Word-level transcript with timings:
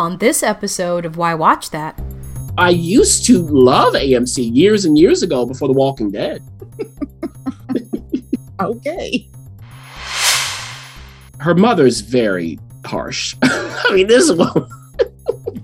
On 0.00 0.16
this 0.16 0.42
episode 0.42 1.04
of 1.04 1.18
Why 1.18 1.34
Watch 1.34 1.68
That, 1.72 2.00
I 2.56 2.70
used 2.70 3.26
to 3.26 3.42
love 3.42 3.92
AMC 3.92 4.48
years 4.56 4.86
and 4.86 4.96
years 4.96 5.22
ago 5.22 5.44
before 5.44 5.68
The 5.68 5.74
Walking 5.74 6.10
Dead. 6.10 6.42
Okay. 8.62 9.26
Her 11.38 11.54
mother's 11.54 12.00
very 12.00 12.58
harsh. 12.84 13.34
I 13.42 13.90
mean, 13.94 14.06
this 14.06 14.30
one, 14.30 14.68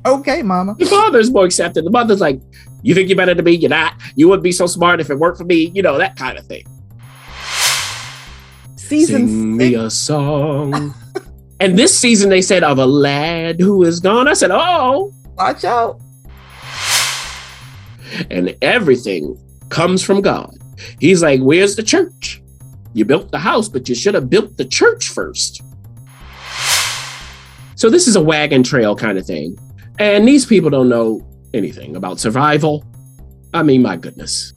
Okay, 0.07 0.43
mama. 0.43 0.77
the 0.79 0.87
father's 0.87 1.31
more 1.31 1.45
accepting. 1.47 1.85
The 1.85 1.91
mother's 1.91 2.21
like, 2.23 2.41
"You 2.83 2.95
think 2.95 3.09
you're 3.11 3.17
better 3.19 3.35
than 3.35 3.45
me? 3.45 3.53
You're 3.53 3.69
not. 3.69 3.95
You 4.15 4.29
wouldn't 4.29 4.45
be 4.45 4.53
so 4.53 4.67
smart 4.67 5.01
if 5.01 5.11
it 5.11 5.19
weren't 5.19 5.37
for 5.37 5.45
me." 5.45 5.71
You 5.75 5.83
know 5.83 5.99
that 5.99 6.17
kind 6.17 6.39
of 6.39 6.47
thing. 6.47 6.65
Season 8.77 9.27
Sing 9.29 9.57
me 9.59 9.73
six. 9.73 9.79
a 9.83 9.91
song. 9.91 10.95
and 11.61 11.79
this 11.79 11.99
season, 11.99 12.29
they 12.29 12.43
said 12.43 12.63
of 12.63 12.79
a 12.79 12.87
lad 12.87 13.61
who 13.61 13.83
is 13.83 14.01
gone. 14.01 14.29
I 14.29 14.35
said, 14.35 14.51
"Oh." 14.53 15.13
Watch 15.37 15.65
out. 15.65 16.01
and 18.31 18.57
everything 18.63 19.39
comes 19.69 20.03
from 20.03 20.21
God. 20.21 20.57
He's 20.99 21.23
like, 21.23 21.41
Where's 21.41 21.77
the 21.77 21.83
church? 21.83 22.43
You 22.95 23.05
built 23.05 23.31
the 23.31 23.39
house, 23.39 23.69
but 23.69 23.89
you 23.89 23.95
should 23.95 24.15
have 24.15 24.31
built 24.31 24.57
the 24.57 24.65
church 24.65 25.09
first. 25.09 25.63
So, 27.75 27.91
this 27.91 28.09
is 28.09 28.17
a 28.17 28.23
wagon 28.23 28.63
trail 28.63 28.97
kind 28.97 29.19
of 29.19 29.27
thing. 29.27 29.57
And 29.99 30.27
these 30.27 30.47
people 30.47 30.71
don't 30.71 30.89
know 30.89 31.27
anything 31.53 31.97
about 31.97 32.19
survival. 32.19 32.85
I 33.53 33.63
mean, 33.63 33.83
my 33.83 33.97
goodness. 33.97 34.55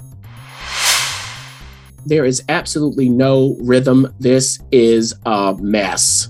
There 2.05 2.25
is 2.25 2.43
absolutely 2.47 3.09
no 3.09 3.57
rhythm. 3.59 4.13
This 4.19 4.59
is 4.71 5.13
a 5.25 5.55
mess. 5.59 6.29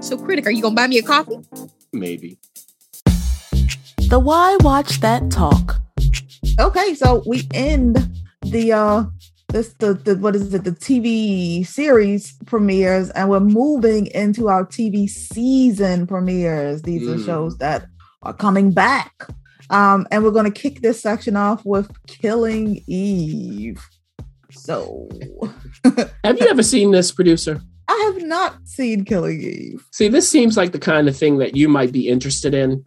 So, 0.00 0.16
Critic, 0.18 0.46
are 0.46 0.50
you 0.50 0.62
going 0.62 0.74
to 0.74 0.80
buy 0.80 0.86
me 0.86 0.98
a 0.98 1.02
coffee? 1.02 1.38
Maybe. 1.92 2.38
The 4.08 4.18
Why 4.18 4.56
Watch 4.60 5.00
That 5.00 5.30
Talk. 5.30 5.76
Okay, 6.58 6.94
so 6.94 7.22
we 7.26 7.48
end 7.54 7.96
the 8.42 8.72
uh 8.72 9.04
this 9.48 9.72
the, 9.74 9.94
the 9.94 10.16
what 10.16 10.34
is 10.36 10.52
it 10.52 10.64
the 10.64 10.72
TV 10.72 11.66
series 11.66 12.34
premieres 12.44 13.08
and 13.10 13.30
we're 13.30 13.40
moving 13.40 14.06
into 14.08 14.48
our 14.48 14.66
TV 14.66 15.08
season 15.08 16.06
premieres. 16.06 16.82
These 16.82 17.08
are 17.08 17.14
Mm. 17.14 17.24
shows 17.24 17.56
that 17.58 17.86
are 18.22 18.34
coming 18.34 18.70
back. 18.72 19.26
Um 19.70 20.06
and 20.10 20.22
we're 20.24 20.30
going 20.30 20.50
to 20.52 20.60
kick 20.60 20.82
this 20.82 21.00
section 21.00 21.36
off 21.36 21.64
with 21.64 21.88
Killing 22.06 22.82
Eve. 22.86 23.80
So 24.50 25.08
Have 26.24 26.38
you 26.38 26.48
ever 26.48 26.62
seen 26.62 26.90
this, 26.90 27.12
producer? 27.12 27.62
I 27.92 28.12
have 28.12 28.22
not 28.26 28.56
seen 28.64 29.04
Killing 29.04 29.42
Eve. 29.42 29.84
See, 29.90 30.08
this 30.08 30.28
seems 30.28 30.56
like 30.56 30.72
the 30.72 30.78
kind 30.78 31.08
of 31.08 31.16
thing 31.16 31.38
that 31.38 31.56
you 31.56 31.68
might 31.68 31.92
be 31.92 32.08
interested 32.08 32.54
in. 32.54 32.84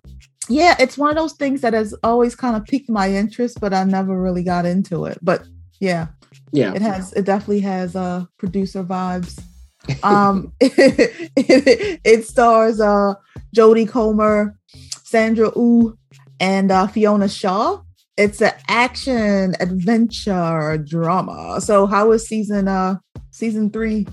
Yeah, 0.49 0.75
it's 0.79 0.97
one 0.97 1.09
of 1.11 1.15
those 1.15 1.33
things 1.33 1.61
that 1.61 1.73
has 1.73 1.93
always 2.03 2.35
kind 2.35 2.55
of 2.55 2.65
piqued 2.65 2.89
my 2.89 3.11
interest, 3.11 3.59
but 3.61 3.73
I 3.73 3.83
never 3.83 4.19
really 4.19 4.43
got 4.43 4.65
into 4.65 5.05
it. 5.05 5.17
But 5.21 5.43
yeah, 5.79 6.07
Yeah. 6.51 6.73
it 6.73 6.81
has 6.81 7.13
it 7.13 7.25
definitely 7.25 7.61
has 7.61 7.95
uh 7.95 8.25
producer 8.37 8.83
vibes 8.83 9.39
um 10.03 10.51
it, 10.59 11.29
it 12.03 12.25
stars 12.25 12.79
uh 12.81 13.13
jodie 13.55 13.87
comer 13.87 14.57
sandra 15.03 15.51
oo 15.55 15.95
and 16.39 16.71
uh 16.71 16.87
fiona 16.87 17.27
shaw 17.29 17.79
it's 18.17 18.41
an 18.41 18.53
action 18.67 19.53
adventure 19.59 20.77
drama 20.91 21.59
so 21.61 21.85
how 21.85 22.11
is 22.13 22.25
season 22.27 22.67
uh 22.67 22.95
season 23.31 23.69
three 23.69 24.07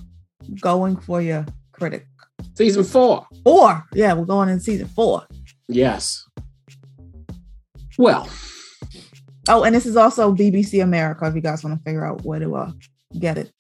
going 0.61 0.97
for 0.97 1.21
your 1.23 1.45
critic 1.73 2.07
Season 2.55 2.85
four. 2.85 3.27
four 3.45 3.85
yeah 3.95 4.13
we're 4.13 4.25
going 4.25 4.49
in 4.49 4.61
season 4.61 4.89
four. 4.89 5.27
Yes. 5.69 6.25
Well, 7.99 8.29
Oh, 9.49 9.65
and 9.65 9.75
this 9.75 9.87
is 9.87 9.97
also 9.97 10.33
bbc 10.35 10.83
america 10.83 11.27
if 11.27 11.35
you 11.35 11.41
guys 11.41 11.65
want 11.65 11.79
to 11.79 11.83
figure 11.85 12.05
out 12.07 12.25
where 12.25 12.39
to 12.41 12.55
uh 12.57 12.73
get 13.19 13.39
it 13.39 13.51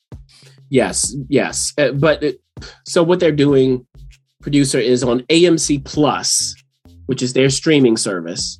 Yes, 0.72 1.15
yes. 1.28 1.75
Uh, 1.76 1.92
but 1.92 2.22
it, 2.22 2.41
so 2.87 3.03
what 3.03 3.21
they're 3.21 3.31
doing, 3.31 3.87
producer, 4.41 4.78
is 4.78 5.04
on 5.04 5.21
AMC 5.28 5.84
Plus, 5.84 6.54
which 7.04 7.21
is 7.22 7.34
their 7.34 7.50
streaming 7.50 7.98
service. 7.98 8.59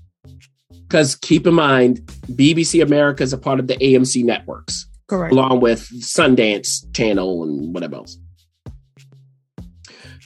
Because 0.82 1.15
keep 1.15 1.47
in 1.47 1.55
mind, 1.55 2.00
BBC 2.32 2.82
America 2.82 3.22
is 3.22 3.32
a 3.32 3.38
part 3.38 3.59
of 3.61 3.66
the 3.66 3.77
AMC 3.77 4.25
networks, 4.25 4.87
correct 5.08 5.32
along 5.32 5.60
with 5.60 5.88
Sundance 6.00 6.84
Channel 6.94 7.42
and 7.44 7.74
whatever 7.74 7.96
else. 7.96 8.18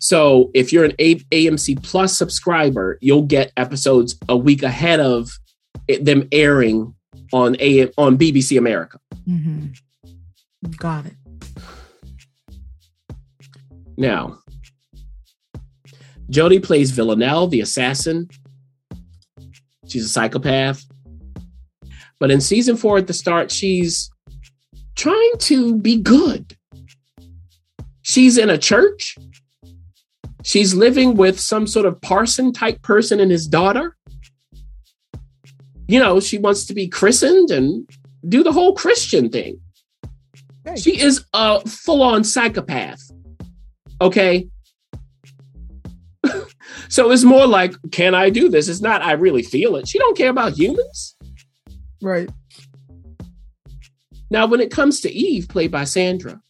So 0.00 0.50
if 0.54 0.72
you're 0.72 0.84
an 0.84 0.92
a- 1.00 1.16
AMC 1.32 1.82
Plus 1.82 2.16
subscriber, 2.16 2.98
you'll 3.00 3.22
get 3.22 3.52
episodes 3.56 4.16
a 4.28 4.36
week 4.36 4.62
ahead 4.62 5.00
of 5.00 5.28
it, 5.88 6.04
them 6.04 6.28
airing 6.32 6.94
on 7.32 7.56
a 7.60 7.90
on 7.96 8.16
BBC 8.16 8.56
America. 8.56 8.98
Mhm. 9.28 9.76
got 10.78 11.06
it 11.06 11.14
Now, 13.96 14.38
Jodie 16.30 16.62
plays 16.62 16.90
Villanelle, 16.90 17.46
the 17.48 17.60
assassin. 17.60 18.28
She's 19.88 20.04
a 20.04 20.08
psychopath. 20.08 20.84
But 22.18 22.30
in 22.30 22.40
season 22.40 22.76
four, 22.76 22.98
at 22.98 23.06
the 23.06 23.12
start, 23.14 23.50
she's 23.50 24.10
trying 24.96 25.32
to 25.38 25.76
be 25.76 25.96
good. 25.96 26.56
She's 28.02 28.38
in 28.38 28.50
a 28.50 28.58
church. 28.58 29.16
She's 30.42 30.74
living 30.74 31.16
with 31.16 31.38
some 31.38 31.66
sort 31.66 31.86
of 31.86 32.00
parson 32.00 32.52
type 32.52 32.82
person 32.82 33.20
and 33.20 33.30
his 33.30 33.46
daughter. 33.46 33.96
You 35.88 36.00
know, 36.00 36.18
she 36.20 36.38
wants 36.38 36.64
to 36.66 36.74
be 36.74 36.88
christened 36.88 37.50
and 37.50 37.88
do 38.28 38.42
the 38.42 38.52
whole 38.52 38.74
Christian 38.74 39.28
thing. 39.28 39.60
Right. 40.64 40.78
She 40.78 41.00
is 41.00 41.24
a 41.32 41.60
full 41.60 42.02
on 42.02 42.24
psychopath. 42.24 43.00
Okay. 44.00 44.48
so 46.88 47.10
it's 47.10 47.24
more 47.24 47.46
like, 47.46 47.74
can 47.92 48.14
I 48.14 48.30
do 48.30 48.48
this? 48.48 48.68
It's 48.68 48.80
not, 48.80 49.02
I 49.02 49.12
really 49.12 49.42
feel 49.42 49.76
it. 49.76 49.86
She 49.86 49.98
don't 49.98 50.16
care 50.16 50.30
about 50.30 50.58
humans. 50.58 51.16
right 52.00 52.28
Now, 54.30 54.46
when 54.46 54.60
it 54.60 54.70
comes 54.70 55.00
to 55.00 55.12
Eve, 55.12 55.48
played 55.48 55.70
by 55.70 55.84
Sandra, 55.84 56.40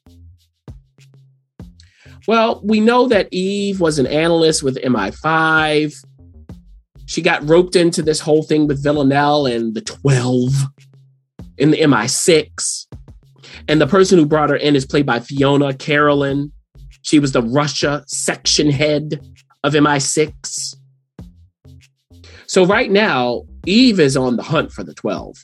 well, 2.26 2.60
we 2.64 2.80
know 2.80 3.06
that 3.08 3.28
Eve 3.30 3.80
was 3.80 3.98
an 3.98 4.06
analyst 4.06 4.62
with 4.62 4.82
MI5. 4.82 5.94
she 7.06 7.22
got 7.22 7.48
roped 7.48 7.76
into 7.76 8.02
this 8.02 8.18
whole 8.18 8.42
thing 8.42 8.66
with 8.66 8.82
Villanelle 8.82 9.46
and 9.46 9.74
the 9.74 9.80
12 9.80 10.50
in 11.58 11.70
the 11.70 11.78
MI6. 11.78 12.86
And 13.68 13.80
the 13.80 13.86
person 13.86 14.18
who 14.18 14.26
brought 14.26 14.50
her 14.50 14.56
in 14.56 14.74
is 14.74 14.84
played 14.84 15.06
by 15.06 15.20
Fiona 15.20 15.72
Carolyn. 15.74 16.52
She 17.02 17.20
was 17.20 17.32
the 17.32 17.42
Russia 17.42 18.02
section 18.08 18.70
head 18.70 19.20
of 19.62 19.74
MI6. 19.74 20.76
So 22.48 22.64
right 22.64 22.90
now, 22.90 23.42
Eve 23.66 24.00
is 24.00 24.16
on 24.16 24.36
the 24.36 24.42
hunt 24.42 24.72
for 24.72 24.82
the 24.82 24.94
12, 24.94 25.36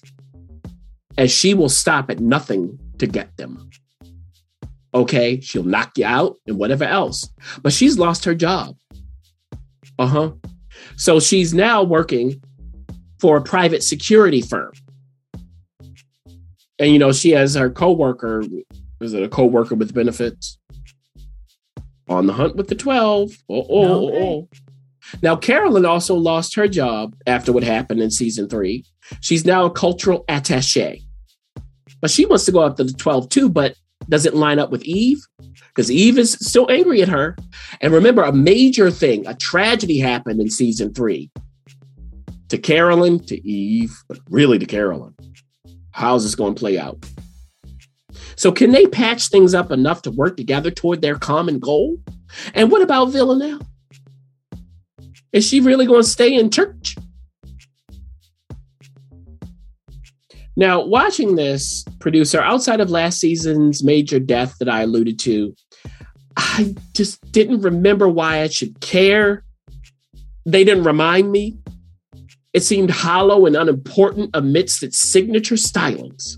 as 1.18 1.30
she 1.30 1.54
will 1.54 1.68
stop 1.68 2.10
at 2.10 2.20
nothing 2.20 2.78
to 2.98 3.06
get 3.06 3.36
them. 3.36 3.68
Okay, 4.94 5.40
she'll 5.40 5.62
knock 5.64 5.96
you 5.96 6.04
out 6.04 6.36
and 6.46 6.58
whatever 6.58 6.84
else, 6.84 7.28
but 7.62 7.72
she's 7.72 7.98
lost 7.98 8.24
her 8.24 8.34
job. 8.34 8.76
Uh 9.98 10.06
huh. 10.06 10.32
So 10.96 11.20
she's 11.20 11.54
now 11.54 11.82
working 11.82 12.42
for 13.18 13.36
a 13.36 13.42
private 13.42 13.82
security 13.82 14.40
firm. 14.42 14.72
And 16.78 16.90
you 16.92 16.98
know, 16.98 17.12
she 17.12 17.30
has 17.30 17.54
her 17.54 17.70
coworker, 17.70 18.42
is 19.00 19.14
it 19.14 19.22
a 19.22 19.28
coworker 19.28 19.74
with 19.74 19.94
benefits? 19.94 20.58
On 22.08 22.26
the 22.26 22.32
hunt 22.32 22.56
with 22.56 22.68
the 22.68 22.74
12. 22.74 23.30
Oh, 23.48 23.66
oh, 23.70 24.08
Okay. 24.08 24.18
oh. 24.22 24.48
Now, 25.20 25.36
Carolyn 25.36 25.84
also 25.84 26.14
lost 26.14 26.54
her 26.54 26.68
job 26.68 27.14
after 27.26 27.52
what 27.52 27.62
happened 27.62 28.00
in 28.00 28.10
season 28.10 28.48
three. 28.48 28.84
She's 29.20 29.44
now 29.44 29.66
a 29.66 29.70
cultural 29.70 30.24
attache. 30.28 31.02
But 32.00 32.10
she 32.10 32.26
wants 32.26 32.44
to 32.46 32.52
go 32.52 32.64
after 32.64 32.84
the 32.84 32.92
12 32.92 33.28
too, 33.28 33.48
but 33.48 33.74
does 34.08 34.26
it 34.26 34.34
line 34.34 34.58
up 34.58 34.70
with 34.70 34.84
Eve? 34.84 35.24
Because 35.68 35.90
Eve 35.90 36.18
is 36.18 36.32
still 36.32 36.70
angry 36.70 37.02
at 37.02 37.08
her. 37.08 37.36
And 37.80 37.92
remember, 37.92 38.22
a 38.22 38.32
major 38.32 38.90
thing, 38.90 39.26
a 39.26 39.34
tragedy 39.34 39.98
happened 39.98 40.40
in 40.40 40.50
season 40.50 40.92
three 40.92 41.30
to 42.48 42.58
Carolyn, 42.58 43.18
to 43.20 43.48
Eve, 43.48 43.96
but 44.08 44.18
really 44.28 44.58
to 44.58 44.66
Carolyn. 44.66 45.14
How's 45.92 46.24
this 46.24 46.34
going 46.34 46.54
to 46.54 46.58
play 46.58 46.78
out? 46.78 46.98
So, 48.36 48.50
can 48.52 48.72
they 48.72 48.86
patch 48.86 49.28
things 49.28 49.54
up 49.54 49.70
enough 49.70 50.02
to 50.02 50.10
work 50.10 50.36
together 50.36 50.70
toward 50.70 51.00
their 51.00 51.16
common 51.16 51.58
goal? 51.58 51.98
And 52.54 52.70
what 52.70 52.82
about 52.82 53.06
Villanelle? 53.06 53.60
Is 55.32 55.46
she 55.46 55.60
really 55.60 55.86
going 55.86 56.02
to 56.02 56.08
stay 56.08 56.34
in 56.34 56.50
church? 56.50 56.96
Now, 60.56 60.84
watching 60.84 61.36
this 61.36 61.84
producer 61.98 62.40
outside 62.40 62.80
of 62.80 62.90
last 62.90 63.18
season's 63.18 63.82
major 63.82 64.18
death 64.20 64.56
that 64.58 64.68
I 64.68 64.82
alluded 64.82 65.18
to, 65.20 65.54
I 66.36 66.74
just 66.94 67.20
didn't 67.32 67.62
remember 67.62 68.08
why 68.08 68.42
I 68.42 68.48
should 68.48 68.80
care. 68.80 69.44
They 70.44 70.64
didn't 70.64 70.84
remind 70.84 71.32
me. 71.32 71.56
It 72.52 72.62
seemed 72.62 72.90
hollow 72.90 73.46
and 73.46 73.56
unimportant 73.56 74.30
amidst 74.34 74.82
its 74.82 74.98
signature 74.98 75.54
stylings. 75.54 76.36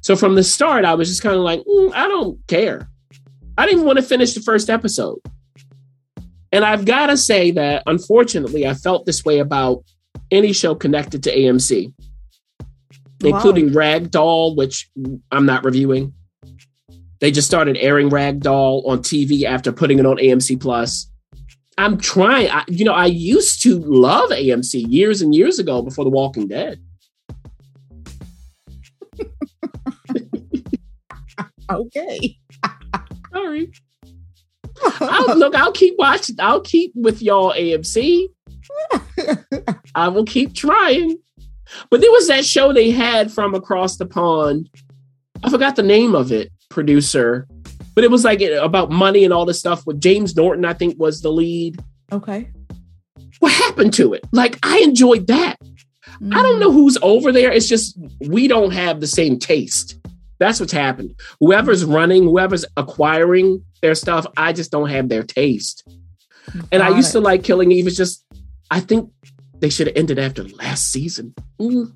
So 0.00 0.14
from 0.14 0.36
the 0.36 0.44
start, 0.44 0.84
I 0.84 0.94
was 0.94 1.08
just 1.08 1.22
kind 1.22 1.34
of 1.34 1.42
like, 1.42 1.64
"Mm, 1.64 1.92
I 1.92 2.06
don't 2.06 2.38
care. 2.46 2.88
I 3.56 3.66
didn't 3.66 3.80
even 3.80 3.86
want 3.86 3.98
to 3.98 4.04
finish 4.04 4.34
the 4.34 4.40
first 4.40 4.70
episode. 4.70 5.18
And 6.52 6.64
I've 6.64 6.84
got 6.84 7.06
to 7.06 7.16
say 7.16 7.50
that, 7.52 7.82
unfortunately, 7.86 8.66
I 8.66 8.74
felt 8.74 9.04
this 9.06 9.24
way 9.24 9.38
about 9.38 9.84
any 10.30 10.52
show 10.52 10.74
connected 10.74 11.22
to 11.24 11.34
AMC, 11.36 11.92
Wow. 13.20 13.36
including 13.36 13.70
Ragdoll, 13.70 14.56
which 14.56 14.88
I'm 15.30 15.44
not 15.46 15.64
reviewing. 15.64 16.14
They 17.20 17.30
just 17.32 17.48
started 17.48 17.76
airing 17.78 18.10
Ragdoll 18.10 18.86
on 18.86 19.00
TV 19.00 19.42
after 19.44 19.72
putting 19.72 19.98
it 19.98 20.06
on 20.06 20.16
AMC 20.18 20.60
Plus. 20.60 21.10
I'm 21.76 21.98
trying. 21.98 22.48
I, 22.50 22.64
you 22.68 22.84
know, 22.84 22.92
I 22.94 23.06
used 23.06 23.62
to 23.64 23.78
love 23.78 24.30
AMC 24.30 24.84
years 24.88 25.20
and 25.22 25.34
years 25.34 25.58
ago 25.58 25.82
before 25.82 26.04
The 26.04 26.10
Walking 26.10 26.48
Dead. 26.48 26.80
Okay. 31.70 32.38
Sorry. 33.30 33.70
I'll, 35.00 35.36
look, 35.38 35.54
I'll 35.54 35.72
keep 35.72 35.94
watching. 35.98 36.36
I'll 36.38 36.60
keep 36.60 36.92
with 36.94 37.22
y'all 37.22 37.52
AMC. 37.52 38.28
I 39.94 40.08
will 40.08 40.24
keep 40.24 40.54
trying. 40.54 41.18
But 41.90 42.00
there 42.00 42.10
was 42.10 42.28
that 42.28 42.44
show 42.44 42.72
they 42.72 42.90
had 42.90 43.30
from 43.30 43.54
across 43.54 43.96
the 43.96 44.06
pond. 44.06 44.70
I 45.42 45.50
forgot 45.50 45.76
the 45.76 45.82
name 45.82 46.14
of 46.14 46.32
it, 46.32 46.50
producer. 46.68 47.46
But 47.94 48.04
it 48.04 48.10
was 48.10 48.24
like 48.24 48.40
about 48.40 48.90
money 48.90 49.24
and 49.24 49.32
all 49.32 49.44
this 49.44 49.58
stuff 49.58 49.86
with 49.86 50.00
James 50.00 50.34
Norton, 50.36 50.64
I 50.64 50.72
think 50.72 50.98
was 50.98 51.20
the 51.20 51.30
lead. 51.32 51.80
okay. 52.12 52.50
What 53.40 53.52
happened 53.52 53.94
to 53.94 54.14
it? 54.14 54.24
Like, 54.32 54.58
I 54.64 54.78
enjoyed 54.80 55.28
that. 55.28 55.56
I 55.62 56.24
Mm. 56.24 56.32
don't 56.42 56.58
know 56.58 56.72
who's 56.72 56.98
over 57.02 57.30
there. 57.30 57.52
It's 57.52 57.68
just 57.68 57.96
we 58.26 58.48
don't 58.48 58.72
have 58.72 59.00
the 59.00 59.06
same 59.06 59.38
taste. 59.38 59.96
That's 60.40 60.58
what's 60.58 60.72
happened. 60.72 61.14
Whoever's 61.38 61.84
running, 61.84 62.24
whoever's 62.24 62.64
acquiring 62.76 63.62
their 63.80 63.94
stuff, 63.94 64.26
I 64.36 64.52
just 64.52 64.70
don't 64.70 64.88
have 64.88 65.08
their 65.08 65.22
taste. 65.22 65.86
And 66.72 66.82
I 66.82 66.88
Got 66.88 66.96
used 66.96 67.12
to 67.12 67.20
like 67.20 67.44
Killing 67.44 67.72
Eve. 67.72 67.86
It's 67.86 67.96
just, 67.96 68.24
I 68.70 68.80
think 68.80 69.10
they 69.60 69.68
should 69.68 69.86
have 69.88 69.96
ended 69.96 70.18
after 70.18 70.44
last 70.44 70.90
season. 70.92 71.34
Mm. 71.60 71.92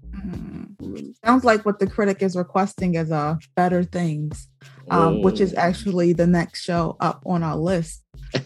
Mm. 0.83 1.15
Sounds 1.25 1.45
like 1.45 1.65
what 1.65 1.79
the 1.79 1.87
critic 1.87 2.23
is 2.23 2.37
requesting 2.37 2.95
is 2.97 3.11
uh 3.11 3.37
better 3.57 3.83
things, 3.85 4.49
um, 4.91 5.23
which 5.23 5.41
is 5.41 5.55
Oh. 5.55 5.59
actually 5.61 6.13
the 6.13 6.27
next 6.27 6.63
show 6.63 6.97
up 7.01 7.23
on 7.25 7.43
our 7.43 7.57
list. 7.57 8.03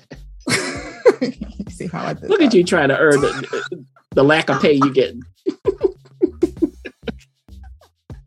See 1.71 1.87
how 1.89 2.05
I 2.07 2.13
did 2.15 2.29
Look 2.29 2.41
at 2.43 2.55
you 2.55 2.63
trying 2.65 2.89
to 2.91 2.99
earn 2.99 3.21
the, 3.21 3.87
the 4.15 4.23
lack 4.23 4.49
of 4.51 4.61
pay 4.61 4.75
you 4.75 4.93
get. 4.93 5.15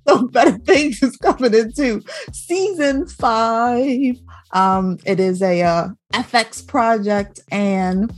so 0.07 0.27
better 0.27 0.57
things 0.59 1.01
is 1.03 1.15
coming 1.17 1.53
into 1.53 2.01
season 2.33 3.07
five. 3.07 4.15
Um, 4.51 4.98
it 5.06 5.19
is 5.19 5.42
a 5.42 5.62
uh, 5.62 5.88
FX 6.13 6.66
project 6.66 7.40
and 7.51 8.12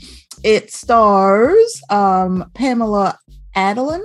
it 0.44 0.72
stars 0.72 1.82
um, 1.90 2.50
Pamela 2.54 3.18
Adlon, 3.56 4.02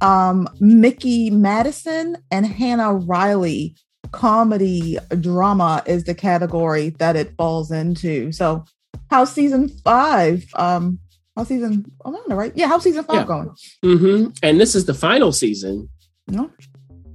um, 0.00 0.48
Mikey 0.60 1.30
Madison, 1.30 2.18
and 2.30 2.46
Hannah 2.46 2.94
Riley. 2.94 3.74
Comedy 4.12 4.96
drama 5.20 5.82
is 5.84 6.04
the 6.04 6.14
category 6.14 6.90
that 6.90 7.16
it 7.16 7.34
falls 7.36 7.70
into. 7.72 8.30
So, 8.32 8.64
how 9.10 9.24
season 9.24 9.68
five? 9.68 10.44
Um, 10.54 11.00
how's 11.36 11.48
season? 11.48 11.84
I'm 12.04 12.14
on 12.14 12.22
the 12.28 12.36
right. 12.36 12.52
Yeah, 12.54 12.68
how 12.68 12.78
season 12.78 13.02
five 13.04 13.16
Yeah. 13.16 13.24
going? 13.24 13.50
hmm 13.82 14.26
And 14.42 14.60
this 14.60 14.74
is 14.74 14.86
the 14.86 14.94
final 14.94 15.32
season. 15.32 15.88
No. 16.28 16.50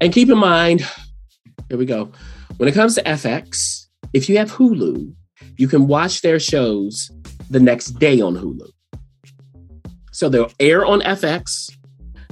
And 0.01 0.11
keep 0.11 0.29
in 0.29 0.37
mind, 0.37 0.85
here 1.69 1.77
we 1.77 1.85
go. 1.85 2.11
When 2.57 2.67
it 2.67 2.73
comes 2.73 2.95
to 2.95 3.03
FX, 3.03 3.80
if 4.13 4.29
you 4.29 4.37
have 4.37 4.51
Hulu, 4.51 5.13
you 5.57 5.67
can 5.67 5.87
watch 5.87 6.21
their 6.21 6.39
shows 6.39 7.11
the 7.49 7.59
next 7.59 7.99
day 7.99 8.21
on 8.21 8.35
Hulu. 8.35 8.69
So 10.11 10.29
they'll 10.29 10.51
air 10.59 10.85
on 10.85 11.01
FX. 11.01 11.71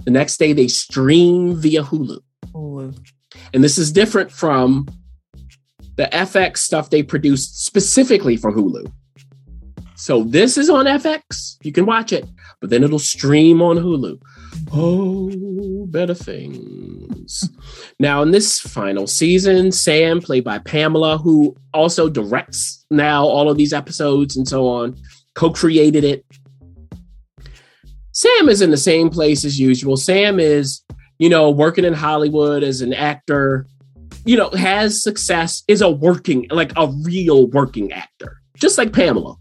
The 0.06 0.12
next 0.12 0.38
day 0.38 0.54
they 0.54 0.68
stream 0.68 1.56
via 1.56 1.84
Hulu. 1.84 2.20
Hulu. 2.54 2.98
And 3.54 3.64
this 3.64 3.78
is 3.78 3.92
different 3.92 4.32
from 4.32 4.88
the 5.96 6.10
FX 6.12 6.58
stuff 6.58 6.90
they 6.90 7.04
produced 7.04 7.66
specifically 7.66 8.38
for 8.38 8.52
Hulu. 8.52 8.92
So 9.96 10.24
this 10.24 10.58
is 10.58 10.70
on 10.70 10.86
FX. 10.86 11.58
You 11.62 11.74
can 11.74 11.86
watch 11.86 12.14
it, 12.14 12.26
but 12.62 12.70
then 12.70 12.84
it'll 12.84 13.00
stream 13.00 13.62
on 13.62 13.78
Hulu. 13.78 14.20
Oh, 14.72 15.86
better 15.88 16.14
things. 16.14 17.50
now, 18.00 18.22
in 18.22 18.32
this 18.32 18.60
final 18.60 19.08
season, 19.08 19.72
Sam, 19.72 20.22
played 20.22 20.44
by 20.44 20.60
Pamela, 20.60 21.18
who 21.18 21.56
also 21.74 22.10
directs 22.10 22.86
now 22.92 23.26
all 23.26 23.50
of 23.50 23.58
these 23.58 23.74
episodes 23.74 24.38
and 24.38 24.48
so 24.48 24.68
on, 24.68 24.96
co 25.36 25.52
created 25.52 26.04
it. 26.04 26.26
Sam 28.12 28.50
is 28.50 28.62
in 28.62 28.72
the 28.72 28.78
same 28.78 29.10
place 29.10 29.46
as 29.46 29.60
usual. 29.60 29.96
Sam 29.96 30.40
is 30.40 30.84
you 31.20 31.28
know, 31.28 31.52
working 31.52 31.86
in 31.86 31.94
Hollywood 31.94 32.64
as 32.64 32.82
an 32.82 32.94
actor, 32.94 33.68
you 34.26 34.38
know, 34.38 34.50
has 34.52 35.04
success, 35.04 35.64
is 35.68 35.82
a 35.82 35.90
working, 35.90 36.48
like 36.50 36.72
a 36.78 36.88
real 37.04 37.48
working 37.48 37.92
actor, 37.92 38.38
just 38.56 38.78
like 38.78 38.94
Pamela. 38.94 39.36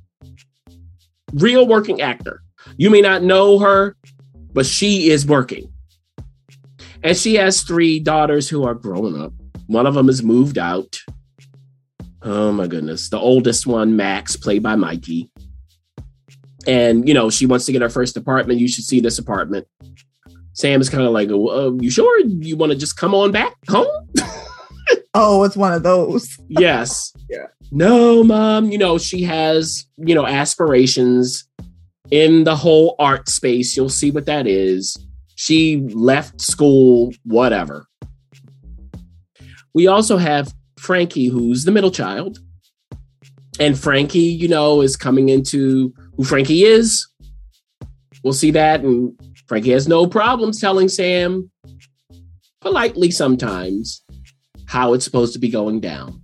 Real 1.33 1.67
working 1.67 2.01
actor. 2.01 2.43
You 2.77 2.91
may 2.91 3.01
not 3.01 3.23
know 3.23 3.59
her, 3.61 3.97
but 4.59 4.67
she 4.67 5.09
is 5.09 5.25
working. 5.25 5.73
And 7.05 7.17
she 7.17 7.37
has 7.37 7.63
three 7.63 8.01
daughters 8.01 8.49
who 8.49 8.65
are 8.65 8.75
grown 8.75 9.23
up. 9.23 9.33
One 9.69 9.87
of 9.87 9.95
them 9.95 10.09
has 10.09 10.21
moved 10.21 10.59
out. 10.59 10.99
Oh 12.23 12.51
my 12.51 12.67
goodness. 12.67 13.09
The 13.09 13.21
oldest 13.21 13.69
one, 13.69 13.95
Max, 13.95 14.35
played 14.35 14.65
by 14.65 14.75
Mikey. 14.75 15.31
And, 16.67 17.07
you 17.07 17.15
know, 17.15 17.31
she 17.31 17.47
wants 17.47 17.67
to 17.67 17.73
get 17.73 17.83
her 17.83 17.89
first 17.89 18.17
apartment. 18.17 18.59
You 18.59 18.67
should 18.67 18.83
see 18.83 18.99
this 18.99 19.21
apartment. 19.21 19.69
Sam 20.55 20.81
is 20.81 20.91
kind 20.91 21.05
of 21.05 21.13
like, 21.13 21.31
uh, 21.31 21.75
"You 21.81 21.89
sure 21.89 22.21
you 22.27 22.57
want 22.57 22.73
to 22.73 22.79
just 22.79 22.97
come 22.97 23.15
on 23.15 23.31
back 23.31 23.55
home?" 23.69 23.87
Oh, 25.15 25.45
it's 25.45 25.57
one 25.57 25.73
of 25.73 25.85
those. 25.85 26.37
yes. 26.49 27.13
Yeah. 27.31 27.47
No, 27.71 28.25
mom. 28.25 28.73
You 28.73 28.79
know 28.79 28.99
she 28.99 29.23
has 29.23 29.87
you 29.99 30.17
know 30.17 30.27
aspirations 30.27 31.49
in 32.11 32.45
the 32.45 32.57
whole 32.57 32.95
art 32.99 33.29
space. 33.29 33.77
You'll 33.77 33.89
see 33.89 34.11
what 34.11 34.27
that 34.27 34.47
is. 34.47 34.97
She 35.37 35.79
left 35.93 36.41
school, 36.41 37.13
whatever. 37.25 37.87
We 39.75 39.87
also 39.87 40.17
have 40.17 40.53
Frankie, 40.79 41.27
who's 41.27 41.65
the 41.65 41.71
middle 41.71 41.91
child. 41.91 42.39
And 43.61 43.79
Frankie, 43.79 44.19
you 44.19 44.49
know, 44.49 44.81
is 44.81 44.97
coming 44.97 45.29
into 45.29 45.93
who 46.17 46.25
Frankie 46.25 46.65
is. 46.65 47.07
We'll 48.23 48.33
see 48.33 48.51
that. 48.53 48.81
And 48.81 49.13
Frankie 49.47 49.71
has 49.71 49.89
no 49.89 50.07
problems 50.07 50.61
telling 50.61 50.89
Sam, 50.89 51.51
politely 52.61 53.11
sometimes, 53.11 54.03
how 54.67 54.93
it's 54.93 55.05
supposed 55.05 55.33
to 55.33 55.39
be 55.39 55.49
going 55.49 55.81
down. 55.81 56.23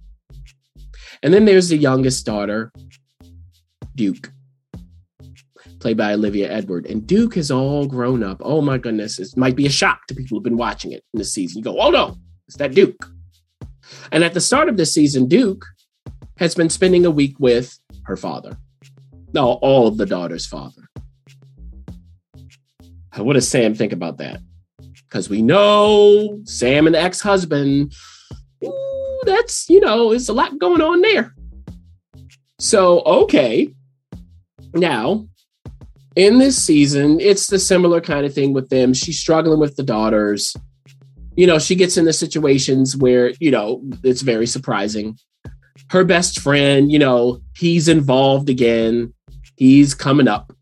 And 1.22 1.32
then 1.32 1.44
there's 1.44 1.68
the 1.68 1.76
youngest 1.78 2.26
daughter, 2.26 2.70
Duke, 3.94 4.30
played 5.84 5.98
by 5.98 6.14
Olivia 6.14 6.50
Edward. 6.50 6.86
And 6.86 7.06
Duke 7.06 7.34
has 7.34 7.50
all 7.50 7.86
grown 7.86 8.22
up. 8.22 8.40
Oh 8.42 8.62
my 8.62 8.78
goodness, 8.78 9.18
it 9.18 9.36
might 9.36 9.54
be 9.54 9.66
a 9.66 9.70
shock 9.70 10.06
to 10.06 10.14
people 10.14 10.38
who've 10.38 10.42
been 10.42 10.56
watching 10.56 10.92
it 10.92 11.04
in 11.12 11.18
the 11.18 11.26
season. 11.26 11.58
You 11.58 11.64
go, 11.64 11.78
oh 11.78 11.90
no, 11.90 12.16
it's 12.48 12.56
that 12.56 12.74
Duke. 12.74 13.10
And 14.10 14.24
at 14.24 14.32
the 14.32 14.40
start 14.40 14.70
of 14.70 14.78
this 14.78 14.94
season, 14.94 15.28
Duke 15.28 15.62
has 16.38 16.54
been 16.54 16.70
spending 16.70 17.04
a 17.04 17.10
week 17.10 17.38
with 17.38 17.78
her 18.04 18.16
father. 18.16 18.56
No, 19.34 19.58
all 19.60 19.86
of 19.86 19.98
the 19.98 20.06
daughter's 20.06 20.46
father. 20.46 20.88
What 23.18 23.34
does 23.34 23.46
Sam 23.46 23.74
think 23.74 23.92
about 23.92 24.16
that? 24.16 24.40
Because 25.06 25.28
we 25.28 25.42
know 25.42 26.40
Sam 26.44 26.86
and 26.86 26.94
the 26.94 27.02
ex 27.02 27.20
husband, 27.20 27.92
that's, 29.24 29.68
you 29.68 29.80
know, 29.80 30.12
it's 30.12 30.30
a 30.30 30.32
lot 30.32 30.58
going 30.58 30.80
on 30.80 31.02
there. 31.02 31.34
So, 32.58 33.02
okay. 33.02 33.68
Now, 34.72 35.28
in 36.16 36.38
this 36.38 36.62
season, 36.62 37.18
it's 37.20 37.48
the 37.48 37.58
similar 37.58 38.00
kind 38.00 38.24
of 38.24 38.32
thing 38.32 38.52
with 38.52 38.68
them. 38.68 38.94
She's 38.94 39.18
struggling 39.18 39.58
with 39.58 39.76
the 39.76 39.82
daughters. 39.82 40.54
You 41.36 41.46
know, 41.46 41.58
she 41.58 41.74
gets 41.74 41.96
into 41.96 42.12
situations 42.12 42.96
where, 42.96 43.32
you 43.40 43.50
know, 43.50 43.82
it's 44.04 44.22
very 44.22 44.46
surprising. 44.46 45.18
Her 45.90 46.04
best 46.04 46.40
friend, 46.40 46.90
you 46.90 46.98
know, 46.98 47.40
he's 47.56 47.88
involved 47.88 48.48
again. 48.48 49.12
He's 49.56 49.94
coming 49.94 50.28
up. 50.28 50.52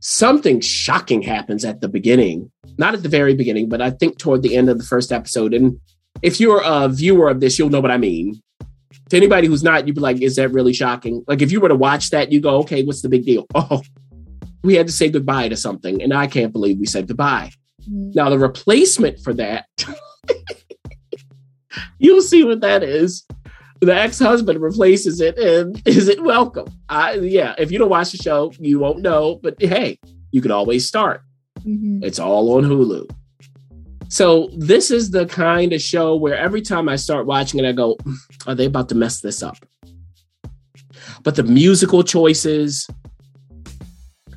Something 0.00 0.60
shocking 0.60 1.22
happens 1.22 1.64
at 1.64 1.80
the 1.80 1.88
beginning. 1.88 2.50
Not 2.78 2.94
at 2.94 3.02
the 3.02 3.08
very 3.08 3.34
beginning, 3.34 3.68
but 3.68 3.80
I 3.80 3.90
think 3.90 4.18
toward 4.18 4.42
the 4.42 4.56
end 4.56 4.68
of 4.68 4.78
the 4.78 4.84
first 4.84 5.12
episode. 5.12 5.54
And 5.54 5.80
if 6.22 6.40
you're 6.40 6.62
a 6.64 6.88
viewer 6.88 7.28
of 7.28 7.40
this, 7.40 7.58
you'll 7.58 7.70
know 7.70 7.80
what 7.80 7.90
I 7.90 7.98
mean. 7.98 8.40
To 9.08 9.16
anybody 9.16 9.48
who's 9.48 9.62
not, 9.62 9.86
you'd 9.86 9.96
be 9.96 10.00
like, 10.00 10.20
is 10.20 10.36
that 10.36 10.52
really 10.52 10.72
shocking? 10.72 11.24
Like 11.26 11.42
if 11.42 11.50
you 11.50 11.60
were 11.60 11.68
to 11.68 11.74
watch 11.74 12.10
that, 12.10 12.30
you 12.30 12.40
go, 12.40 12.58
okay, 12.58 12.84
what's 12.84 13.02
the 13.02 13.08
big 13.08 13.24
deal? 13.24 13.46
Oh, 13.54 13.82
we 14.62 14.74
had 14.74 14.86
to 14.86 14.92
say 14.92 15.08
goodbye 15.08 15.48
to 15.48 15.56
something. 15.56 16.02
And 16.02 16.12
I 16.12 16.26
can't 16.26 16.52
believe 16.52 16.78
we 16.78 16.86
said 16.86 17.08
goodbye. 17.08 17.52
Mm-hmm. 17.82 18.10
Now, 18.14 18.30
the 18.30 18.38
replacement 18.38 19.20
for 19.20 19.34
that, 19.34 19.66
you'll 21.98 22.22
see 22.22 22.44
what 22.44 22.60
that 22.60 22.82
is. 22.82 23.26
The 23.80 23.94
ex-husband 23.94 24.60
replaces 24.60 25.22
it 25.22 25.38
and 25.38 25.80
is 25.86 26.08
it 26.08 26.22
welcome? 26.22 26.66
I 26.90 27.14
yeah, 27.14 27.54
if 27.56 27.72
you 27.72 27.78
don't 27.78 27.88
watch 27.88 28.12
the 28.12 28.18
show, 28.18 28.52
you 28.58 28.78
won't 28.78 29.00
know, 29.00 29.40
but 29.42 29.54
hey, 29.58 29.98
you 30.32 30.42
can 30.42 30.50
always 30.50 30.86
start. 30.86 31.22
Mm-hmm. 31.60 32.04
It's 32.04 32.18
all 32.18 32.56
on 32.56 32.64
Hulu. 32.64 33.08
So 34.10 34.50
this 34.56 34.90
is 34.90 35.12
the 35.12 35.24
kind 35.26 35.72
of 35.72 35.80
show 35.80 36.16
where 36.16 36.36
every 36.36 36.60
time 36.60 36.88
I 36.88 36.96
start 36.96 37.26
watching 37.26 37.60
it, 37.60 37.68
I 37.68 37.72
go, 37.72 37.96
are 38.46 38.54
they 38.54 38.66
about 38.66 38.88
to 38.90 38.94
mess 38.94 39.20
this 39.20 39.42
up? 39.42 39.56
But 41.22 41.36
the 41.36 41.42
musical 41.42 42.02
choices, 42.02 42.86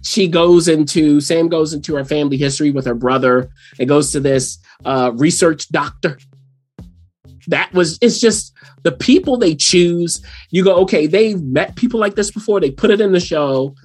she 0.04 0.28
goes 0.28 0.68
into 0.68 1.22
Sam 1.22 1.48
goes 1.48 1.74
into 1.74 1.96
her 1.96 2.06
family 2.06 2.38
history 2.38 2.72
with 2.72 2.86
her 2.86 2.94
brother 2.94 3.50
and 3.80 3.88
goes 3.88 4.12
to 4.12 4.20
this 4.20 4.60
uh, 4.86 5.12
research 5.16 5.70
doctor. 5.70 6.20
That 7.48 7.74
was 7.74 7.98
it's 8.02 8.20
just 8.20 8.54
the 8.84 8.92
people 8.92 9.38
they 9.38 9.56
choose. 9.56 10.22
You 10.52 10.64
go, 10.64 10.76
okay, 10.82 11.08
they've 11.08 11.42
met 11.42 11.76
people 11.76 12.00
like 12.00 12.16
this 12.16 12.32
before. 12.32 12.60
They 12.60 12.72
put 12.72 12.92
it 12.92 13.02
in 13.02 13.14
the 13.14 13.20
show. 13.20 13.76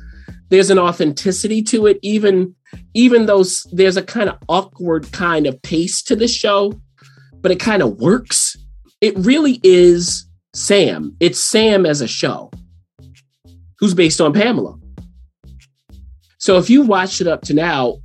There's 0.50 0.70
an 0.70 0.78
authenticity 0.78 1.62
to 1.64 1.87
it, 1.87 1.98
even 2.02 2.54
even 2.94 3.26
though 3.26 3.44
there's 3.72 3.96
a 3.96 4.02
kind 4.02 4.28
of 4.28 4.38
awkward 4.48 5.10
kind 5.12 5.46
of 5.46 5.60
pace 5.62 6.02
to 6.02 6.16
this 6.16 6.34
show, 6.34 6.72
but 7.40 7.50
it 7.50 7.60
kind 7.60 7.82
of 7.82 8.00
works. 8.00 8.56
It 9.00 9.16
really 9.18 9.60
is 9.62 10.26
Sam. 10.54 11.16
It's 11.20 11.38
Sam 11.38 11.87
as 11.87 12.00
a 12.00 12.08
show, 12.08 12.50
who's 13.78 13.94
based 13.94 14.20
on 14.20 14.32
Pamela. 14.32 14.76
So 16.38 16.57
if 16.57 16.71
you 16.71 16.83
watched 16.83 17.21
it 17.21 17.26
up 17.26 17.42
to 17.42 17.54
now, 17.54 17.99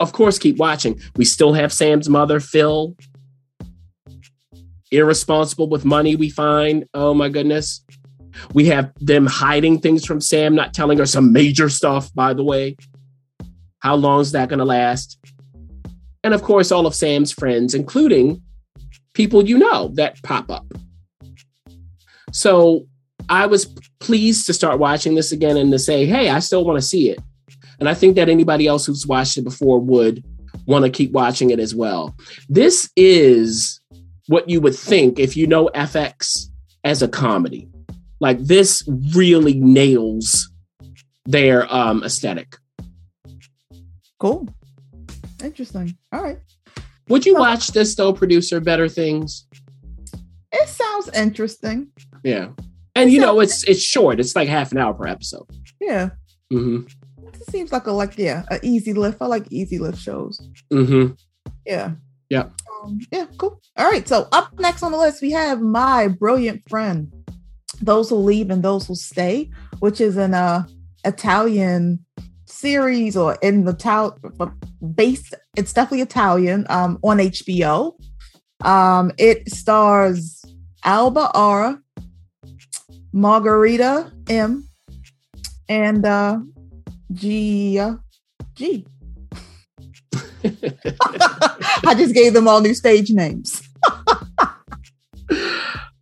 of 0.00 0.12
course, 0.12 0.38
keep 0.38 0.56
watching. 0.58 1.00
We 1.16 1.24
still 1.24 1.52
have 1.52 1.72
Sam's 1.72 2.08
mother, 2.08 2.40
Phil, 2.40 2.94
irresponsible 4.90 5.68
with 5.68 5.84
money, 5.84 6.16
we 6.16 6.30
find. 6.30 6.86
Oh 6.94 7.14
my 7.14 7.28
goodness. 7.28 7.84
We 8.52 8.66
have 8.66 8.92
them 9.00 9.26
hiding 9.26 9.80
things 9.80 10.04
from 10.04 10.20
Sam, 10.20 10.54
not 10.54 10.74
telling 10.74 10.98
her 10.98 11.06
some 11.06 11.32
major 11.32 11.68
stuff, 11.68 12.12
by 12.14 12.34
the 12.34 12.44
way. 12.44 12.76
How 13.78 13.94
long 13.94 14.20
is 14.20 14.32
that 14.32 14.48
going 14.48 14.58
to 14.58 14.64
last? 14.64 15.18
And 16.22 16.34
of 16.34 16.42
course, 16.42 16.70
all 16.70 16.86
of 16.86 16.94
Sam's 16.94 17.32
friends, 17.32 17.74
including 17.74 18.42
people 19.14 19.46
you 19.46 19.58
know 19.58 19.88
that 19.94 20.22
pop 20.22 20.50
up. 20.50 20.66
So 22.32 22.86
I 23.28 23.46
was 23.46 23.66
pleased 24.00 24.46
to 24.46 24.52
start 24.52 24.78
watching 24.78 25.14
this 25.14 25.32
again 25.32 25.56
and 25.56 25.72
to 25.72 25.78
say, 25.78 26.04
hey, 26.04 26.28
I 26.28 26.40
still 26.40 26.64
want 26.64 26.76
to 26.76 26.86
see 26.86 27.10
it. 27.10 27.18
And 27.78 27.88
I 27.88 27.94
think 27.94 28.16
that 28.16 28.28
anybody 28.28 28.66
else 28.66 28.86
who's 28.86 29.06
watched 29.06 29.36
it 29.36 29.42
before 29.42 29.78
would 29.78 30.24
want 30.66 30.84
to 30.84 30.90
keep 30.90 31.12
watching 31.12 31.50
it 31.50 31.58
as 31.58 31.74
well. 31.74 32.14
This 32.48 32.90
is 32.96 33.80
what 34.28 34.48
you 34.48 34.60
would 34.60 34.74
think 34.74 35.18
if 35.18 35.36
you 35.36 35.46
know 35.46 35.70
FX 35.74 36.48
as 36.84 37.02
a 37.02 37.08
comedy. 37.08 37.68
Like 38.20 38.38
this 38.40 38.82
really 39.14 39.54
nails 39.54 40.50
their 41.26 41.72
um 41.72 42.02
aesthetic. 42.02 42.56
Cool. 44.18 44.48
Interesting. 45.42 45.96
All 46.12 46.22
right. 46.22 46.38
Would 47.08 47.26
you 47.26 47.36
watch 47.36 47.68
this 47.68 47.94
though, 47.94 48.12
producer 48.12 48.60
Better 48.60 48.88
Things? 48.88 49.46
It 50.52 50.68
sounds 50.68 51.10
interesting. 51.10 51.88
Yeah. 52.24 52.48
And 52.94 53.10
it 53.10 53.12
you 53.12 53.20
know, 53.20 53.40
it's 53.40 53.64
it's 53.64 53.82
short. 53.82 54.18
It's 54.18 54.34
like 54.34 54.48
half 54.48 54.72
an 54.72 54.78
hour 54.78 54.94
per 54.94 55.06
episode. 55.06 55.46
Yeah. 55.80 56.10
Mm-hmm. 56.52 56.86
Seems 57.56 57.72
like 57.72 57.86
a 57.86 57.90
like 57.90 58.18
yeah, 58.18 58.44
an 58.50 58.60
easy 58.62 58.92
lift. 58.92 59.22
I 59.22 59.26
like 59.28 59.50
easy 59.50 59.78
lift 59.78 59.96
shows. 59.96 60.46
Mm-hmm. 60.70 61.14
Yeah. 61.64 61.92
Yeah. 62.28 62.50
Um, 62.84 63.00
yeah, 63.10 63.24
cool. 63.38 63.62
All 63.78 63.90
right. 63.90 64.06
So 64.06 64.28
up 64.30 64.50
next 64.60 64.82
on 64.82 64.92
the 64.92 64.98
list, 64.98 65.22
we 65.22 65.30
have 65.30 65.62
my 65.62 66.08
brilliant 66.08 66.68
friend, 66.68 67.10
Those 67.80 68.10
Who 68.10 68.16
Leave 68.16 68.50
and 68.50 68.62
Those 68.62 68.86
Who 68.86 68.94
Stay, 68.94 69.50
which 69.78 70.02
is 70.02 70.18
an 70.18 70.34
uh 70.34 70.66
Italian 71.06 72.04
series 72.44 73.16
or 73.16 73.38
in 73.40 73.64
the 73.64 73.72
town 73.72 74.12
based 74.94 75.34
it's 75.56 75.72
definitely 75.72 76.00
italian 76.00 76.64
um 76.70 76.96
on 77.02 77.18
hbo 77.18 77.92
um 78.64 79.10
it 79.18 79.50
stars 79.50 80.44
alba 80.84 81.28
ara 81.34 81.80
margarita 83.12 84.12
m 84.28 84.68
and 85.68 86.06
uh 86.06 86.38
g 87.12 87.80
g 88.54 88.86
i 90.44 91.94
just 91.96 92.14
gave 92.14 92.32
them 92.32 92.48
all 92.48 92.60
new 92.60 92.74
stage 92.74 93.10
names 93.10 93.62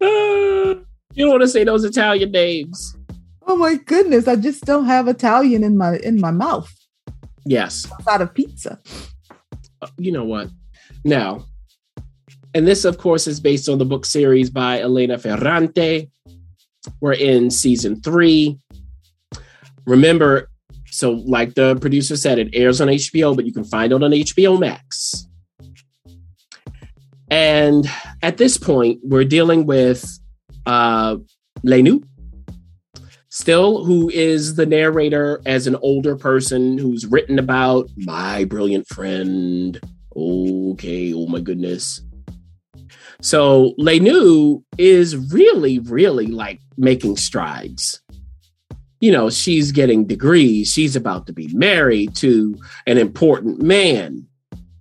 you 0.00 0.84
don't 1.16 1.30
want 1.30 1.42
to 1.42 1.49
say 1.49 1.64
those 1.64 1.84
italian 1.84 2.30
names 2.30 2.96
Oh 3.46 3.56
my 3.56 3.75
goodness! 3.75 4.26
I 4.26 4.37
just 4.37 4.64
don't 4.64 4.87
have 4.87 5.06
Italian 5.06 5.64
in 5.64 5.76
my 5.76 5.99
in 5.99 6.20
my 6.20 6.30
mouth. 6.30 6.73
Yes, 7.44 7.90
outside 7.92 8.23
of 8.23 8.32
pizza. 8.32 8.78
Uh, 9.82 9.88
you 9.99 10.12
know 10.12 10.25
what? 10.25 10.49
Now, 11.04 11.44
and 12.54 12.66
this, 12.66 12.87
of 12.87 12.96
course, 12.96 13.26
is 13.26 13.40
based 13.40 13.68
on 13.68 13.78
the 13.78 13.84
book 13.84 14.06
series 14.06 14.49
by 14.49 14.80
Elena 14.80 15.18
Ferrante. 15.18 16.11
We're 17.00 17.12
in 17.12 17.50
season 17.50 18.00
three. 18.00 18.58
Remember, 19.87 20.49
so 20.94 21.10
like 21.26 21.54
the 21.54 21.74
producer 21.76 22.16
said, 22.16 22.38
it 22.38 22.50
airs 22.52 22.80
on 22.80 22.86
HBO, 22.86 23.34
but 23.34 23.44
you 23.44 23.52
can 23.52 23.64
find 23.64 23.92
it 23.92 24.00
on 24.00 24.12
HBO 24.12 24.60
Max. 24.60 25.26
And 27.28 27.90
at 28.22 28.36
this 28.36 28.56
point, 28.56 29.00
we're 29.02 29.24
dealing 29.24 29.66
with 29.66 30.20
uh, 30.66 31.16
Lenu, 31.66 32.04
still 33.28 33.84
who 33.84 34.08
is 34.10 34.54
the 34.54 34.66
narrator 34.66 35.42
as 35.46 35.66
an 35.66 35.74
older 35.82 36.14
person 36.14 36.78
who's 36.78 37.06
written 37.06 37.40
about 37.40 37.90
my 37.96 38.44
brilliant 38.44 38.86
friend. 38.86 39.80
Okay 40.14 41.12
oh 41.12 41.26
my 41.26 41.40
goodness. 41.40 42.02
So 43.20 43.74
Lenu 43.80 44.62
is 44.78 45.16
really 45.32 45.80
really 45.80 46.28
like 46.28 46.60
making 46.76 47.16
strides 47.16 48.00
you 49.04 49.12
know, 49.12 49.28
she's 49.28 49.70
getting 49.70 50.06
degrees. 50.06 50.73
She's 50.73 50.96
about 50.96 51.26
to 51.26 51.34
be 51.34 51.46
married 51.52 52.16
to 52.16 52.56
an 52.87 52.96
important 52.96 53.61
man. 53.61 54.26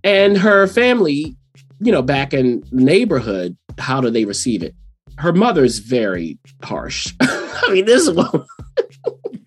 And 0.01 0.37
her 0.37 0.65
family, 0.65 1.35
you 1.81 1.91
know, 1.91 2.01
back 2.01 2.33
in 2.33 2.63
neighborhood, 2.71 3.57
how 3.77 3.99
do 3.99 4.09
they 4.09 4.23
receive 4.23 4.63
it? 4.63 4.75
Her 5.17 5.33
mother's 5.33 5.79
very 5.79 6.39
harsh. 6.63 7.13
I 7.19 7.67
mean, 7.73 7.83
this 7.83 8.07
is 8.07 8.17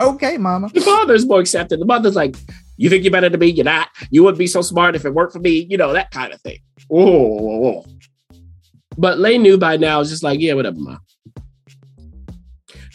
Okay, 0.03 0.37
mama. 0.37 0.69
the 0.75 0.83
father's 0.83 1.25
more 1.25 1.41
accepted. 1.41 1.81
The 1.81 1.87
mother's 1.87 2.15
like, 2.15 2.37
you 2.77 2.91
think 2.91 3.03
you're 3.03 3.11
better 3.11 3.31
than 3.31 3.41
me? 3.41 3.47
You're 3.47 3.65
not. 3.65 3.89
You 4.11 4.25
wouldn't 4.25 4.39
be 4.39 4.47
so 4.47 4.61
smart 4.61 4.95
if 4.95 5.07
it 5.07 5.15
worked 5.15 5.33
for 5.33 5.39
me. 5.39 5.67
You 5.71 5.79
know, 5.79 5.95
that 5.95 6.11
kind 6.11 6.35
of 6.35 6.41
thing. 6.43 6.59
Whoa, 6.89 7.07
whoa, 7.07 7.57
whoa. 7.57 7.87
But 8.99 9.17
Lenu 9.17 9.59
by 9.59 9.79
now, 9.79 10.03
it's 10.03 10.11
just 10.11 10.23
like, 10.23 10.39
yeah, 10.39 10.53
whatever, 10.53 10.77
ma. 10.79 10.99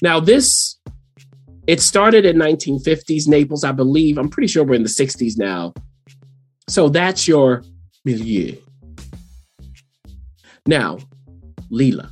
Now, 0.03 0.19
this, 0.19 0.77
it 1.71 1.79
started 1.79 2.25
in 2.25 2.35
1950s 2.35 3.29
Naples, 3.29 3.63
I 3.63 3.71
believe. 3.71 4.17
I'm 4.17 4.27
pretty 4.27 4.47
sure 4.47 4.65
we're 4.65 4.73
in 4.73 4.83
the 4.83 4.89
60s 4.89 5.37
now. 5.37 5.73
So 6.67 6.89
that's 6.89 7.29
your 7.29 7.63
milieu. 8.03 8.57
Now, 10.65 10.97
Lila, 11.69 12.11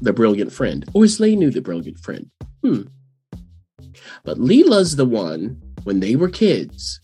the 0.00 0.14
brilliant 0.14 0.54
friend, 0.54 0.86
or 0.94 1.04
is 1.04 1.20
Lenu 1.20 1.52
the 1.52 1.60
brilliant 1.60 1.98
friend? 1.98 2.30
Hmm. 2.64 2.84
But 4.24 4.40
Lila's 4.40 4.96
the 4.96 5.04
one 5.04 5.60
when 5.84 6.00
they 6.00 6.16
were 6.16 6.30
kids. 6.30 6.98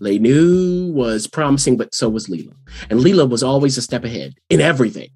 Lenu 0.00 0.92
was 0.92 1.26
promising, 1.26 1.76
but 1.76 1.96
so 1.96 2.08
was 2.08 2.28
Lila. 2.28 2.52
And 2.90 3.00
Lila 3.00 3.26
was 3.26 3.42
always 3.42 3.76
a 3.76 3.82
step 3.82 4.04
ahead 4.04 4.34
in 4.50 4.60
everything. 4.60 5.08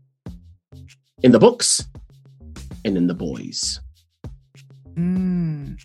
In 1.23 1.31
the 1.31 1.39
books 1.39 1.87
and 2.85 2.97
in 2.97 3.07
the 3.07 3.15
boys. 3.15 3.79
Mm. 4.95 5.81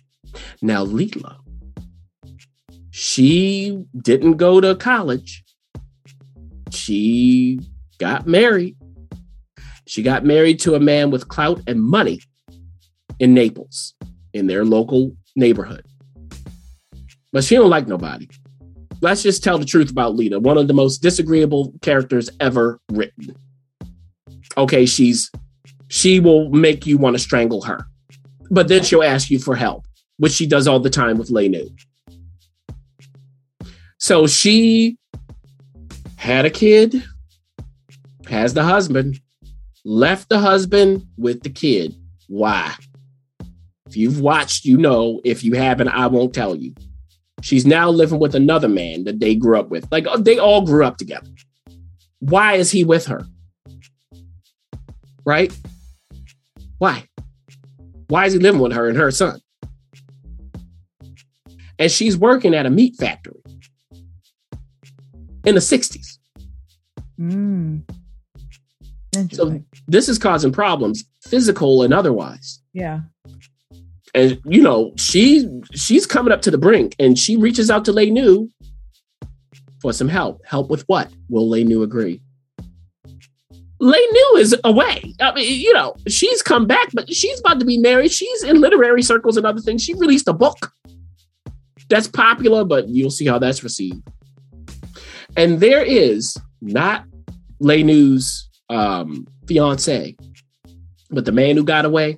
Now, 0.62 0.82
Lila, 0.82 1.38
she 2.90 3.84
didn't 4.00 4.36
go 4.36 4.60
to 4.60 4.74
college. 4.74 5.44
She 6.70 7.60
got 7.98 8.26
married. 8.26 8.76
She 9.86 10.02
got 10.02 10.24
married 10.24 10.60
to 10.60 10.74
a 10.74 10.80
man 10.80 11.10
with 11.10 11.28
clout 11.28 11.60
and 11.66 11.80
money 11.82 12.20
in 13.18 13.34
Naples, 13.34 13.94
in 14.32 14.46
their 14.46 14.64
local 14.64 15.16
neighborhood. 15.36 15.84
But 17.32 17.44
she 17.44 17.54
don't 17.54 17.70
like 17.70 17.86
nobody. 17.86 18.28
Let's 19.02 19.22
just 19.22 19.44
tell 19.44 19.58
the 19.58 19.64
truth 19.64 19.90
about 19.90 20.16
Lita, 20.16 20.40
one 20.40 20.56
of 20.58 20.68
the 20.68 20.74
most 20.74 20.98
disagreeable 20.98 21.74
characters 21.82 22.30
ever 22.40 22.80
written. 22.90 23.36
Okay, 24.56 24.86
she's 24.86 25.30
she 25.88 26.18
will 26.18 26.48
make 26.50 26.86
you 26.86 26.98
want 26.98 27.14
to 27.14 27.22
strangle 27.22 27.62
her. 27.62 27.86
But 28.50 28.68
then 28.68 28.82
she'll 28.82 29.02
ask 29.02 29.30
you 29.30 29.38
for 29.38 29.56
help, 29.56 29.86
which 30.18 30.32
she 30.32 30.46
does 30.46 30.68
all 30.68 30.80
the 30.80 30.90
time 30.90 31.18
with 31.18 31.30
Lenu. 31.30 31.68
So 33.98 34.26
she 34.26 34.98
had 36.16 36.44
a 36.44 36.50
kid, 36.50 37.02
has 38.28 38.54
the 38.54 38.64
husband, 38.64 39.20
left 39.84 40.28
the 40.28 40.38
husband 40.38 41.06
with 41.16 41.42
the 41.42 41.50
kid. 41.50 41.94
Why? 42.28 42.74
If 43.86 43.96
you've 43.96 44.20
watched, 44.20 44.64
you 44.64 44.76
know. 44.76 45.20
If 45.24 45.44
you 45.44 45.54
haven't, 45.54 45.88
I 45.88 46.08
won't 46.08 46.34
tell 46.34 46.56
you. 46.56 46.74
She's 47.42 47.64
now 47.66 47.90
living 47.90 48.18
with 48.18 48.34
another 48.34 48.68
man 48.68 49.04
that 49.04 49.20
they 49.20 49.34
grew 49.34 49.58
up 49.58 49.68
with. 49.68 49.86
Like 49.92 50.06
oh, 50.08 50.18
they 50.18 50.38
all 50.38 50.62
grew 50.62 50.84
up 50.84 50.96
together. 50.96 51.28
Why 52.18 52.54
is 52.54 52.70
he 52.70 52.82
with 52.82 53.06
her? 53.06 53.24
Right? 55.24 55.56
Why? 56.78 57.05
Why 58.08 58.26
is 58.26 58.32
he 58.32 58.38
living 58.38 58.60
with 58.60 58.72
her 58.72 58.88
and 58.88 58.96
her 58.96 59.10
son? 59.10 59.40
And 61.78 61.90
she's 61.90 62.16
working 62.16 62.54
at 62.54 62.66
a 62.66 62.70
meat 62.70 62.96
factory 62.96 63.42
in 65.44 65.54
the 65.54 65.60
60s. 65.60 66.18
Mm. 67.20 67.82
Interesting. 69.14 69.64
This 69.88 70.08
is 70.08 70.18
causing 70.18 70.52
problems, 70.52 71.04
physical 71.22 71.82
and 71.82 71.92
otherwise. 71.94 72.60
yeah. 72.72 73.00
And 74.14 74.40
you 74.46 74.62
know, 74.62 74.92
she 74.96 75.46
she's 75.74 76.06
coming 76.06 76.32
up 76.32 76.40
to 76.42 76.50
the 76.50 76.56
brink 76.56 76.96
and 76.98 77.18
she 77.18 77.36
reaches 77.36 77.70
out 77.70 77.84
to 77.84 77.92
Lenu 77.92 78.48
for 79.82 79.92
some 79.92 80.08
help. 80.08 80.40
Help 80.46 80.70
with 80.70 80.84
what? 80.86 81.10
Will 81.28 81.46
Lenu 81.50 81.82
agree? 81.82 82.22
Lenu 83.80 84.38
is 84.38 84.56
away. 84.64 85.14
I 85.20 85.34
mean, 85.34 85.60
you 85.60 85.72
know, 85.72 85.94
she's 86.08 86.42
come 86.42 86.66
back, 86.66 86.88
but 86.94 87.12
she's 87.12 87.40
about 87.40 87.60
to 87.60 87.66
be 87.66 87.78
married. 87.78 88.10
She's 88.10 88.42
in 88.42 88.60
literary 88.60 89.02
circles 89.02 89.36
and 89.36 89.46
other 89.46 89.60
things. 89.60 89.82
She 89.82 89.94
released 89.94 90.28
a 90.28 90.32
book 90.32 90.72
that's 91.88 92.08
popular, 92.08 92.64
but 92.64 92.88
you'll 92.88 93.10
see 93.10 93.26
how 93.26 93.38
that's 93.38 93.62
received. 93.62 94.02
And 95.36 95.60
there 95.60 95.82
is 95.82 96.36
not 96.60 97.04
Lenu's 97.62 98.48
um, 98.70 99.26
fiance, 99.46 100.16
but 101.10 101.24
the 101.24 101.32
man 101.32 101.56
who 101.56 101.64
got 101.64 101.84
away, 101.84 102.16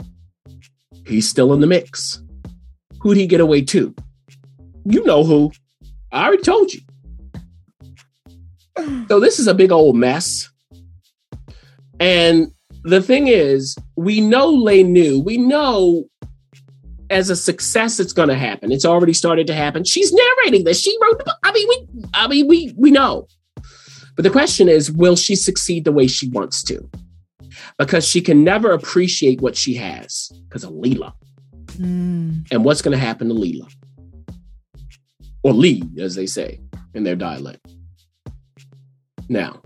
he's 1.06 1.28
still 1.28 1.52
in 1.52 1.60
the 1.60 1.66
mix. 1.66 2.22
Who'd 3.00 3.16
he 3.16 3.26
get 3.26 3.40
away 3.40 3.62
to? 3.62 3.94
You 4.84 5.04
know 5.04 5.24
who. 5.24 5.52
I 6.12 6.26
already 6.26 6.42
told 6.42 6.72
you. 6.72 6.80
So 9.08 9.18
this 9.18 9.38
is 9.40 9.48
a 9.48 9.54
big 9.54 9.72
old 9.72 9.96
mess. 9.96 10.48
And 12.00 12.48
the 12.84 13.02
thing 13.02 13.28
is, 13.28 13.76
we 13.96 14.20
know 14.20 14.52
Lenu, 14.52 15.24
we 15.24 15.36
know 15.36 16.04
as 17.10 17.30
a 17.30 17.36
success 17.36 17.98
it's 17.98 18.12
going 18.12 18.28
to 18.28 18.34
happen. 18.34 18.70
It's 18.70 18.84
already 18.84 19.12
started 19.12 19.46
to 19.46 19.54
happen. 19.54 19.84
She's 19.84 20.12
narrating 20.12 20.64
this. 20.64 20.80
She 20.80 20.96
wrote 21.02 21.18
the 21.18 21.24
book. 21.24 21.36
I 21.42 21.52
mean, 21.52 21.68
we 21.68 22.04
I 22.14 22.28
mean, 22.28 22.46
we 22.46 22.74
we 22.76 22.90
know. 22.90 23.26
But 24.16 24.24
the 24.24 24.30
question 24.30 24.68
is, 24.68 24.90
will 24.90 25.16
she 25.16 25.36
succeed 25.36 25.84
the 25.84 25.92
way 25.92 26.06
she 26.06 26.28
wants 26.28 26.62
to? 26.64 26.90
Because 27.78 28.06
she 28.06 28.20
can 28.20 28.42
never 28.42 28.72
appreciate 28.72 29.40
what 29.40 29.56
she 29.56 29.74
has 29.74 30.30
because 30.48 30.64
of 30.64 30.72
Lila. 30.72 31.14
Mm. 31.76 32.46
And 32.50 32.64
what's 32.64 32.82
going 32.82 32.98
to 32.98 33.04
happen 33.04 33.28
to 33.28 33.34
Lila? 33.34 33.68
Or 35.44 35.52
Lee, 35.52 35.84
as 36.00 36.16
they 36.16 36.26
say 36.26 36.60
in 36.94 37.04
their 37.04 37.14
dialect. 37.14 37.60
Now, 39.28 39.60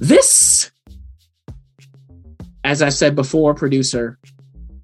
this, 0.00 0.70
as 2.64 2.82
I 2.82 2.88
said 2.88 3.14
before, 3.14 3.54
producer, 3.54 4.18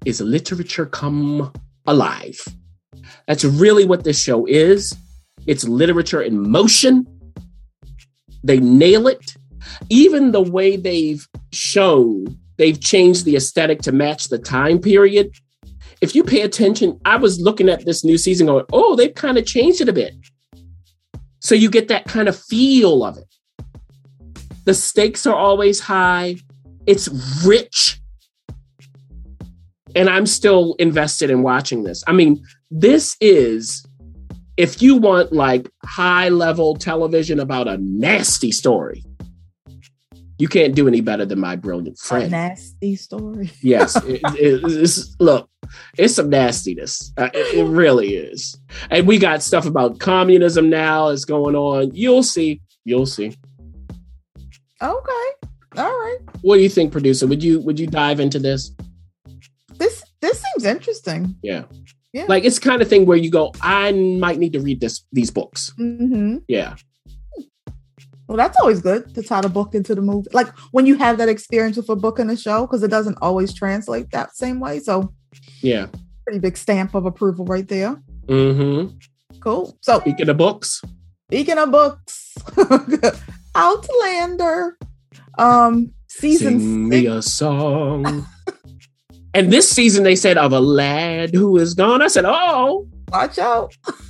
is 0.05 0.21
literature 0.21 0.85
come 0.85 1.51
alive. 1.85 2.39
That's 3.27 3.43
really 3.43 3.83
what 3.83 4.03
this 4.03 4.21
show 4.21 4.45
is. 4.45 4.95
It's 5.47 5.67
literature 5.67 6.21
in 6.21 6.49
motion. 6.49 7.05
They 8.43 8.59
nail 8.59 9.07
it. 9.07 9.35
Even 9.89 10.31
the 10.31 10.41
way 10.41 10.77
they've 10.77 11.27
shown, 11.51 12.37
they've 12.57 12.79
changed 12.79 13.25
the 13.25 13.35
aesthetic 13.35 13.81
to 13.81 13.91
match 13.91 14.25
the 14.25 14.37
time 14.37 14.79
period. 14.79 15.31
If 15.99 16.13
you 16.13 16.23
pay 16.23 16.41
attention, 16.41 16.99
I 17.05 17.15
was 17.15 17.41
looking 17.41 17.69
at 17.69 17.85
this 17.85 18.03
new 18.03 18.17
season 18.17 18.47
going, 18.47 18.65
oh, 18.71 18.95
they've 18.95 19.15
kind 19.15 19.37
of 19.37 19.45
changed 19.45 19.81
it 19.81 19.89
a 19.89 19.93
bit. 19.93 20.13
So 21.39 21.55
you 21.55 21.69
get 21.69 21.87
that 21.87 22.05
kind 22.05 22.27
of 22.27 22.39
feel 22.39 23.03
of 23.03 23.17
it. 23.17 23.27
The 24.67 24.73
stakes 24.73 25.25
are 25.25 25.33
always 25.33 25.79
high. 25.79 26.35
It's 26.85 27.07
rich. 27.45 28.01
And 29.95 30.09
I'm 30.09 30.25
still 30.25 30.75
invested 30.77 31.29
in 31.29 31.41
watching 31.41 31.83
this. 31.83 32.03
I 32.05 32.11
mean, 32.11 32.43
this 32.69 33.15
is, 33.21 33.85
if 34.57 34.81
you 34.81 34.97
want 34.97 35.31
like 35.31 35.69
high 35.85 36.27
level 36.27 36.75
television 36.75 37.39
about 37.39 37.69
a 37.69 37.77
nasty 37.77 38.51
story, 38.51 39.05
you 40.37 40.49
can't 40.49 40.75
do 40.75 40.85
any 40.85 40.99
better 40.99 41.25
than 41.25 41.39
my 41.39 41.55
brilliant 41.55 41.97
A 42.03 42.05
friend. 42.05 42.31
nasty 42.31 42.97
story. 42.97 43.49
Yes, 43.61 43.95
it, 44.03 44.19
it- 44.37 44.61
it's, 44.65 45.15
look, 45.21 45.49
it's 45.97 46.15
some 46.15 46.29
nastiness. 46.29 47.13
Uh, 47.17 47.29
it, 47.33 47.59
it 47.59 47.63
really 47.63 48.15
is. 48.17 48.59
And 48.91 49.07
we 49.07 49.17
got 49.17 49.41
stuff 49.41 49.65
about 49.65 49.99
communism 49.99 50.69
now 50.69 51.07
is 51.07 51.23
going 51.23 51.55
on. 51.55 51.91
You'll 51.95 52.21
see. 52.21 52.59
You'll 52.83 53.05
see. 53.05 53.33
Okay. 54.81 55.47
All 55.77 55.83
right. 55.99 56.17
What 56.41 56.57
do 56.57 56.63
you 56.63 56.69
think, 56.69 56.91
producer? 56.91 57.27
Would 57.27 57.43
you 57.43 57.59
would 57.61 57.79
you 57.79 57.87
dive 57.87 58.19
into 58.19 58.39
this? 58.39 58.71
This 59.77 60.03
this 60.21 60.41
seems 60.41 60.65
interesting. 60.65 61.35
Yeah. 61.43 61.63
Yeah. 62.13 62.25
Like 62.27 62.45
it's 62.45 62.57
kind 62.59 62.81
of 62.81 62.87
thing 62.87 63.05
where 63.05 63.17
you 63.17 63.29
go, 63.29 63.51
I 63.61 63.91
might 63.91 64.39
need 64.39 64.53
to 64.53 64.59
read 64.59 64.79
this 64.81 65.03
these 65.11 65.29
books. 65.31 65.71
hmm 65.77 66.37
Yeah. 66.47 66.75
Well, 68.27 68.35
that's 68.37 68.57
always 68.59 68.81
good 68.81 69.13
to 69.15 69.23
tie 69.23 69.39
the 69.41 69.47
book 69.49 69.73
into 69.73 69.95
the 69.95 70.01
movie. 70.01 70.27
Like 70.33 70.47
when 70.71 70.85
you 70.85 70.95
have 70.97 71.17
that 71.19 71.29
experience 71.29 71.77
with 71.77 71.87
a 71.89 71.95
book 71.95 72.19
and 72.19 72.29
a 72.29 72.35
show, 72.35 72.61
because 72.67 72.83
it 72.83 72.89
doesn't 72.89 73.17
always 73.21 73.53
translate 73.53 74.11
that 74.11 74.35
same 74.35 74.59
way. 74.59 74.79
So 74.79 75.13
Yeah. 75.61 75.87
pretty 76.25 76.39
big 76.39 76.57
stamp 76.57 76.93
of 76.93 77.05
approval 77.05 77.45
right 77.45 77.67
there. 77.67 78.01
Mm-hmm. 78.27 78.97
Cool. 79.39 79.77
So 79.81 79.99
Speaking 80.01 80.27
of 80.29 80.37
books, 80.37 80.81
speaking 81.29 81.57
of 81.57 81.71
books, 81.71 82.33
Outlander, 83.57 84.77
um, 85.39 85.91
season 86.07 86.59
sing 86.59 86.89
six. 86.91 87.01
me 87.01 87.05
a 87.07 87.21
song. 87.21 88.25
And 89.33 89.51
this 89.53 89.69
season 89.69 90.03
they 90.03 90.15
said 90.15 90.37
of 90.39 90.51
a 90.51 90.59
lad 90.59 91.35
who 91.35 91.57
is 91.57 91.75
gone. 91.75 92.01
I 92.01 92.07
said, 92.07 92.25
oh, 92.25 92.87
Watch 93.11 93.37
out. 93.37 93.71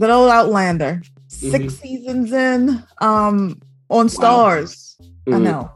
Good 0.00 0.10
old 0.10 0.30
Outlander. 0.30 1.02
6 1.28 1.64
Mhm. 1.64 1.70
seasons 1.80 2.32
in. 2.32 2.84
Um 3.00 3.60
on 3.90 4.08
stars. 4.08 4.96
I 5.26 5.30
Mhm. 5.32 5.42
know. 5.42 5.70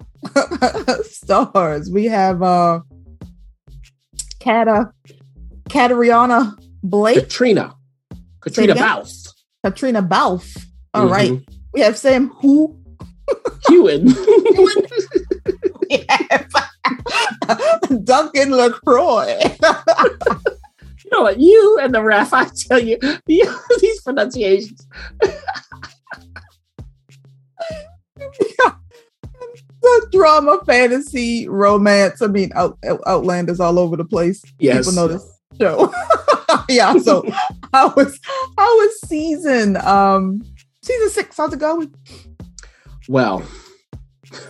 stars. 1.04 1.90
We 1.90 2.04
have 2.04 2.42
uh 2.42 2.80
Cata 4.38 4.92
Catriona 5.68 6.54
Blake, 6.84 7.18
Katrina. 7.18 7.74
Katrina? 8.40 8.74
Balfe. 8.74 9.32
Katrina 9.64 10.02
Balfe. 10.02 10.65
All 10.96 11.06
right. 11.08 11.30
Mhm. 11.32 11.46
We 11.72 11.80
have 11.80 11.96
Sam 11.98 12.28
Who. 12.40 12.76
Heughan. 13.68 14.14
We 15.88 16.04
have 16.08 16.48
Duncan 18.04 18.50
LaCroix. 18.50 19.38
you 19.40 21.10
know 21.12 21.22
what? 21.22 21.38
You 21.38 21.78
and 21.80 21.94
the 21.94 22.02
ref, 22.02 22.32
I 22.32 22.46
tell 22.68 22.80
you, 22.82 22.98
you 23.28 23.56
these 23.80 24.00
pronunciations. 24.02 24.84
the 29.82 30.08
drama, 30.12 30.58
fantasy, 30.66 31.48
romance. 31.48 32.22
I 32.22 32.26
mean, 32.26 32.50
out, 32.54 32.78
out- 32.84 33.00
Outlanders 33.06 33.60
all 33.60 33.78
over 33.78 33.96
the 33.96 34.04
place. 34.04 34.42
Yes. 34.58 34.78
People 34.88 34.92
know 34.94 35.08
this 35.08 35.24
show. 35.60 35.92
yeah. 36.68 36.96
So 36.98 37.24
how 37.72 37.92
was 37.94 38.18
how 38.58 38.76
was 38.76 39.00
season 39.08 39.76
um 39.78 40.42
season 40.86 41.10
six? 41.10 41.36
How's 41.36 41.52
it 41.52 41.58
going? 41.58 41.94
Well, 43.08 43.44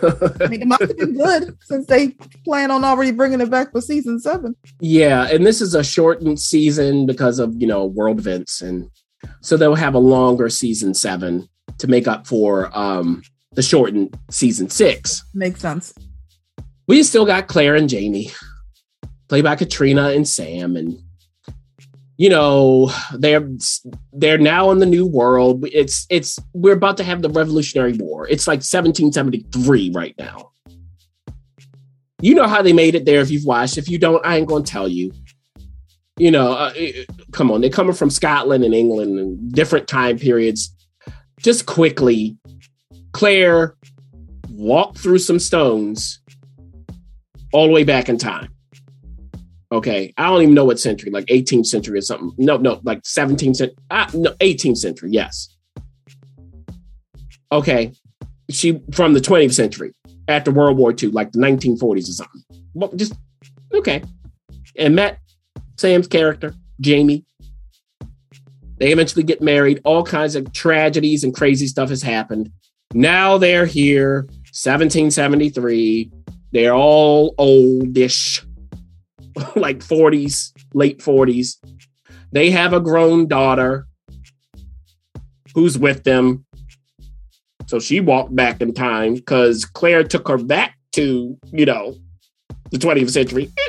I 0.01 0.47
mean, 0.47 0.61
it 0.63 0.67
must 0.67 0.81
have 0.81 0.97
been 0.97 1.15
good 1.17 1.57
since 1.61 1.85
they 1.87 2.09
plan 2.45 2.71
on 2.71 2.83
already 2.83 3.11
bringing 3.11 3.41
it 3.41 3.49
back 3.49 3.71
for 3.71 3.81
season 3.81 4.19
seven. 4.19 4.55
yeah, 4.79 5.27
and 5.27 5.45
this 5.45 5.61
is 5.61 5.75
a 5.75 5.83
shortened 5.83 6.39
season 6.39 7.05
because 7.05 7.39
of 7.39 7.53
you 7.59 7.67
know 7.67 7.85
world 7.85 8.19
events, 8.19 8.61
and 8.61 8.89
so 9.41 9.57
they'll 9.57 9.75
have 9.75 9.93
a 9.95 9.99
longer 9.99 10.49
season 10.49 10.93
seven 10.93 11.47
to 11.77 11.87
make 11.87 12.07
up 12.07 12.25
for 12.25 12.69
um 12.77 13.21
the 13.53 13.61
shortened 13.61 14.17
season 14.29 14.69
six. 14.69 15.23
Makes 15.33 15.61
sense. 15.61 15.93
We 16.87 17.03
still 17.03 17.25
got 17.25 17.47
Claire 17.47 17.75
and 17.75 17.89
Jamie, 17.89 18.31
played 19.27 19.43
by 19.43 19.55
Katrina 19.55 20.09
and 20.09 20.27
Sam, 20.27 20.75
and 20.75 20.97
you 22.17 22.29
know 22.29 22.91
they're 23.13 23.47
they're 24.13 24.37
now 24.37 24.71
in 24.71 24.79
the 24.79 24.85
new 24.85 25.05
world. 25.05 25.65
It's 25.71 26.05
it's 26.09 26.39
we're 26.53 26.73
about 26.73 26.97
to 26.97 27.03
have 27.03 27.21
the 27.21 27.29
Revolutionary 27.29 27.93
War. 27.93 28.27
It's 28.27 28.47
like 28.47 28.57
1773 28.57 29.91
right 29.93 30.15
now. 30.17 30.51
You 32.21 32.33
know 32.33 32.47
how 32.47 32.63
they 32.63 32.73
made 32.73 32.95
it 32.95 33.05
there 33.05 33.21
if 33.21 33.29
you've 33.29 33.45
watched. 33.45 33.77
If 33.77 33.87
you 33.89 33.99
don't, 33.99 34.25
I 34.25 34.37
ain't 34.37 34.47
gonna 34.47 34.63
tell 34.63 34.87
you. 34.87 35.11
You 36.17 36.31
know, 36.31 36.53
uh, 36.53 36.73
it- 36.75 37.07
come 37.31 37.51
on, 37.51 37.61
they're 37.61 37.69
coming 37.69 37.93
from 37.93 38.09
Scotland 38.09 38.63
and 38.63 38.73
England 38.73 39.19
and 39.19 39.51
different 39.51 39.87
time 39.87 40.17
periods. 40.17 40.73
Just 41.39 41.67
quickly, 41.67 42.35
Claire 43.13 43.75
walked 44.49 44.97
through 44.97 45.19
some 45.19 45.37
stones 45.37 46.19
all 47.53 47.67
the 47.67 47.73
way 47.73 47.83
back 47.83 48.09
in 48.09 48.17
time. 48.17 48.49
Okay, 49.71 50.13
I 50.17 50.27
don't 50.27 50.41
even 50.41 50.53
know 50.53 50.63
what 50.63 50.79
century, 50.79 51.11
like 51.11 51.25
18th 51.25 51.65
century 51.65 51.97
or 51.97 52.01
something. 52.01 52.31
No, 52.37 52.55
no, 52.57 52.79
like 52.83 53.01
17th 53.03 53.57
century. 53.57 53.75
Ah, 53.91 54.09
no, 54.13 54.31
18th 54.35 54.77
century. 54.77 55.09
Yes. 55.11 55.55
Okay, 57.51 57.91
she 58.49 58.81
from 58.91 59.13
the 59.13 59.19
20th 59.19 59.53
century 59.53 59.93
after 60.27 60.51
World 60.51 60.77
War 60.77 60.91
II, 60.91 61.09
like 61.09 61.31
the 61.31 61.39
1940s 61.39 62.09
or 62.09 62.13
something. 62.13 62.43
Well, 62.73 62.91
just 62.95 63.13
okay, 63.73 64.03
and 64.77 64.95
met 64.95 65.19
Sam's 65.77 66.07
character, 66.07 66.53
Jamie. 66.79 67.25
They 68.77 68.91
eventually 68.91 69.23
get 69.23 69.41
married. 69.41 69.81
All 69.83 70.03
kinds 70.03 70.35
of 70.35 70.53
tragedies 70.53 71.23
and 71.23 71.33
crazy 71.33 71.67
stuff 71.67 71.89
has 71.89 72.01
happened. 72.01 72.51
Now 72.93 73.37
they're 73.37 73.65
here, 73.65 74.21
1773. 74.53 76.11
They're 76.51 76.73
all 76.73 77.35
oldish, 77.37 78.45
like 79.55 79.79
40s, 79.79 80.51
late 80.73 80.99
40s. 80.99 81.55
They 82.31 82.51
have 82.51 82.73
a 82.73 82.79
grown 82.79 83.27
daughter 83.27 83.87
who's 85.53 85.77
with 85.77 86.03
them. 86.03 86.45
So 87.67 87.79
she 87.79 87.99
walked 87.99 88.35
back 88.35 88.61
in 88.61 88.73
time 88.73 89.15
because 89.15 89.65
Claire 89.65 90.03
took 90.03 90.27
her 90.27 90.37
back 90.37 90.77
to, 90.93 91.37
you 91.51 91.65
know, 91.65 91.95
the 92.71 92.77
20th 92.77 93.11
century. 93.11 93.51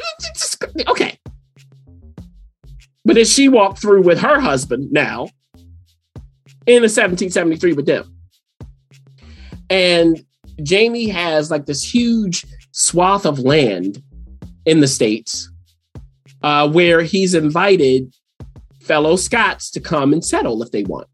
Okay. 0.86 1.18
But 3.04 3.14
then 3.14 3.24
she 3.24 3.48
walked 3.48 3.80
through 3.80 4.02
with 4.02 4.20
her 4.20 4.38
husband 4.38 4.92
now 4.92 5.28
in 6.66 6.82
the 6.82 6.90
1773 6.90 7.72
with 7.72 7.86
them. 7.86 8.14
And 9.70 10.22
Jamie 10.62 11.08
has 11.08 11.50
like 11.50 11.66
this 11.66 11.82
huge 11.82 12.44
swath 12.72 13.24
of 13.24 13.38
land 13.38 14.02
in 14.66 14.80
the 14.80 14.88
States 14.88 15.50
uh, 16.42 16.68
where 16.68 17.02
he's 17.02 17.34
invited 17.34 18.14
fellow 18.80 19.16
Scots 19.16 19.70
to 19.72 19.80
come 19.80 20.12
and 20.12 20.24
settle 20.24 20.62
if 20.62 20.70
they 20.70 20.82
want. 20.84 21.08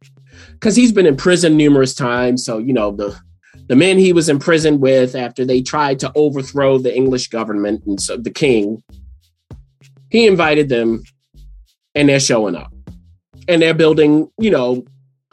Because 0.53 0.77
he's 0.77 0.93
been 0.93 1.07
in 1.07 1.17
prison 1.17 1.57
numerous 1.57 1.95
times. 1.95 2.45
So, 2.45 2.59
you 2.59 2.73
know, 2.73 2.91
the 2.93 3.19
the 3.67 3.77
men 3.77 3.99
he 3.99 4.13
was 4.13 4.29
in 4.29 4.39
prison 4.39 4.79
with 4.79 5.15
after 5.15 5.45
they 5.45 5.63
tried 5.63 5.99
to 6.01 6.13
overthrow 6.15 6.77
the 6.77 6.95
English 6.95 7.29
government 7.29 7.83
and 7.87 8.01
so 8.01 8.17
the 8.17 8.31
king, 8.31 8.83
he 10.11 10.27
invited 10.27 10.69
them 10.69 11.03
and 11.95 12.09
they're 12.09 12.21
showing 12.21 12.57
up. 12.57 12.73
And 13.49 13.63
they're 13.63 13.75
building, 13.75 14.31
you 14.39 14.51
know, 14.51 14.85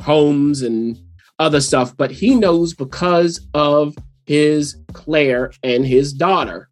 homes 0.02 0.62
and 0.62 0.98
other 1.40 1.60
stuff, 1.60 1.96
but 1.98 2.12
he 2.12 2.36
knows 2.36 2.74
because 2.74 3.46
of 3.54 3.96
his 4.26 4.78
Claire 4.94 5.52
and 5.64 5.86
his 5.86 6.14
daughter 6.14 6.70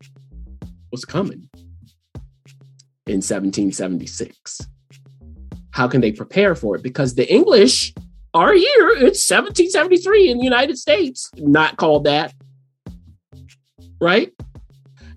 was 0.92 1.04
coming 1.04 1.49
in 3.10 3.18
1776. 3.18 4.62
How 5.72 5.88
can 5.88 6.02
they 6.02 6.12
prepare 6.12 6.56
for 6.56 6.76
it? 6.76 6.84
Because 6.84 7.16
the 7.16 7.32
English 7.32 7.94
are 8.34 8.54
here. 8.54 8.90
It's 8.90 9.30
1773 9.30 10.30
in 10.30 10.38
the 10.38 10.44
United 10.44 10.78
States, 10.78 11.30
not 11.38 11.78
called 11.78 12.04
that. 12.06 12.34
Right? 14.02 14.32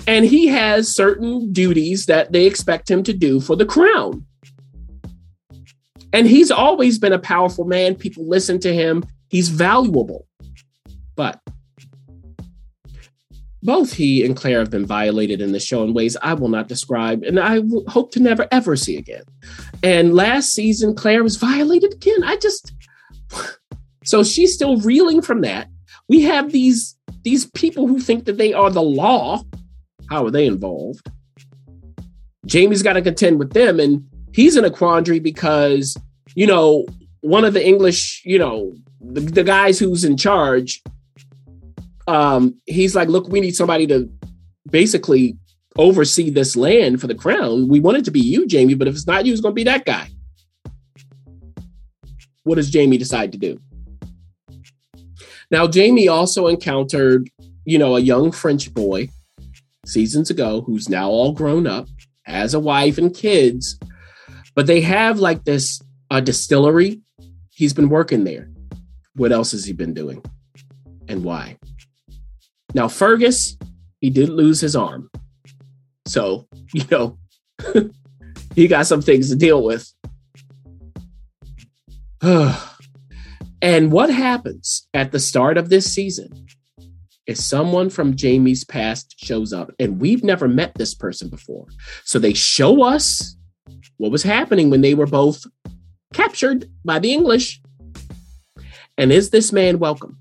And 0.07 0.25
he 0.25 0.49
has 0.49 0.95
certain 0.95 1.53
duties 1.53 2.07
that 2.07 2.33
they 2.33 2.47
expect 2.47 2.91
him 2.91 3.03
to 3.05 3.13
do 3.13 3.41
for 3.41 3.55
the 3.55 3.67
crown. 3.67 4.27
And 6.13 6.27
he's 6.27 6.51
always 6.51 6.99
been 6.99 7.13
a 7.13 7.19
powerful 7.19 7.65
man. 7.65 7.95
People 7.95 8.29
listen 8.29 8.59
to 8.61 8.75
him. 8.75 9.05
He's 9.29 9.49
valuable. 9.49 10.27
But 11.17 11.41
both 13.63 13.93
he 13.93 14.25
and 14.25 14.37
Claire 14.37 14.59
have 14.59 14.71
been 14.71 14.87
violated 14.87 15.41
in 15.41 15.53
the 15.53 15.61
show 15.61 15.85
in 15.85 15.95
ways 15.95 16.17
I 16.21 16.35
will 16.35 16.49
not 16.49 16.69
describe 16.69 17.23
and 17.23 17.39
I 17.39 17.61
hope 17.89 18.13
to 18.13 18.21
never 18.21 18.47
ever 18.51 18.77
see 18.77 18.97
again. 18.97 19.23
And 19.83 20.15
last 20.15 20.53
season, 20.53 20.95
Claire 20.95 21.23
was 21.23 21.37
violated 21.37 21.95
again. 21.95 22.25
I 22.25 22.37
just 22.37 22.73
so 24.05 24.25
she's 24.25 24.55
still 24.55 24.79
reeling 24.79 25.23
from 25.23 25.43
that. 25.43 25.69
We 26.09 26.23
have 26.23 26.53
these 26.53 26.97
these 27.23 27.47
people 27.53 27.87
who 27.87 28.01
think 28.01 28.25
that 28.25 28.39
they 28.39 28.53
are 28.53 28.71
the 28.71 28.83
law. 28.83 29.43
How 30.11 30.27
are 30.27 30.31
they 30.31 30.47
involved? 30.47 31.09
Jamie's 32.47 32.83
got 32.83 32.95
to 32.95 33.03
contend 33.03 33.39
with 33.39 33.53
them, 33.53 33.79
and 33.79 34.05
he's 34.33 34.57
in 34.57 34.65
a 34.65 34.71
quandary 34.71 35.21
because 35.21 35.97
you 36.35 36.47
know 36.47 36.85
one 37.21 37.45
of 37.45 37.55
the 37.55 37.65
English, 37.65 38.21
you 38.25 38.39
know, 38.39 38.75
the, 39.01 39.21
the 39.21 39.45
guys 39.45 39.79
who's 39.79 40.05
in 40.05 40.17
charge 40.17 40.83
um, 42.07 42.57
he's 42.67 42.95
like, 42.95 43.09
look, 43.09 43.29
we 43.29 43.41
need 43.41 43.57
somebody 43.57 43.87
to 43.89 44.11
basically 44.71 45.37
oversee 45.77 46.31
this 46.31 46.57
land 46.57 47.01
for 47.01 47.07
the 47.07 47.15
crown. 47.15 47.69
We 47.69 47.81
want 47.81 47.99
it 47.99 48.05
to 48.05 48.11
be 48.11 48.21
you, 48.21 48.47
Jamie, 48.47 48.75
but 48.75 48.89
if 48.89 48.95
it's 48.95 49.07
not 49.07 49.25
you, 49.25 49.33
it's 49.33 49.41
going 49.41 49.53
to 49.53 49.57
be 49.57 49.65
that 49.65 49.85
guy. 49.85 50.09
What 52.45 52.57
does 52.57 52.71
Jamie 52.71 52.99
decide 52.99 53.33
to 53.33 53.39
do? 53.39 53.61
Now, 55.51 55.67
Jamie 55.67 56.09
also 56.09 56.49
encountered, 56.49 57.29
you 57.65 57.79
know, 57.79 57.97
a 57.97 58.01
young 58.01 58.33
French 58.33 58.73
boy 58.73 59.09
seasons 59.85 60.31
ago 60.31 60.63
who's 60.63 60.89
now 60.89 61.09
all 61.09 61.33
grown 61.33 61.67
up, 61.67 61.89
has 62.23 62.55
a 62.55 62.61
wife 62.61 62.99
and 62.99 63.15
kids, 63.15 63.79
but 64.55 64.67
they 64.67 64.81
have 64.81 65.19
like 65.19 65.45
this 65.45 65.81
uh, 66.11 66.21
distillery. 66.21 67.01
He's 67.51 67.75
been 67.75 67.89
working 67.89 68.25
there. 68.25 68.51
What 69.15 69.33
else 69.33 69.53
has 69.53 69.65
he 69.65 69.73
been 69.73 69.95
doing? 69.95 70.25
And 71.09 71.23
why? 71.23 71.59
Now, 72.75 72.89
Fergus, 72.89 73.57
he 74.01 74.11
did 74.11 74.29
lose 74.29 74.61
his 74.61 74.75
arm. 74.75 75.11
So, 76.07 76.49
you 76.75 76.85
know, 76.91 77.19
he 78.55 78.69
got 78.69 78.87
some 78.87 79.03
things 79.03 79.31
to 79.31 79.37
deal 79.37 79.63
with. 79.63 79.93
and 83.63 83.93
what 83.93 84.11
happens 84.11 84.87
at 84.95 85.13
the 85.13 85.19
start 85.19 85.59
of 85.59 85.69
this 85.69 85.93
season 85.93 86.47
is 87.27 87.45
someone 87.45 87.91
from 87.91 88.17
Jamie's 88.17 88.65
past 88.65 89.15
shows 89.19 89.53
up, 89.53 89.71
and 89.79 90.01
we've 90.01 90.25
never 90.25 90.49
met 90.49 90.75
this 90.75 90.95
person 90.95 91.29
before. 91.29 91.67
So 92.05 92.19
they 92.19 92.35
show 92.35 92.83
us 92.83 93.37
what 93.97 94.11
was 94.11 94.23
happening 94.23 94.71
when 94.71 94.81
they 94.81 94.95
were 94.95 95.07
both 95.07 95.45
captured 96.13 96.69
by 96.85 96.99
the 96.99 97.13
English. 97.13 97.61
And 98.99 99.13
is 99.13 99.31
this 99.31 99.53
man 99.53 99.79
welcome? 99.79 100.19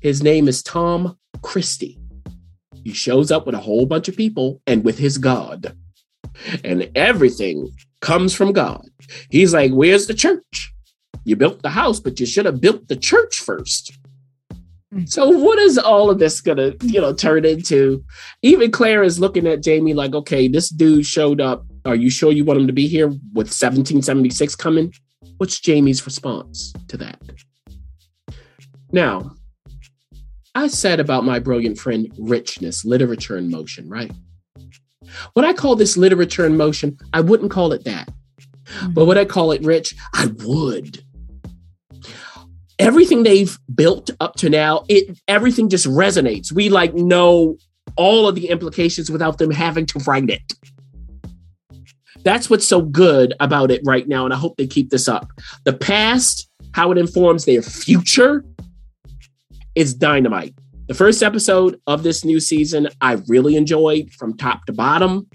His 0.00 0.22
name 0.22 0.48
is 0.48 0.62
Tom 0.62 1.18
Christie. 1.42 1.98
He 2.84 2.92
shows 2.92 3.30
up 3.30 3.46
with 3.46 3.54
a 3.54 3.60
whole 3.60 3.86
bunch 3.86 4.08
of 4.08 4.16
people 4.16 4.60
and 4.66 4.84
with 4.84 4.98
his 4.98 5.18
God. 5.18 5.76
And 6.64 6.90
everything 6.94 7.70
comes 8.00 8.34
from 8.34 8.52
God. 8.52 8.86
He's 9.30 9.52
like, 9.52 9.72
Where's 9.72 10.06
the 10.06 10.14
church? 10.14 10.72
You 11.24 11.36
built 11.36 11.62
the 11.62 11.70
house, 11.70 12.00
but 12.00 12.20
you 12.20 12.26
should 12.26 12.46
have 12.46 12.60
built 12.60 12.88
the 12.88 12.96
church 12.96 13.40
first. 13.40 13.92
Hmm. 14.92 15.04
So 15.04 15.28
what 15.28 15.58
is 15.58 15.76
all 15.76 16.10
of 16.10 16.18
this 16.18 16.40
gonna, 16.40 16.74
you 16.82 17.00
know, 17.00 17.12
turn 17.12 17.44
into? 17.44 18.04
Even 18.42 18.70
Claire 18.70 19.02
is 19.02 19.20
looking 19.20 19.46
at 19.46 19.62
Jamie 19.62 19.94
like, 19.94 20.14
okay, 20.14 20.48
this 20.48 20.70
dude 20.70 21.04
showed 21.04 21.40
up. 21.40 21.66
Are 21.84 21.94
you 21.94 22.10
sure 22.10 22.32
you 22.32 22.44
want 22.44 22.60
him 22.60 22.66
to 22.66 22.72
be 22.72 22.86
here 22.86 23.08
with 23.08 23.48
1776 23.48 24.54
coming? 24.56 24.92
What's 25.36 25.60
Jamie's 25.60 26.04
response 26.04 26.72
to 26.88 26.96
that? 26.98 27.20
Now, 28.90 29.34
I 30.58 30.66
said 30.66 30.98
about 30.98 31.24
my 31.24 31.38
brilliant 31.38 31.78
friend 31.78 32.12
richness, 32.18 32.84
literature 32.84 33.38
in 33.38 33.48
motion, 33.48 33.88
right? 33.88 34.10
What 35.34 35.44
I 35.44 35.52
call 35.52 35.76
this 35.76 35.96
literature 35.96 36.44
in 36.44 36.56
motion, 36.56 36.98
I 37.12 37.20
wouldn't 37.20 37.52
call 37.52 37.72
it 37.72 37.84
that. 37.84 38.08
Mm-hmm. 38.64 38.92
But 38.92 39.04
would 39.04 39.16
I 39.16 39.24
call 39.24 39.52
it 39.52 39.62
rich? 39.62 39.94
I 40.14 40.26
would. 40.44 41.04
Everything 42.80 43.22
they've 43.22 43.56
built 43.72 44.10
up 44.18 44.34
to 44.38 44.50
now, 44.50 44.82
it 44.88 45.16
everything 45.28 45.68
just 45.68 45.86
resonates. 45.86 46.50
We 46.50 46.70
like 46.70 46.92
know 46.92 47.56
all 47.94 48.26
of 48.26 48.34
the 48.34 48.48
implications 48.48 49.12
without 49.12 49.38
them 49.38 49.52
having 49.52 49.86
to 49.86 50.00
write 50.00 50.28
it. 50.28 50.54
That's 52.24 52.50
what's 52.50 52.66
so 52.66 52.82
good 52.82 53.32
about 53.38 53.70
it 53.70 53.82
right 53.84 54.08
now, 54.08 54.24
and 54.24 54.34
I 54.34 54.36
hope 54.36 54.56
they 54.56 54.66
keep 54.66 54.90
this 54.90 55.06
up. 55.06 55.30
The 55.62 55.72
past, 55.72 56.50
how 56.72 56.90
it 56.90 56.98
informs 56.98 57.44
their 57.44 57.62
future, 57.62 58.44
is 59.78 59.94
dynamite. 59.94 60.54
The 60.88 60.94
first 60.94 61.22
episode 61.22 61.80
of 61.86 62.02
this 62.02 62.24
new 62.24 62.40
season, 62.40 62.88
I 63.00 63.18
really 63.28 63.54
enjoyed 63.54 64.10
from 64.14 64.36
top 64.36 64.64
to 64.66 64.72
bottom. 64.72 65.28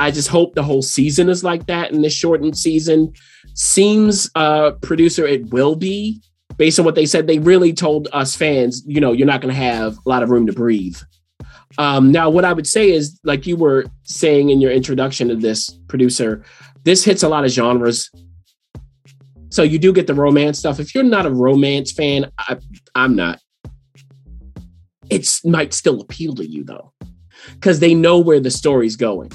I 0.00 0.10
just 0.10 0.28
hope 0.28 0.54
the 0.54 0.62
whole 0.62 0.80
season 0.80 1.28
is 1.28 1.44
like 1.44 1.66
that 1.66 1.92
in 1.92 2.00
this 2.00 2.14
shortened 2.14 2.56
season. 2.56 3.12
Seems 3.54 4.30
uh 4.34 4.70
producer 4.80 5.26
it 5.26 5.50
will 5.50 5.76
be 5.76 6.22
based 6.56 6.78
on 6.78 6.86
what 6.86 6.94
they 6.94 7.04
said. 7.04 7.26
They 7.26 7.38
really 7.38 7.74
told 7.74 8.08
us 8.14 8.34
fans, 8.34 8.82
you 8.86 9.00
know, 9.00 9.12
you're 9.12 9.26
not 9.26 9.42
going 9.42 9.54
to 9.54 9.60
have 9.60 9.98
a 10.06 10.08
lot 10.08 10.22
of 10.22 10.30
room 10.30 10.46
to 10.46 10.52
breathe. 10.54 10.96
Um, 11.76 12.12
now, 12.12 12.30
what 12.30 12.44
I 12.44 12.52
would 12.52 12.66
say 12.66 12.90
is, 12.90 13.18
like 13.24 13.46
you 13.46 13.56
were 13.56 13.84
saying 14.04 14.50
in 14.50 14.60
your 14.60 14.70
introduction 14.70 15.28
to 15.28 15.36
this 15.36 15.70
producer, 15.88 16.44
this 16.84 17.04
hits 17.04 17.22
a 17.22 17.28
lot 17.28 17.44
of 17.44 17.50
genres. 17.50 18.10
So 19.48 19.62
you 19.62 19.78
do 19.78 19.92
get 19.92 20.06
the 20.06 20.14
romance 20.14 20.58
stuff. 20.58 20.80
If 20.80 20.94
you're 20.94 21.04
not 21.04 21.26
a 21.26 21.30
romance 21.30 21.92
fan, 21.92 22.30
I, 22.38 22.56
I'm 22.94 23.16
not 23.16 23.38
it 25.12 25.28
might 25.44 25.74
still 25.74 26.00
appeal 26.00 26.34
to 26.36 26.46
you 26.46 26.64
though, 26.64 26.92
because 27.52 27.80
they 27.80 27.94
know 27.94 28.18
where 28.18 28.40
the 28.40 28.50
story's 28.50 28.96
going. 28.96 29.30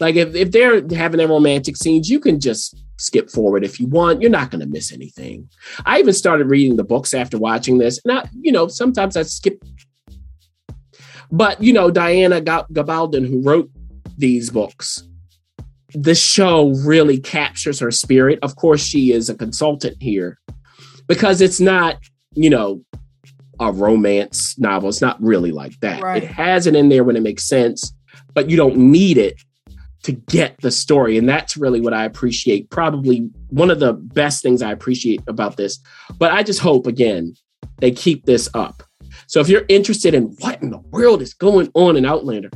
Like 0.00 0.16
if, 0.16 0.34
if 0.34 0.50
they're 0.50 0.86
having 0.94 1.18
their 1.18 1.28
romantic 1.28 1.76
scenes, 1.76 2.08
you 2.08 2.20
can 2.20 2.40
just 2.40 2.76
skip 2.98 3.30
forward 3.30 3.64
if 3.64 3.80
you 3.80 3.86
want. 3.88 4.20
You're 4.20 4.30
not 4.30 4.50
going 4.50 4.60
to 4.60 4.66
miss 4.66 4.92
anything. 4.92 5.48
I 5.84 5.98
even 5.98 6.14
started 6.14 6.48
reading 6.48 6.76
the 6.76 6.84
books 6.84 7.14
after 7.14 7.38
watching 7.38 7.78
this. 7.78 8.00
Not, 8.04 8.28
you 8.40 8.52
know, 8.52 8.68
sometimes 8.68 9.16
I 9.16 9.22
skip. 9.22 9.62
But, 11.30 11.62
you 11.62 11.72
know, 11.72 11.90
Diana 11.90 12.40
Gabaldon, 12.40 13.26
who 13.26 13.42
wrote 13.42 13.70
these 14.16 14.50
books, 14.50 15.02
the 15.94 16.14
show 16.14 16.70
really 16.84 17.18
captures 17.18 17.80
her 17.80 17.90
spirit. 17.90 18.38
Of 18.42 18.56
course, 18.56 18.84
she 18.84 19.12
is 19.12 19.28
a 19.28 19.34
consultant 19.34 19.96
here 20.00 20.38
because 21.06 21.40
it's 21.40 21.60
not, 21.60 21.98
you 22.34 22.50
know, 22.50 22.82
a 23.60 23.72
romance 23.72 24.58
novel. 24.58 24.88
It's 24.88 25.00
not 25.00 25.22
really 25.22 25.52
like 25.52 25.78
that. 25.80 26.02
Right. 26.02 26.22
It 26.22 26.30
has 26.30 26.66
it 26.66 26.74
in 26.74 26.88
there 26.88 27.04
when 27.04 27.16
it 27.16 27.22
makes 27.22 27.44
sense, 27.44 27.94
but 28.34 28.50
you 28.50 28.56
don't 28.56 28.76
need 28.76 29.18
it 29.18 29.40
to 30.04 30.12
get 30.12 30.60
the 30.60 30.70
story. 30.70 31.16
And 31.16 31.28
that's 31.28 31.56
really 31.56 31.80
what 31.80 31.94
I 31.94 32.04
appreciate. 32.04 32.70
Probably 32.70 33.30
one 33.48 33.70
of 33.70 33.78
the 33.78 33.92
best 33.92 34.42
things 34.42 34.62
I 34.62 34.72
appreciate 34.72 35.22
about 35.26 35.56
this. 35.56 35.78
But 36.18 36.32
I 36.32 36.42
just 36.42 36.60
hope, 36.60 36.86
again, 36.86 37.34
they 37.78 37.92
keep 37.92 38.26
this 38.26 38.48
up. 38.54 38.82
So 39.26 39.40
if 39.40 39.48
you're 39.48 39.64
interested 39.68 40.14
in 40.14 40.34
what 40.40 40.62
in 40.62 40.70
the 40.70 40.78
world 40.78 41.22
is 41.22 41.34
going 41.34 41.70
on 41.74 41.96
in 41.96 42.04
Outlander, 42.04 42.50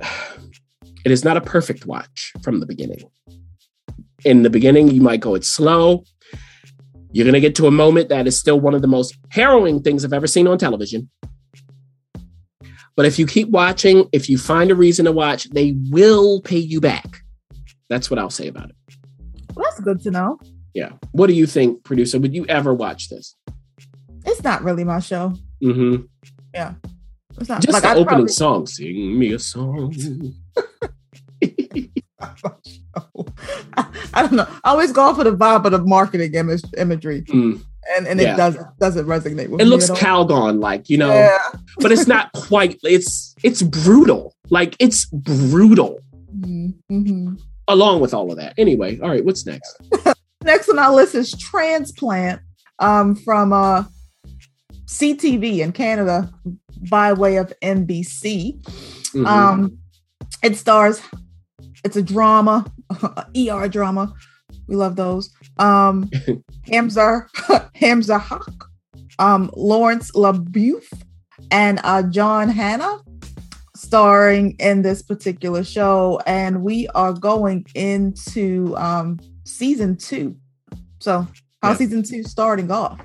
it 1.04 1.12
is 1.12 1.24
not 1.24 1.36
a 1.36 1.40
perfect 1.40 1.86
watch 1.86 2.32
from 2.42 2.60
the 2.60 2.66
beginning. 2.66 3.02
In 4.24 4.42
the 4.42 4.50
beginning, 4.50 4.88
you 4.88 5.00
might 5.00 5.20
go, 5.20 5.34
it's 5.34 5.48
slow. 5.48 6.04
You're 7.10 7.24
going 7.24 7.34
to 7.34 7.40
get 7.40 7.54
to 7.56 7.66
a 7.66 7.70
moment 7.70 8.10
that 8.10 8.26
is 8.26 8.38
still 8.38 8.60
one 8.60 8.74
of 8.74 8.82
the 8.82 8.88
most 8.88 9.16
harrowing 9.30 9.82
things 9.82 10.04
I've 10.04 10.12
ever 10.12 10.26
seen 10.26 10.46
on 10.46 10.58
television. 10.58 11.10
But 12.96 13.06
if 13.06 13.18
you 13.18 13.26
keep 13.26 13.48
watching, 13.48 14.08
if 14.12 14.28
you 14.28 14.38
find 14.38 14.70
a 14.70 14.74
reason 14.74 15.04
to 15.04 15.12
watch, 15.12 15.48
they 15.50 15.74
will 15.90 16.40
pay 16.42 16.58
you 16.58 16.80
back. 16.80 17.22
That's 17.88 18.10
what 18.10 18.18
I'll 18.18 18.28
say 18.28 18.48
about 18.48 18.70
it. 18.70 18.76
Well, 19.54 19.64
that's 19.64 19.80
good 19.80 20.02
to 20.02 20.10
know. 20.10 20.38
Yeah. 20.74 20.90
What 21.12 21.28
do 21.28 21.32
you 21.32 21.46
think, 21.46 21.84
producer? 21.84 22.18
Would 22.18 22.34
you 22.34 22.44
ever 22.46 22.74
watch 22.74 23.08
this? 23.08 23.36
It's 24.26 24.42
not 24.42 24.62
really 24.62 24.84
my 24.84 24.98
show. 24.98 25.32
Mm-hmm. 25.62 26.04
Yeah. 26.52 26.74
It's 27.38 27.48
not 27.48 27.62
just 27.62 27.72
like, 27.72 27.82
the 27.82 27.88
I'd 27.90 27.96
opening 27.98 28.06
probably... 28.06 28.28
song. 28.32 28.66
Sing 28.66 29.18
me 29.18 29.32
a 29.32 29.38
song. 29.38 29.94
I, 32.44 33.86
I, 34.14 34.22
don't 34.22 34.34
know. 34.34 34.46
I 34.64 34.70
always 34.70 34.92
go 34.92 35.14
for 35.14 35.24
the 35.24 35.32
vibe 35.32 35.64
of 35.64 35.72
the 35.72 35.78
marketing 35.78 36.34
image, 36.34 36.62
imagery. 36.76 37.22
Mm. 37.22 37.62
And, 37.96 38.06
and 38.06 38.20
yeah. 38.20 38.34
it 38.34 38.36
doesn't 38.36 38.78
doesn't 38.78 39.06
resonate 39.06 39.48
with. 39.48 39.62
It 39.62 39.64
looks 39.64 39.88
Calgon 39.90 40.60
like, 40.60 40.90
you 40.90 40.98
know, 40.98 41.08
yeah. 41.08 41.38
but 41.78 41.90
it's 41.90 42.06
not 42.06 42.30
quite 42.32 42.78
it's 42.82 43.34
it's 43.42 43.62
brutal. 43.62 44.34
Like 44.50 44.76
it's 44.78 45.06
brutal. 45.06 45.98
Mm-hmm. 46.38 47.34
Along 47.66 48.00
with 48.00 48.12
all 48.12 48.30
of 48.30 48.36
that. 48.36 48.52
Anyway, 48.58 48.98
all 49.00 49.08
right, 49.08 49.24
what's 49.24 49.46
next? 49.46 49.80
next 50.44 50.68
on 50.68 50.78
our 50.78 50.94
list 50.94 51.14
is 51.14 51.32
Transplant 51.32 52.40
um, 52.78 53.14
from 53.14 53.52
uh, 53.52 53.84
CTV 54.86 55.60
in 55.60 55.72
Canada 55.72 56.30
by 56.90 57.12
way 57.12 57.36
of 57.36 57.52
NBC. 57.62 58.60
Mm-hmm. 58.62 59.26
Um, 59.26 59.78
it 60.42 60.56
stars 60.56 61.00
it's 61.84 61.96
a 61.96 62.02
drama, 62.02 62.64
ER 63.36 63.68
drama. 63.68 64.12
We 64.66 64.76
love 64.76 64.96
those. 64.96 65.30
Um, 65.58 66.10
Hamza, 66.70 67.26
Hamza 67.74 68.18
Haq, 68.18 68.64
um, 69.18 69.50
Laurence 69.56 70.12
Leboeuf, 70.12 70.84
and 71.50 71.80
uh, 71.84 72.02
John 72.02 72.48
Hannah 72.48 72.98
starring 73.74 74.56
in 74.58 74.82
this 74.82 75.02
particular 75.02 75.64
show. 75.64 76.20
And 76.26 76.62
we 76.62 76.88
are 76.88 77.12
going 77.12 77.64
into 77.74 78.76
um, 78.76 79.18
season 79.44 79.96
two. 79.96 80.36
So, 81.00 81.26
how's 81.62 81.80
yeah. 81.80 81.86
season 81.86 82.02
two 82.02 82.24
starting 82.24 82.70
off? 82.70 83.00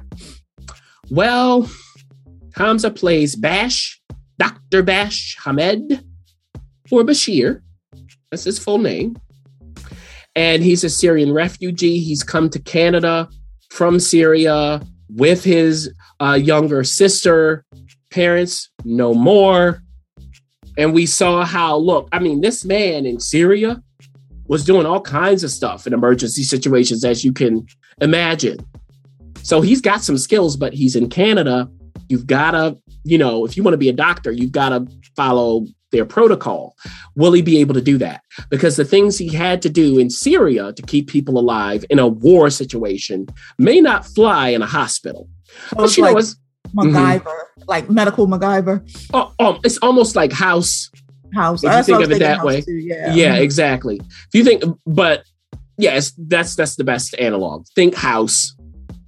Well, 1.09 1.69
Hamza 2.55 2.91
plays 2.91 3.35
Bash, 3.35 4.01
Dr. 4.39 4.83
Bash 4.83 5.37
Hamed, 5.45 6.03
or 6.91 7.03
Bashir. 7.03 7.61
That's 8.33 8.45
his 8.45 8.57
full 8.57 8.79
name. 8.79 9.15
And 10.35 10.63
he's 10.63 10.83
a 10.83 10.89
Syrian 10.89 11.31
refugee. 11.31 11.99
He's 11.99 12.23
come 12.23 12.49
to 12.49 12.59
Canada 12.59 13.29
from 13.69 13.99
Syria 13.99 14.81
with 15.07 15.43
his 15.43 15.93
uh, 16.19 16.39
younger 16.41 16.83
sister. 16.83 17.63
Parents 18.09 18.71
no 18.85 19.13
more. 19.13 19.83
And 20.79 20.95
we 20.95 21.05
saw 21.05 21.45
how, 21.45 21.77
look, 21.77 22.09
I 22.11 22.17
mean, 22.17 22.41
this 22.41 22.65
man 22.65 23.05
in 23.05 23.19
Syria 23.19 23.83
was 24.47 24.65
doing 24.65 24.87
all 24.87 25.01
kinds 25.01 25.43
of 25.43 25.51
stuff 25.51 25.85
in 25.85 25.93
emergency 25.93 26.41
situations, 26.41 27.05
as 27.05 27.23
you 27.23 27.33
can 27.33 27.67
imagine. 28.01 28.57
So 29.43 29.61
he's 29.61 29.79
got 29.79 30.01
some 30.01 30.17
skills, 30.17 30.57
but 30.57 30.73
he's 30.73 30.95
in 30.95 31.07
Canada. 31.07 31.69
You've 32.09 32.25
got 32.25 32.51
to, 32.51 32.79
you 33.03 33.19
know, 33.19 33.45
if 33.45 33.55
you 33.55 33.61
want 33.61 33.75
to 33.75 33.77
be 33.77 33.89
a 33.89 33.93
doctor, 33.93 34.31
you've 34.31 34.51
got 34.51 34.69
to 34.69 34.87
follow 35.15 35.67
their 35.93 36.05
protocol. 36.05 36.75
Will 37.15 37.31
he 37.31 37.41
be 37.41 37.59
able 37.59 37.73
to 37.75 37.81
do 37.81 37.97
that? 37.99 38.21
Because 38.49 38.75
the 38.75 38.83
things 38.83 39.17
he 39.17 39.29
had 39.29 39.61
to 39.61 39.69
do 39.69 39.97
in 39.97 40.09
Syria 40.09 40.73
to 40.73 40.81
keep 40.81 41.07
people 41.07 41.39
alive 41.39 41.85
in 41.89 41.99
a 41.99 42.07
war 42.07 42.49
situation 42.49 43.27
may 43.57 43.79
not 43.79 44.05
fly 44.05 44.49
in 44.49 44.61
a 44.61 44.65
hospital. 44.65 45.29
So 45.69 45.77
but, 45.77 45.97
you 45.97 46.03
like 46.03 46.13
know, 46.13 46.19
it's, 46.19 46.35
MacGyver, 46.75 47.21
mm-hmm. 47.21 47.63
like 47.67 47.89
medical 47.89 48.27
MacGyver. 48.27 49.09
Oh, 49.13 49.33
um, 49.39 49.59
it's 49.63 49.77
almost 49.77 50.15
like 50.17 50.33
House. 50.33 50.91
House. 51.33 51.63
If 51.63 51.71
you 51.71 51.83
think 51.83 52.03
of 52.03 52.11
it 52.11 52.19
that 52.19 52.43
way. 52.43 52.61
Too, 52.61 52.73
yeah. 52.73 53.13
Yeah, 53.13 53.35
exactly. 53.35 54.01
If 54.01 54.33
you 54.33 54.43
think, 54.43 54.63
but 54.85 55.23
yes, 55.77 56.13
that's 56.17 56.55
that's 56.55 56.75
the 56.75 56.83
best 56.83 57.15
analog. 57.19 57.65
Think 57.75 57.95
House, 57.95 58.55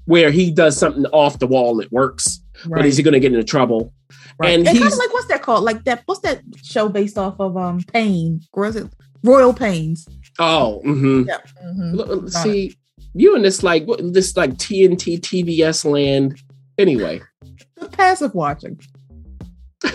where 0.05 0.31
he 0.31 0.51
does 0.51 0.77
something 0.77 1.05
off 1.07 1.39
the 1.39 1.47
wall 1.47 1.71
and 1.73 1.83
it 1.83 1.91
works. 1.91 2.41
but 2.65 2.85
is 2.85 2.97
he 2.97 3.03
going 3.03 3.13
to 3.13 3.19
get 3.19 3.33
into 3.33 3.43
trouble? 3.43 3.93
Right. 4.37 4.51
And 4.51 4.59
And, 4.59 4.65
kind 4.65 4.77
he's 4.77 4.93
of 4.93 4.99
like 4.99 5.13
what's 5.13 5.24
that 5.24 5.24
called? 5.45 5.63
Like 5.63 5.83
that. 5.85 6.03
What's 6.05 6.21
that 6.21 6.41
show 6.63 6.89
based 6.89 7.17
off 7.17 7.39
of 7.39 7.55
um 7.55 7.79
Pain? 7.93 8.41
Or 8.53 8.65
is 8.65 8.75
it 8.75 8.87
Royal 9.23 9.53
Pains? 9.53 10.07
oh, 10.39 10.81
hmm 10.81 11.23
Yeah. 11.27 11.37
mhm. 11.65 11.93
Look, 11.93 12.29
see, 12.29 12.75
you 13.13 13.35
in 13.35 13.41
this 13.41 13.63
like 13.63 13.85
this 13.99 14.35
like 14.35 14.51
TNT 14.55 15.19
TBS 15.19 15.85
land. 15.85 16.41
Anyway, 16.77 17.21
The 17.77 17.87
passive 17.87 18.33
watching. 18.35 18.77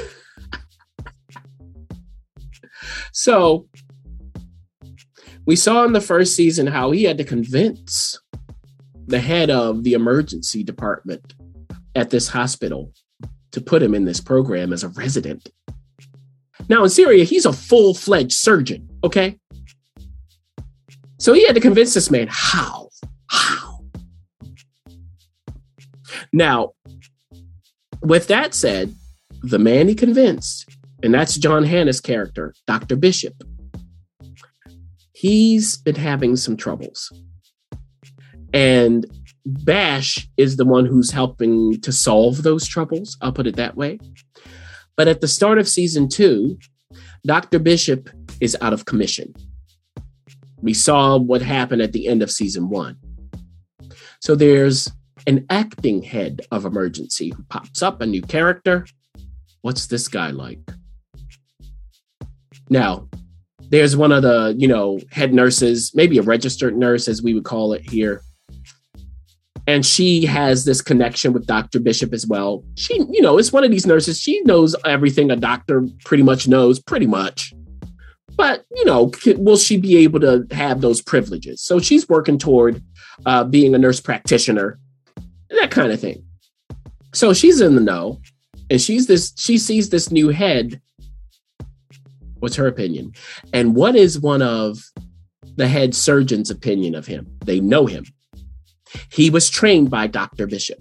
so 3.13 3.67
we 5.47 5.57
saw 5.57 5.85
in 5.85 5.93
the 5.93 6.01
first 6.01 6.35
season 6.35 6.67
how 6.67 6.91
he 6.91 7.05
had 7.05 7.19
to 7.19 7.25
convince 7.25 8.19
the 9.07 9.21
head 9.21 9.51
of 9.51 9.83
the 9.85 9.93
emergency 9.95 10.63
department 10.63 11.35
at 11.95 12.11
this 12.11 12.29
hospital 12.29 12.93
to 13.53 13.61
put 13.61 13.83
him 13.83 13.95
in 13.95 14.05
this 14.05 14.21
program 14.21 14.73
as 14.73 14.85
a 14.85 14.89
resident. 14.89 15.49
Now 16.69 16.85
in 16.85 16.91
Syria, 16.91 17.25
he's 17.25 17.47
a 17.47 17.53
full-fledged 17.53 18.33
surgeon, 18.33 18.89
okay? 19.03 19.39
So 21.19 21.33
he 21.33 21.47
had 21.47 21.55
to 21.55 21.61
convince 21.61 21.95
this 21.95 22.11
man 22.11 22.29
how? 22.31 22.89
How? 23.29 23.85
Now, 26.33 26.73
with 28.03 28.29
that 28.29 28.55
said, 28.55 28.95
the 29.43 29.59
man 29.59 29.89
he 29.89 29.95
convinced, 29.95 30.69
and 31.03 31.13
that's 31.13 31.37
John 31.37 31.65
Hannah's 31.65 32.01
character, 32.01 32.55
Dr. 32.67 32.97
Bishop, 32.97 33.35
he's 35.13 35.77
been 35.79 35.97
having 35.97 36.37
some 36.37 36.57
troubles. 36.57 37.13
And 38.53 39.07
Bash 39.65 40.29
is 40.37 40.57
the 40.57 40.65
one 40.65 40.87
who's 40.87 41.11
helping 41.11 41.81
to 41.81 41.93
solve 41.93 42.43
those 42.43 42.67
troubles. 42.67 43.17
I'll 43.21 43.33
put 43.33 43.47
it 43.47 43.57
that 43.57 43.77
way. 43.77 43.99
But 44.97 45.09
at 45.09 45.21
the 45.21 45.29
start 45.29 45.59
of 45.59 45.69
season 45.69 46.09
two, 46.09 46.59
Dr. 47.27 47.59
Bishop 47.59 48.11
is 48.41 48.57
out 48.61 48.73
of 48.73 48.85
commission. 48.85 49.35
We 50.63 50.75
saw 50.75 51.17
what 51.17 51.43
happened 51.43 51.83
at 51.83 51.93
the 51.93 52.07
end 52.07 52.23
of 52.23 52.31
season 52.31 52.69
one. 52.69 52.97
So 54.21 54.35
there's 54.35 54.91
an 55.27 55.47
acting 55.51 56.03
head 56.03 56.43
of 56.51 56.65
emergency 56.65 57.33
who 57.35 57.43
pops 57.45 57.83
up, 57.83 58.01
a 58.01 58.07
new 58.07 58.23
character. 58.23 58.87
What's 59.63 59.87
this 59.87 60.09
guy 60.09 60.31
like? 60.31 60.61
Now, 62.69 63.09
there's 63.71 63.97
one 63.97 64.13
of 64.13 64.23
the, 64.23 64.55
you 64.59 64.69
know, 64.69 64.99
head 65.11 65.33
nurses, 65.33 65.93
maybe 65.95 66.19
a 66.19 66.23
registered 66.23 66.77
nurse, 66.77 67.09
as 67.09 67.23
we 67.23 67.35
would 67.35 67.45
call 67.45 67.73
it 67.73 67.89
here. 67.89 68.23
And 69.71 69.87
she 69.87 70.27
has 70.27 70.65
this 70.65 70.83
connection 70.83 71.33
with 71.33 71.47
Dr. 71.47 71.79
Bishop 71.79 72.13
as 72.13 72.27
well. 72.27 72.65
She, 72.75 72.97
you 73.09 73.23
know, 73.23 73.39
is 73.39 73.53
one 73.53 73.63
of 73.63 73.71
these 73.71 73.87
nurses. 73.87 74.21
She 74.21 74.41
knows 74.41 74.75
everything 74.85 75.31
a 75.31 75.37
doctor 75.37 75.87
pretty 76.05 76.25
much 76.25 76.49
knows, 76.49 76.81
pretty 76.81 77.07
much. 77.07 77.55
But, 78.37 78.65
you 78.75 78.85
know, 78.85 79.13
will 79.37 79.57
she 79.57 79.77
be 79.77 79.99
able 79.99 80.19
to 80.21 80.45
have 80.51 80.81
those 80.81 81.01
privileges? 81.01 81.63
So 81.63 81.79
she's 81.79 82.09
working 82.09 82.37
toward 82.37 82.83
uh, 83.25 83.45
being 83.45 83.73
a 83.73 83.79
nurse 83.79 84.01
practitioner, 84.01 84.81
that 85.51 85.71
kind 85.71 85.93
of 85.93 86.01
thing. 86.01 86.25
So 87.15 87.33
she's 87.33 87.61
in 87.61 87.77
the 87.77 87.81
know, 87.81 88.21
and 88.71 88.81
she's 88.81 89.07
this. 89.07 89.33
She 89.37 89.57
sees 89.57 89.91
this 89.91 90.11
new 90.11 90.31
head. 90.31 90.81
What's 92.41 92.57
her 92.57 92.67
opinion? 92.67 93.13
And 93.53 93.77
what 93.77 93.95
is 93.95 94.19
one 94.19 94.43
of 94.43 94.83
the 95.55 95.69
head 95.69 95.95
surgeon's 95.95 96.51
opinion 96.51 96.97
of 96.97 97.07
him? 97.07 97.29
They 97.45 97.61
know 97.61 97.87
him. 97.87 98.05
He 99.11 99.31
was 99.31 99.51
trained 99.51 99.91
by 99.91 100.07
Dr. 100.07 100.47
Bishop. 100.47 100.81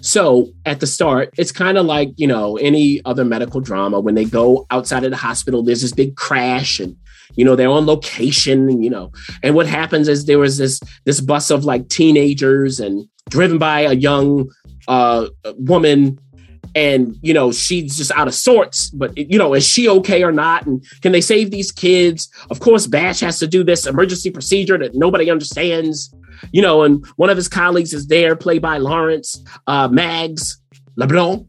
So 0.00 0.48
at 0.64 0.80
the 0.80 0.86
start, 0.86 1.30
it's 1.38 1.52
kind 1.52 1.78
of 1.78 1.86
like, 1.86 2.10
you 2.16 2.26
know, 2.26 2.56
any 2.56 3.02
other 3.04 3.24
medical 3.24 3.60
drama. 3.60 4.00
When 4.00 4.14
they 4.14 4.24
go 4.24 4.66
outside 4.70 5.04
of 5.04 5.10
the 5.10 5.16
hospital, 5.16 5.62
there's 5.62 5.82
this 5.82 5.92
big 5.92 6.16
crash 6.16 6.78
and, 6.80 6.96
you 7.34 7.44
know, 7.44 7.56
they're 7.56 7.68
on 7.68 7.86
location 7.86 8.68
and, 8.68 8.84
you 8.84 8.90
know, 8.90 9.10
and 9.42 9.54
what 9.54 9.66
happens 9.66 10.08
is 10.08 10.24
there 10.24 10.38
was 10.38 10.58
this, 10.58 10.80
this 11.04 11.20
bus 11.20 11.50
of 11.50 11.64
like 11.64 11.88
teenagers 11.88 12.80
and 12.80 13.08
driven 13.28 13.58
by 13.58 13.80
a 13.80 13.94
young 13.94 14.48
uh, 14.86 15.28
woman 15.56 16.18
and 16.78 17.18
you 17.22 17.34
know 17.34 17.50
she's 17.50 17.96
just 17.96 18.12
out 18.12 18.28
of 18.28 18.34
sorts 18.34 18.90
but 18.90 19.10
you 19.18 19.36
know 19.36 19.52
is 19.52 19.66
she 19.66 19.88
okay 19.88 20.22
or 20.22 20.30
not? 20.30 20.64
And 20.64 20.84
can 21.02 21.10
they 21.10 21.20
save 21.20 21.50
these 21.50 21.72
kids? 21.72 22.30
Of 22.50 22.60
course 22.60 22.86
bash 22.86 23.18
has 23.20 23.40
to 23.40 23.48
do 23.48 23.64
this 23.64 23.84
emergency 23.86 24.30
procedure 24.30 24.78
that 24.78 24.94
nobody 24.94 25.28
understands 25.28 26.14
you 26.52 26.62
know 26.62 26.84
and 26.84 27.04
one 27.16 27.30
of 27.30 27.36
his 27.36 27.48
colleagues 27.48 27.92
is 27.92 28.06
there 28.06 28.36
played 28.36 28.62
by 28.62 28.78
Laurence 28.78 29.42
uh 29.66 29.88
mags 29.88 30.60
Leboeuf. 30.96 31.46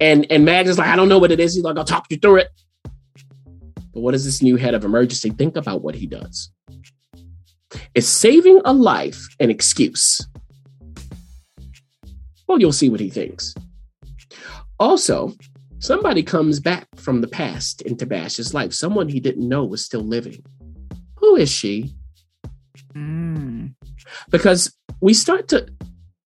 And 0.00 0.26
and 0.30 0.46
mags 0.46 0.70
is 0.70 0.78
like 0.78 0.88
i 0.88 0.96
don't 0.96 1.10
know 1.10 1.18
what 1.18 1.30
it 1.30 1.40
is. 1.40 1.54
He's 1.54 1.64
like 1.64 1.76
i'll 1.76 1.84
talk 1.84 2.06
you 2.08 2.16
through 2.16 2.36
it. 2.36 2.48
But 3.92 4.00
what 4.00 4.12
does 4.12 4.24
this 4.24 4.40
new 4.40 4.56
head 4.56 4.72
of 4.72 4.82
emergency 4.84 5.28
think 5.28 5.56
about 5.56 5.82
what 5.82 5.94
he 5.94 6.06
does? 6.06 6.50
Is 7.94 8.08
saving 8.08 8.62
a 8.64 8.72
life 8.72 9.20
an 9.40 9.50
excuse? 9.50 10.26
Well 12.46 12.58
you'll 12.58 12.72
see 12.72 12.88
what 12.88 13.00
he 13.00 13.10
thinks 13.10 13.54
also, 14.78 15.34
somebody 15.78 16.22
comes 16.22 16.60
back 16.60 16.86
from 16.96 17.20
the 17.20 17.28
past 17.28 17.82
into 17.82 18.06
Bash's 18.06 18.54
life, 18.54 18.72
someone 18.72 19.08
he 19.08 19.20
didn't 19.20 19.48
know 19.48 19.64
was 19.64 19.84
still 19.84 20.02
living. 20.02 20.44
Who 21.16 21.36
is 21.36 21.50
she? 21.50 21.94
Mm. 22.94 23.74
Because 24.30 24.74
we 25.00 25.14
start 25.14 25.48
to 25.48 25.68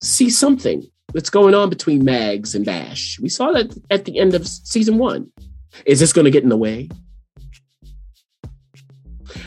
see 0.01 0.29
something 0.29 0.83
that's 1.13 1.29
going 1.29 1.55
on 1.55 1.69
between 1.69 2.03
Mags 2.03 2.53
and 2.55 2.65
Bash. 2.65 3.19
We 3.19 3.29
saw 3.29 3.51
that 3.51 3.75
at 3.89 4.05
the 4.05 4.19
end 4.19 4.35
of 4.35 4.47
season 4.47 4.97
one. 4.97 5.31
Is 5.85 5.99
this 5.99 6.13
going 6.13 6.25
to 6.25 6.31
get 6.31 6.43
in 6.43 6.49
the 6.49 6.57
way? 6.57 6.89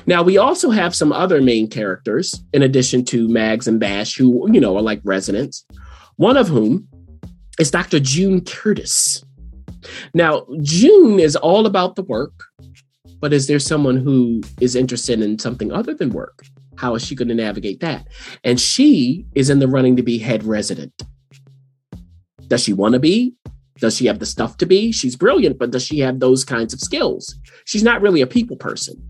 Now, 0.06 0.22
we 0.22 0.38
also 0.38 0.70
have 0.70 0.94
some 0.94 1.12
other 1.12 1.40
main 1.40 1.68
characters 1.68 2.34
in 2.52 2.62
addition 2.62 3.04
to 3.06 3.28
Mags 3.28 3.68
and 3.68 3.78
Bash 3.78 4.16
who, 4.16 4.50
you 4.52 4.60
know, 4.60 4.76
are 4.76 4.82
like 4.82 5.00
residents. 5.04 5.64
One 6.16 6.36
of 6.36 6.48
whom 6.48 6.88
is 7.60 7.70
Dr. 7.70 8.00
June 8.00 8.42
Curtis. 8.42 9.22
Now, 10.14 10.46
June 10.62 11.20
is 11.20 11.36
all 11.36 11.66
about 11.66 11.94
the 11.94 12.02
work, 12.02 12.32
but 13.20 13.34
is 13.34 13.46
there 13.46 13.58
someone 13.58 13.98
who 13.98 14.40
is 14.60 14.74
interested 14.74 15.20
in 15.20 15.38
something 15.38 15.70
other 15.70 15.94
than 15.94 16.10
work? 16.10 16.42
How 16.76 16.94
is 16.94 17.04
she 17.04 17.14
going 17.14 17.28
to 17.28 17.34
navigate 17.34 17.80
that? 17.80 18.08
And 18.44 18.58
she 18.58 19.26
is 19.34 19.50
in 19.50 19.58
the 19.58 19.68
running 19.68 19.96
to 19.96 20.02
be 20.02 20.18
head 20.18 20.42
resident. 20.42 21.02
Does 22.48 22.62
she 22.62 22.72
want 22.72 22.94
to 22.94 22.98
be? 22.98 23.34
Does 23.78 23.96
she 23.96 24.06
have 24.06 24.18
the 24.18 24.26
stuff 24.26 24.56
to 24.58 24.66
be? 24.66 24.90
She's 24.90 25.16
brilliant, 25.16 25.58
but 25.58 25.70
does 25.70 25.84
she 25.84 25.98
have 26.00 26.18
those 26.18 26.44
kinds 26.44 26.72
of 26.72 26.80
skills? 26.80 27.38
She's 27.66 27.82
not 27.82 28.00
really 28.00 28.22
a 28.22 28.26
people 28.26 28.56
person. 28.56 29.02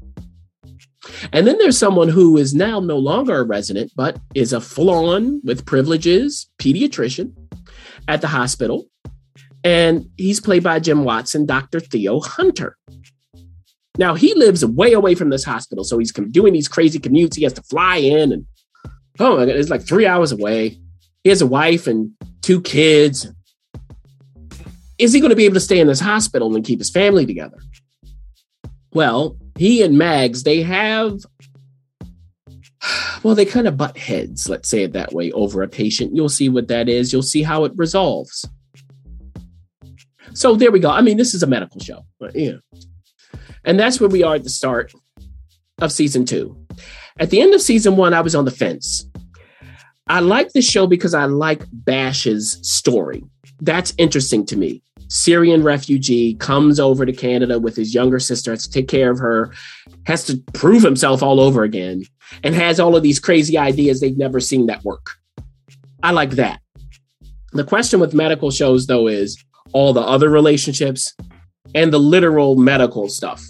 And 1.33 1.47
then 1.47 1.57
there's 1.59 1.79
someone 1.79 2.09
who 2.09 2.37
is 2.37 2.53
now 2.53 2.81
no 2.81 2.99
longer 2.99 3.39
a 3.39 3.45
resident, 3.45 3.93
but 3.97 4.21
is 4.35 4.53
a 4.53 4.61
full 4.61 4.91
on 4.91 5.41
with 5.45 5.65
privileges 5.65 6.51
pediatrician 6.59 7.33
at 8.11 8.21
the 8.21 8.29
hospital. 8.29 8.87
And 9.63 10.07
he's 10.17 10.41
played 10.41 10.65
by 10.65 10.81
Jim 10.81 11.05
Watson, 11.05 11.47
Dr. 11.47 11.81
Theo 11.81 12.21
Hunter. 12.21 12.77
Now, 13.99 14.15
he 14.15 14.35
lives 14.35 14.65
way 14.65 14.93
away 14.93 15.15
from 15.15 15.31
this 15.31 15.45
hospital. 15.45 15.85
So 15.85 15.99
he's 15.99 16.13
doing 16.13 16.53
these 16.53 16.69
crazy 16.69 16.99
commutes. 16.99 17.37
He 17.37 17.45
has 17.45 17.53
to 17.55 17.63
fly 17.63 17.97
in 17.97 18.33
and, 18.33 18.47
oh 19.19 19.37
my 19.37 19.47
God, 19.47 19.57
it's 19.57 19.71
like 19.71 19.87
three 19.87 20.07
hours 20.07 20.33
away. 20.33 20.79
He 21.23 21.31
has 21.31 21.43
a 21.43 21.47
wife 21.47 21.87
and 21.87 22.13
two 22.41 22.61
kids. 22.63 23.29
Is 24.99 25.13
he 25.13 25.21
going 25.21 25.31
to 25.31 25.37
be 25.37 25.45
able 25.45 25.55
to 25.55 25.61
stay 25.61 25.79
in 25.79 25.87
this 25.87 26.01
hospital 26.01 26.55
and 26.55 26.65
keep 26.65 26.79
his 26.79 26.91
family 26.91 27.27
together? 27.27 27.59
Well, 28.93 29.37
he 29.57 29.83
and 29.83 29.97
Mags, 29.97 30.43
they 30.43 30.63
have 30.63 31.21
well, 33.23 33.35
they 33.35 33.45
kind 33.45 33.69
of 33.69 33.77
butt 33.77 33.99
heads, 33.99 34.49
let's 34.49 34.69
say 34.69 34.83
it 34.83 34.93
that 34.93 35.13
way, 35.13 35.31
over 35.33 35.63
a 35.63 35.69
patient. 35.69 36.15
You'll 36.15 36.29
see 36.29 36.49
what 36.49 36.69
that 36.69 36.89
is. 36.89 37.13
You'll 37.13 37.23
see 37.23 37.43
how 37.43 37.65
it 37.65 37.73
resolves. 37.77 38.47
So 40.33 40.55
there 40.55 40.71
we 40.71 40.81
go. 40.81 40.91
I 40.91 41.01
mean, 41.03 41.17
this 41.17 41.35
is 41.35 41.43
a 41.43 41.47
medical 41.47 41.81
show. 41.81 42.05
But, 42.19 42.35
yeah. 42.35 42.59
And 43.65 43.79
that's 43.79 44.01
where 44.01 44.09
we 44.09 44.23
are 44.23 44.37
at 44.37 44.45
the 44.45 44.51
start 44.51 44.93
of 45.81 45.93
season 45.93 46.25
two. 46.25 46.57
At 47.19 47.31
the 47.31 47.41
end 47.41 47.55
of 47.55 47.61
season 47.61 47.97
one, 47.97 48.15
I 48.15 48.21
was 48.21 48.35
on 48.35 48.45
the 48.45 48.51
fence. 48.51 49.07
I 50.07 50.21
like 50.21 50.53
this 50.53 50.69
show 50.69 50.87
because 50.87 51.15
I 51.15 51.27
like 51.27 51.65
Bash's 51.73 52.59
story. 52.63 53.23
That's 53.61 53.95
interesting 53.99 54.47
to 54.47 54.57
me. 54.57 54.83
Syrian 55.09 55.63
refugee 55.63 56.35
comes 56.35 56.81
over 56.81 57.05
to 57.05 57.13
Canada 57.13 57.59
with 57.59 57.77
his 57.77 57.95
younger 57.95 58.19
sister, 58.19 58.53
has 58.53 58.63
to 58.63 58.71
take 58.71 58.89
care 58.89 59.11
of 59.11 59.19
her, 59.19 59.53
has 60.07 60.25
to 60.27 60.39
prove 60.55 60.83
himself 60.83 61.23
all 61.23 61.41
over 61.41 61.65
again, 61.65 62.05
and 62.43 62.55
has 62.55 62.81
all 62.81 62.97
of 62.97 63.03
these 63.03 63.21
crazy 63.21 63.59
ideas 63.59 64.01
they've 64.01 64.17
never 64.17 64.41
seen 64.41 64.67
that 64.67 64.85
work. 64.85 65.17
I 66.03 66.13
like 66.13 66.31
that. 66.33 66.61
The 67.53 67.65
question 67.65 68.01
with 68.01 68.15
medical 68.15 68.51
shows, 68.51 68.87
though, 68.87 69.09
is 69.09 69.43
all 69.73 69.93
the 69.93 70.01
other 70.01 70.31
relationships 70.31 71.15
and 71.75 71.93
the 71.93 71.99
literal 71.99 72.57
medical 72.57 73.09
stuff. 73.09 73.45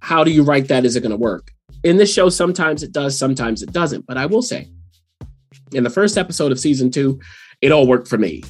How 0.00 0.24
do 0.24 0.30
you 0.30 0.42
write 0.42 0.68
that? 0.68 0.84
Is 0.84 0.96
it 0.96 1.00
going 1.00 1.10
to 1.10 1.16
work? 1.16 1.50
In 1.82 1.96
this 1.96 2.12
show, 2.12 2.28
sometimes 2.28 2.82
it 2.82 2.92
does, 2.92 3.18
sometimes 3.18 3.62
it 3.62 3.72
doesn't. 3.72 4.06
But 4.06 4.16
I 4.16 4.26
will 4.26 4.42
say, 4.42 4.68
in 5.72 5.84
the 5.84 5.90
first 5.90 6.16
episode 6.16 6.52
of 6.52 6.60
season 6.60 6.90
two, 6.90 7.20
it 7.60 7.72
all 7.72 7.86
worked 7.86 8.08
for 8.08 8.18
me. 8.18 8.42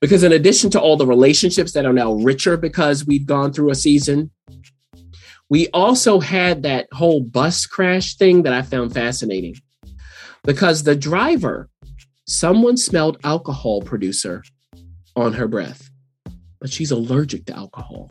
Because 0.00 0.22
in 0.22 0.32
addition 0.32 0.70
to 0.70 0.80
all 0.80 0.96
the 0.96 1.06
relationships 1.06 1.72
that 1.72 1.84
are 1.84 1.92
now 1.92 2.12
richer 2.12 2.56
because 2.56 3.04
we've 3.04 3.26
gone 3.26 3.52
through 3.52 3.70
a 3.70 3.74
season, 3.74 4.30
we 5.50 5.68
also 5.68 6.20
had 6.20 6.62
that 6.62 6.86
whole 6.92 7.20
bus 7.22 7.66
crash 7.66 8.16
thing 8.16 8.42
that 8.42 8.52
I 8.52 8.62
found 8.62 8.92
fascinating. 8.92 9.56
Because 10.44 10.82
the 10.84 10.94
driver, 10.96 11.68
someone 12.26 12.76
smelled 12.76 13.18
alcohol 13.24 13.82
producer 13.82 14.42
on 15.16 15.32
her 15.34 15.48
breath, 15.48 15.90
but 16.60 16.70
she's 16.70 16.90
allergic 16.90 17.46
to 17.46 17.56
alcohol. 17.56 18.10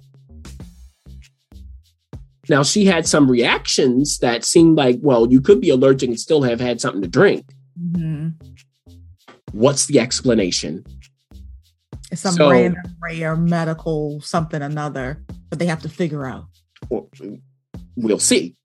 Now, 2.49 2.63
she 2.63 2.85
had 2.85 3.05
some 3.05 3.29
reactions 3.29 4.19
that 4.19 4.45
seemed 4.45 4.77
like, 4.77 4.99
well, 5.01 5.29
you 5.29 5.41
could 5.41 5.59
be 5.59 5.69
allergic 5.69 6.09
and 6.09 6.19
still 6.19 6.43
have 6.43 6.59
had 6.61 6.79
something 6.79 7.01
to 7.01 7.07
drink. 7.07 7.45
Mhm. 7.79 8.33
What's 9.51 9.85
the 9.85 9.99
explanation? 9.99 10.85
It's 12.11 12.21
some 12.21 12.35
So- 12.35 12.49
random 12.49 12.95
rare 13.01 13.35
medical 13.35 14.21
something 14.21 14.61
another, 14.61 15.23
but 15.49 15.59
they 15.59 15.65
have 15.65 15.81
to 15.81 15.89
figure 15.89 16.25
out. 16.25 16.45
Well, 16.89 18.19
see. 18.19 18.55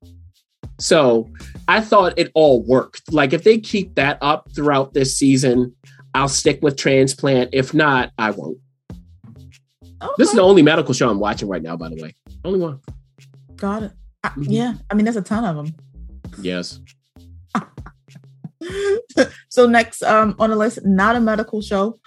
So 0.79 1.29
I 1.67 1.81
thought 1.81 2.17
it 2.17 2.31
all 2.33 2.63
worked. 2.63 3.11
Like 3.13 3.33
if 3.33 3.43
they 3.43 3.57
keep 3.59 3.95
that 3.95 4.17
up 4.21 4.49
throughout 4.55 4.93
this 4.93 5.15
season, 5.17 5.75
I'll 6.13 6.27
stick 6.29 6.59
with 6.61 6.77
transplant. 6.77 7.49
If 7.53 7.73
not, 7.73 8.11
I 8.17 8.31
won't. 8.31 8.57
This 10.17 10.29
is 10.29 10.35
the 10.35 10.41
only 10.41 10.61
medical 10.61 10.93
show 10.93 11.09
I'm 11.09 11.19
watching 11.19 11.47
right 11.47 11.61
now, 11.61 11.77
by 11.77 11.89
the 11.89 12.01
way. 12.01 12.13
Only 12.43 12.59
one. 12.59 12.79
got 13.55 13.83
it. 13.83 13.91
I- 14.23 14.29
Mhm. 14.29 14.45
Yeah, 14.49 14.73
I 14.89 14.93
mean, 14.95 15.05
there's 15.05 15.15
a 15.15 15.21
ton 15.21 15.45
of 15.45 15.55
them. 15.55 15.73
Yes. 16.41 16.79
so 19.49 19.67
next 19.67 20.01
um, 20.03 20.35
on 20.39 20.49
the 20.49 20.55
list, 20.55 20.85
not 20.85 21.15
a 21.15 21.19
medical 21.19 21.61
show, 21.61 21.99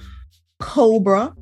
Cobra, 0.61 1.35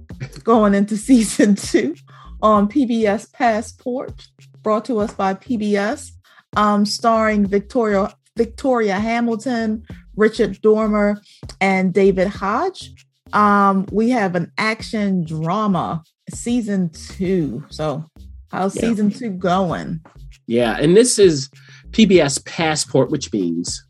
going 0.42 0.74
into 0.74 0.96
season 1.08 1.54
two 1.54 1.94
on 2.42 2.68
PBS 2.68 3.32
Passport, 3.32 4.26
brought 4.64 4.84
to 4.86 4.98
us 4.98 5.12
by 5.14 5.34
PBS, 5.34 6.10
um, 6.56 6.84
starring 6.84 7.46
Victoria 7.46 8.12
Victoria 8.36 8.98
Hamilton, 8.98 9.84
Richard 10.16 10.60
Dormer, 10.60 11.20
and 11.60 11.94
David 11.94 12.26
Hodge. 12.26 12.92
Um, 13.32 13.86
we 13.92 14.10
have 14.10 14.34
an 14.34 14.50
action 14.58 15.24
drama 15.24 16.02
season 16.32 16.90
two. 16.90 17.64
So 17.68 18.04
how's 18.50 18.74
Yeah. 18.74 18.88
season 18.88 19.10
two 19.10 19.30
going? 19.30 20.00
Yeah. 20.48 20.76
And 20.80 20.96
this 20.96 21.16
is 21.20 21.48
PBS 21.92 22.38
Passport, 22.44 23.10
which 23.12 23.32
means 23.32 23.84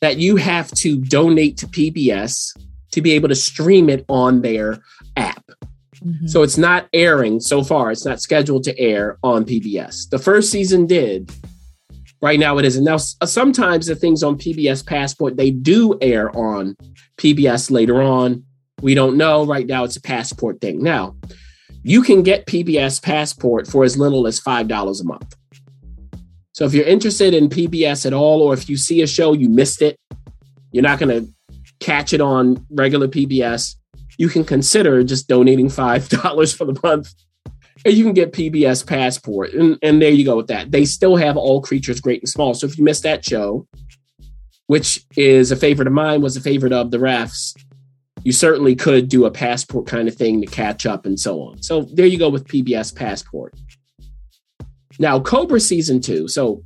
that 0.00 0.18
you 0.18 0.36
have 0.36 0.70
to 0.72 1.00
donate 1.00 1.56
to 1.56 1.66
PBS 1.66 2.54
to 2.92 3.00
be 3.00 3.10
able 3.12 3.28
to 3.28 3.34
stream 3.34 3.88
it 3.88 4.04
on 4.08 4.42
their 4.42 4.78
app. 5.16 5.44
Mhm. 6.04 6.28
So 6.28 6.42
it's 6.42 6.58
not 6.58 6.88
airing 6.92 7.40
so 7.40 7.62
far. 7.62 7.90
It's 7.90 8.04
not 8.04 8.20
scheduled 8.20 8.64
to 8.64 8.78
air 8.78 9.18
on 9.22 9.44
PBS. 9.44 10.06
The 10.10 10.18
first 10.18 10.50
season 10.50 10.86
did. 10.86 11.30
Right 12.20 12.38
now 12.38 12.58
it 12.58 12.64
isn't. 12.64 12.84
Now 12.84 12.96
sometimes 12.96 13.86
the 13.86 13.94
things 13.94 14.22
on 14.22 14.36
PBS 14.38 14.82
Passport 14.82 15.36
they 15.36 15.50
do 15.50 15.98
air 16.00 16.34
on 16.36 16.76
PBS 17.18 17.70
later 17.70 18.02
on. 18.02 18.44
We 18.82 18.94
don't 18.94 19.16
know. 19.16 19.44
Right 19.44 19.66
now 19.66 19.84
it's 19.84 19.96
a 19.96 20.00
passport 20.00 20.60
thing. 20.60 20.82
Now 20.82 21.16
you 21.82 22.02
can 22.02 22.22
get 22.22 22.46
PBS 22.46 23.02
Passport 23.02 23.66
for 23.66 23.84
as 23.84 23.96
little 23.98 24.26
as 24.26 24.38
five 24.38 24.68
dollars 24.68 25.00
a 25.00 25.04
month. 25.04 25.34
So 26.52 26.64
if 26.64 26.72
you're 26.72 26.86
interested 26.86 27.34
in 27.34 27.48
PBS 27.48 28.06
at 28.06 28.12
all, 28.12 28.40
or 28.40 28.54
if 28.54 28.68
you 28.68 28.76
see 28.76 29.02
a 29.02 29.06
show 29.06 29.32
you 29.32 29.48
missed 29.48 29.82
it, 29.82 29.98
you're 30.72 30.84
not 30.84 30.98
going 31.00 31.24
to 31.24 31.28
catch 31.80 32.12
it 32.12 32.20
on 32.20 32.64
regular 32.70 33.08
PBS 33.08 33.74
you 34.18 34.28
can 34.28 34.44
consider 34.44 35.02
just 35.02 35.28
donating 35.28 35.68
five 35.68 36.08
dollars 36.22 36.54
for 36.54 36.64
the 36.64 36.78
month. 36.82 37.12
And 37.84 37.92
you 37.92 38.04
can 38.04 38.14
get 38.14 38.32
pbs 38.32 38.86
passport 38.86 39.52
and, 39.52 39.78
and 39.82 40.00
there 40.00 40.10
you 40.10 40.24
go 40.24 40.36
with 40.36 40.46
that. 40.46 40.70
They 40.70 40.84
still 40.84 41.16
have 41.16 41.36
all 41.36 41.60
creatures 41.60 42.00
great 42.00 42.22
and 42.22 42.28
small. 42.28 42.54
So 42.54 42.66
if 42.66 42.78
you 42.78 42.84
missed 42.84 43.02
that 43.02 43.24
show 43.24 43.66
which 44.66 45.04
is 45.16 45.52
a 45.52 45.56
favorite 45.56 45.86
of 45.86 45.92
mine 45.92 46.22
was 46.22 46.36
a 46.36 46.40
favorite 46.40 46.72
of 46.72 46.90
the 46.90 46.96
refs 46.96 47.54
you 48.22 48.32
certainly 48.32 48.74
could 48.74 49.10
do 49.10 49.26
a 49.26 49.30
passport 49.30 49.86
kind 49.86 50.08
of 50.08 50.14
thing 50.14 50.40
to 50.40 50.46
catch 50.46 50.86
up 50.86 51.04
and 51.04 51.20
so 51.20 51.42
on. 51.42 51.62
So 51.62 51.82
there 51.92 52.06
you 52.06 52.18
go 52.18 52.30
with 52.30 52.48
pbs 52.48 52.94
passport. 52.94 53.54
Now 54.98 55.20
cobra 55.20 55.60
season 55.60 56.00
two. 56.00 56.28
So 56.28 56.64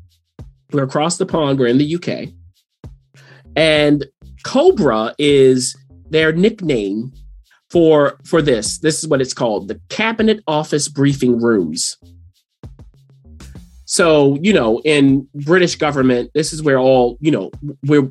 we're 0.72 0.84
across 0.84 1.16
the 1.16 1.26
pond 1.26 1.58
we're 1.58 1.66
in 1.66 1.78
the 1.78 1.94
uk 1.96 2.28
and 3.56 4.06
cobra 4.44 5.14
is 5.18 5.76
their 6.10 6.32
nickname 6.32 7.12
for 7.70 8.18
for 8.24 8.42
this. 8.42 8.78
This 8.78 8.98
is 8.98 9.08
what 9.08 9.20
it's 9.20 9.34
called 9.34 9.68
the 9.68 9.80
cabinet 9.88 10.42
office 10.46 10.88
briefing 10.88 11.40
rooms. 11.40 11.96
So 13.84 14.36
you 14.42 14.52
know 14.52 14.80
in 14.84 15.26
british 15.34 15.76
government 15.76 16.30
this 16.34 16.52
is 16.52 16.62
where 16.62 16.78
all 16.78 17.16
you 17.20 17.30
know 17.30 17.50
where 17.86 18.02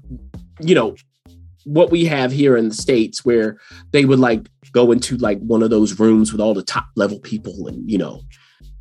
you 0.59 0.73
know 0.73 0.95
what 1.65 1.91
we 1.91 2.05
have 2.05 2.31
here 2.31 2.57
in 2.57 2.69
the 2.69 2.73
states 2.73 3.25
where 3.25 3.57
they 3.91 4.05
would 4.05 4.19
like 4.19 4.47
go 4.71 4.91
into 4.91 5.17
like 5.17 5.39
one 5.39 5.61
of 5.61 5.69
those 5.69 5.99
rooms 5.99 6.31
with 6.31 6.41
all 6.41 6.53
the 6.53 6.63
top 6.63 6.87
level 6.95 7.19
people 7.19 7.67
and 7.67 7.89
you 7.89 7.97
know 7.97 8.21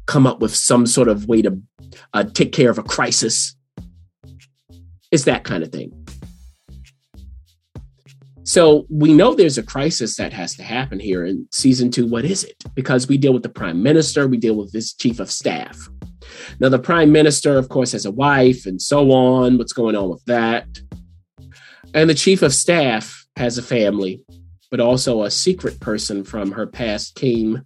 come 0.07 0.27
up 0.27 0.41
with 0.41 0.55
some 0.55 0.87
sort 0.87 1.09
of 1.09 1.27
way 1.27 1.43
to 1.43 1.61
uh, 2.15 2.23
take 2.23 2.53
care 2.53 2.71
of 2.71 2.79
a 2.79 2.83
crisis. 2.83 3.57
It's 5.11 5.25
that 5.25 5.45
kind 5.45 5.63
of 5.63 5.71
thing 5.71 5.93
so 8.47 8.87
we 8.89 9.13
know 9.13 9.35
there's 9.35 9.59
a 9.59 9.63
crisis 9.63 10.17
that 10.17 10.33
has 10.33 10.55
to 10.55 10.63
happen 10.63 11.01
here 11.01 11.25
in 11.25 11.49
season 11.51 11.91
two. 11.91 12.07
What 12.07 12.25
is 12.25 12.45
it? 12.45 12.63
Because 12.77 13.09
we 13.09 13.19
deal 13.19 13.35
with 13.35 13.43
the 13.43 13.49
prime 13.49 13.83
minister, 13.83 14.29
we 14.29 14.37
deal 14.37 14.55
with 14.55 14.73
his 14.73 14.93
chief 14.93 15.19
of 15.19 15.33
staff. 15.33 15.77
Now, 16.61 16.69
the 16.69 16.79
prime 16.79 17.11
minister, 17.11 17.59
of 17.59 17.69
course, 17.69 17.91
has 17.91 18.07
a 18.07 18.13
wife 18.13 18.65
and 18.65 18.81
so 18.81 19.11
on. 19.11 19.59
What's 19.59 19.73
going 19.73 19.97
on 19.97 20.09
with 20.11 20.25
that? 20.27 20.69
And 21.93 22.09
the 22.09 22.15
chief 22.15 22.43
of 22.43 22.55
staff 22.55 23.27
has 23.35 23.59
a 23.59 23.63
family, 23.63 24.25
but 24.71 24.79
also 24.79 25.25
a 25.25 25.31
secret 25.31 25.81
person 25.81 26.23
from 26.23 26.53
her 26.53 26.69
past 26.69 27.17
came 27.17 27.65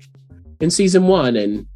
in 0.61 0.71
season 0.71 1.07
one, 1.07 1.37
and 1.37 1.67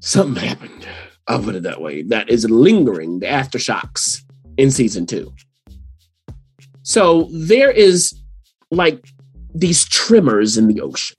something 0.00 0.42
happened. 0.42 0.86
I'll 1.26 1.42
put 1.42 1.56
it 1.56 1.64
that 1.64 1.82
way. 1.82 2.04
That 2.04 2.30
is 2.30 2.48
lingering, 2.48 3.20
the 3.20 3.26
aftershocks 3.26 4.22
in 4.56 4.70
season 4.70 5.04
two. 5.04 5.32
So 6.90 7.28
there 7.30 7.70
is 7.70 8.20
like 8.72 9.06
these 9.54 9.84
tremors 9.84 10.58
in 10.58 10.66
the 10.66 10.80
ocean, 10.80 11.16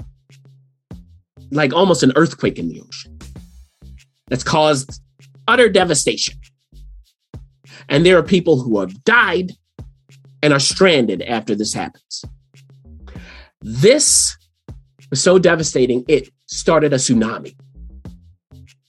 like 1.50 1.72
almost 1.72 2.04
an 2.04 2.12
earthquake 2.18 2.60
in 2.60 2.68
the 2.68 2.82
ocean 2.82 3.18
that's 4.28 4.44
caused 4.44 5.02
utter 5.48 5.70
devastation. 5.70 6.34
And 7.88 8.06
there 8.06 8.18
are 8.18 8.24
people 8.24 8.62
who 8.62 8.82
have 8.82 9.02
died 9.06 9.54
and 10.44 10.52
are 10.52 10.60
stranded 10.60 11.22
after 11.22 11.56
this 11.56 11.74
happens. 11.74 12.26
This 13.62 14.36
was 15.10 15.24
so 15.24 15.40
devastating, 15.40 16.04
it 16.10 16.28
started 16.48 16.92
a 16.92 16.98
tsunami. 16.98 17.56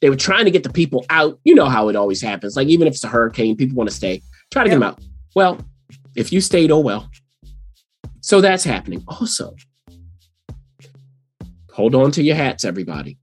They 0.01 0.11
were 0.11 0.17
trying 0.17 0.47
to 0.47 0.51
get 0.51 0.65
the 0.65 0.73
people 0.73 1.07
out. 1.11 1.39
You 1.45 1.55
know 1.55 1.69
how 1.69 1.91
it 1.91 1.95
always 1.95 2.21
happens. 2.21 2.57
Like, 2.57 2.67
even 2.67 2.89
if 2.89 2.95
it's 2.95 3.05
a 3.05 3.09
hurricane, 3.09 3.57
people 3.57 3.77
want 3.77 3.89
to 3.89 3.95
stay. 3.95 4.21
Try 4.51 4.65
to 4.65 4.69
get 4.69 4.75
them 4.75 4.83
out. 4.83 4.99
Well, 5.37 5.61
if 6.15 6.33
you 6.33 6.41
stayed, 6.41 6.71
oh 6.71 6.81
well. 6.81 7.11
So 8.21 8.41
that's 8.41 8.65
happening. 8.65 9.05
Also, 9.09 9.55
hold 11.73 11.95
on 11.95 12.11
to 12.13 12.23
your 12.23 12.37
hats, 12.37 12.65
everybody. 12.65 13.19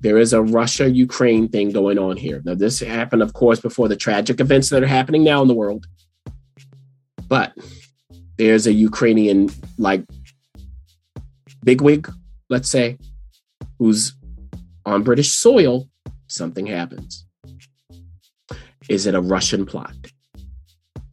There 0.00 0.18
is 0.18 0.32
a 0.32 0.42
Russia 0.42 0.90
Ukraine 0.90 1.48
thing 1.48 1.70
going 1.70 1.98
on 1.98 2.16
here. 2.16 2.40
Now, 2.44 2.54
this 2.54 2.80
happened, 2.80 3.22
of 3.22 3.34
course, 3.34 3.60
before 3.60 3.88
the 3.88 3.96
tragic 3.96 4.40
events 4.40 4.70
that 4.70 4.82
are 4.82 4.86
happening 4.86 5.24
now 5.24 5.42
in 5.42 5.48
the 5.48 5.54
world. 5.54 5.86
But 7.28 7.52
there's 8.38 8.66
a 8.66 8.72
Ukrainian, 8.72 9.50
like, 9.78 10.04
bigwig, 11.62 12.10
let's 12.48 12.70
say, 12.70 12.98
who's 13.78 14.14
on 14.86 15.02
British 15.02 15.32
soil. 15.32 15.88
Something 16.28 16.66
happens. 16.66 17.26
Is 18.88 19.06
it 19.06 19.14
a 19.14 19.20
Russian 19.20 19.66
plot? 19.66 19.94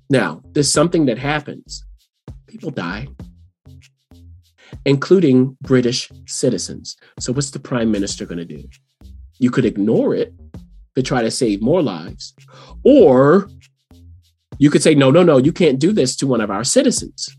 Now, 0.10 0.42
there's 0.54 0.72
something 0.72 1.06
that 1.08 1.18
happens. 1.18 1.84
People 2.48 2.72
die, 2.72 3.08
including 4.86 5.58
British 5.62 6.10
citizens. 6.26 6.96
So, 7.20 7.34
what's 7.34 7.52
the 7.52 7.60
prime 7.60 7.92
minister 7.92 8.26
going 8.26 8.38
to 8.38 8.46
do? 8.46 8.64
You 9.40 9.52
could 9.52 9.66
ignore 9.66 10.16
it 10.16 10.34
to 10.96 11.04
try 11.04 11.22
to 11.22 11.32
save 11.32 11.62
more 11.62 11.82
lives, 11.82 12.34
or 12.84 13.50
you 14.60 14.70
could 14.70 14.82
say, 14.82 14.96
no, 14.96 15.12
no, 15.12 15.24
no, 15.24 15.38
you 15.38 15.52
can't 15.52 15.80
do 15.80 15.92
this 15.92 16.16
to 16.18 16.28
one 16.28 16.42
of 16.42 16.50
our 16.50 16.64
citizens. 16.64 17.30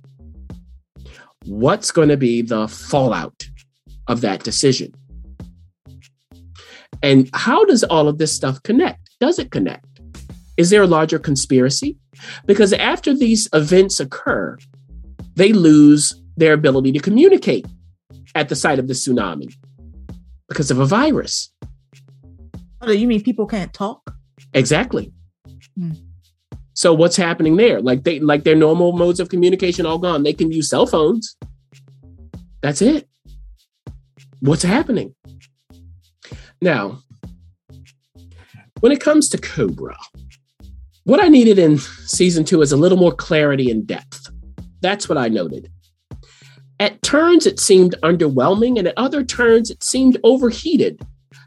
What's 1.46 1.90
going 1.90 2.10
to 2.10 2.16
be 2.16 2.42
the 2.42 2.68
fallout 2.68 3.48
of 4.06 4.20
that 4.20 4.44
decision? 4.44 4.92
And 7.02 7.30
how 7.32 7.64
does 7.64 7.84
all 7.84 8.08
of 8.08 8.18
this 8.18 8.32
stuff 8.32 8.62
connect? 8.62 9.10
Does 9.20 9.38
it 9.38 9.50
connect? 9.50 9.86
Is 10.56 10.70
there 10.70 10.82
a 10.82 10.86
larger 10.86 11.18
conspiracy? 11.18 11.96
Because 12.46 12.72
after 12.72 13.14
these 13.14 13.48
events 13.52 14.00
occur, 14.00 14.58
they 15.34 15.52
lose 15.52 16.20
their 16.36 16.52
ability 16.52 16.92
to 16.92 17.00
communicate 17.00 17.66
at 18.34 18.48
the 18.48 18.56
site 18.56 18.78
of 18.78 18.88
the 18.88 18.94
tsunami 18.94 19.52
because 20.48 20.70
of 20.70 20.78
a 20.78 20.86
virus. 20.86 21.50
Oh, 22.80 22.92
you 22.92 23.06
mean 23.06 23.22
people 23.22 23.46
can't 23.46 23.72
talk? 23.72 24.14
Exactly. 24.54 25.12
Hmm. 25.76 25.92
So 26.74 26.94
what's 26.94 27.16
happening 27.16 27.56
there? 27.56 27.80
Like 27.80 28.04
they 28.04 28.20
like 28.20 28.44
their 28.44 28.54
normal 28.54 28.92
modes 28.92 29.18
of 29.18 29.28
communication 29.28 29.84
all 29.84 29.98
gone. 29.98 30.22
They 30.22 30.32
can 30.32 30.52
use 30.52 30.70
cell 30.70 30.86
phones. 30.86 31.36
That's 32.62 32.80
it. 32.80 33.08
What's 34.40 34.62
happening? 34.62 35.14
Now, 36.62 37.00
when 38.80 38.92
it 38.92 39.00
comes 39.00 39.28
to 39.30 39.38
Cobra, 39.38 39.96
what 41.08 41.24
I 41.24 41.28
needed 41.28 41.58
in 41.58 41.78
season 41.78 42.44
two 42.44 42.60
is 42.60 42.70
a 42.70 42.76
little 42.76 42.98
more 42.98 43.12
clarity 43.12 43.70
and 43.70 43.86
depth. 43.86 44.28
That's 44.82 45.08
what 45.08 45.16
I 45.16 45.28
noted. 45.28 45.72
At 46.80 47.00
turns, 47.00 47.46
it 47.46 47.58
seemed 47.58 47.94
underwhelming, 48.02 48.78
and 48.78 48.86
at 48.86 48.98
other 48.98 49.24
turns, 49.24 49.70
it 49.70 49.82
seemed 49.82 50.18
overheated 50.22 51.00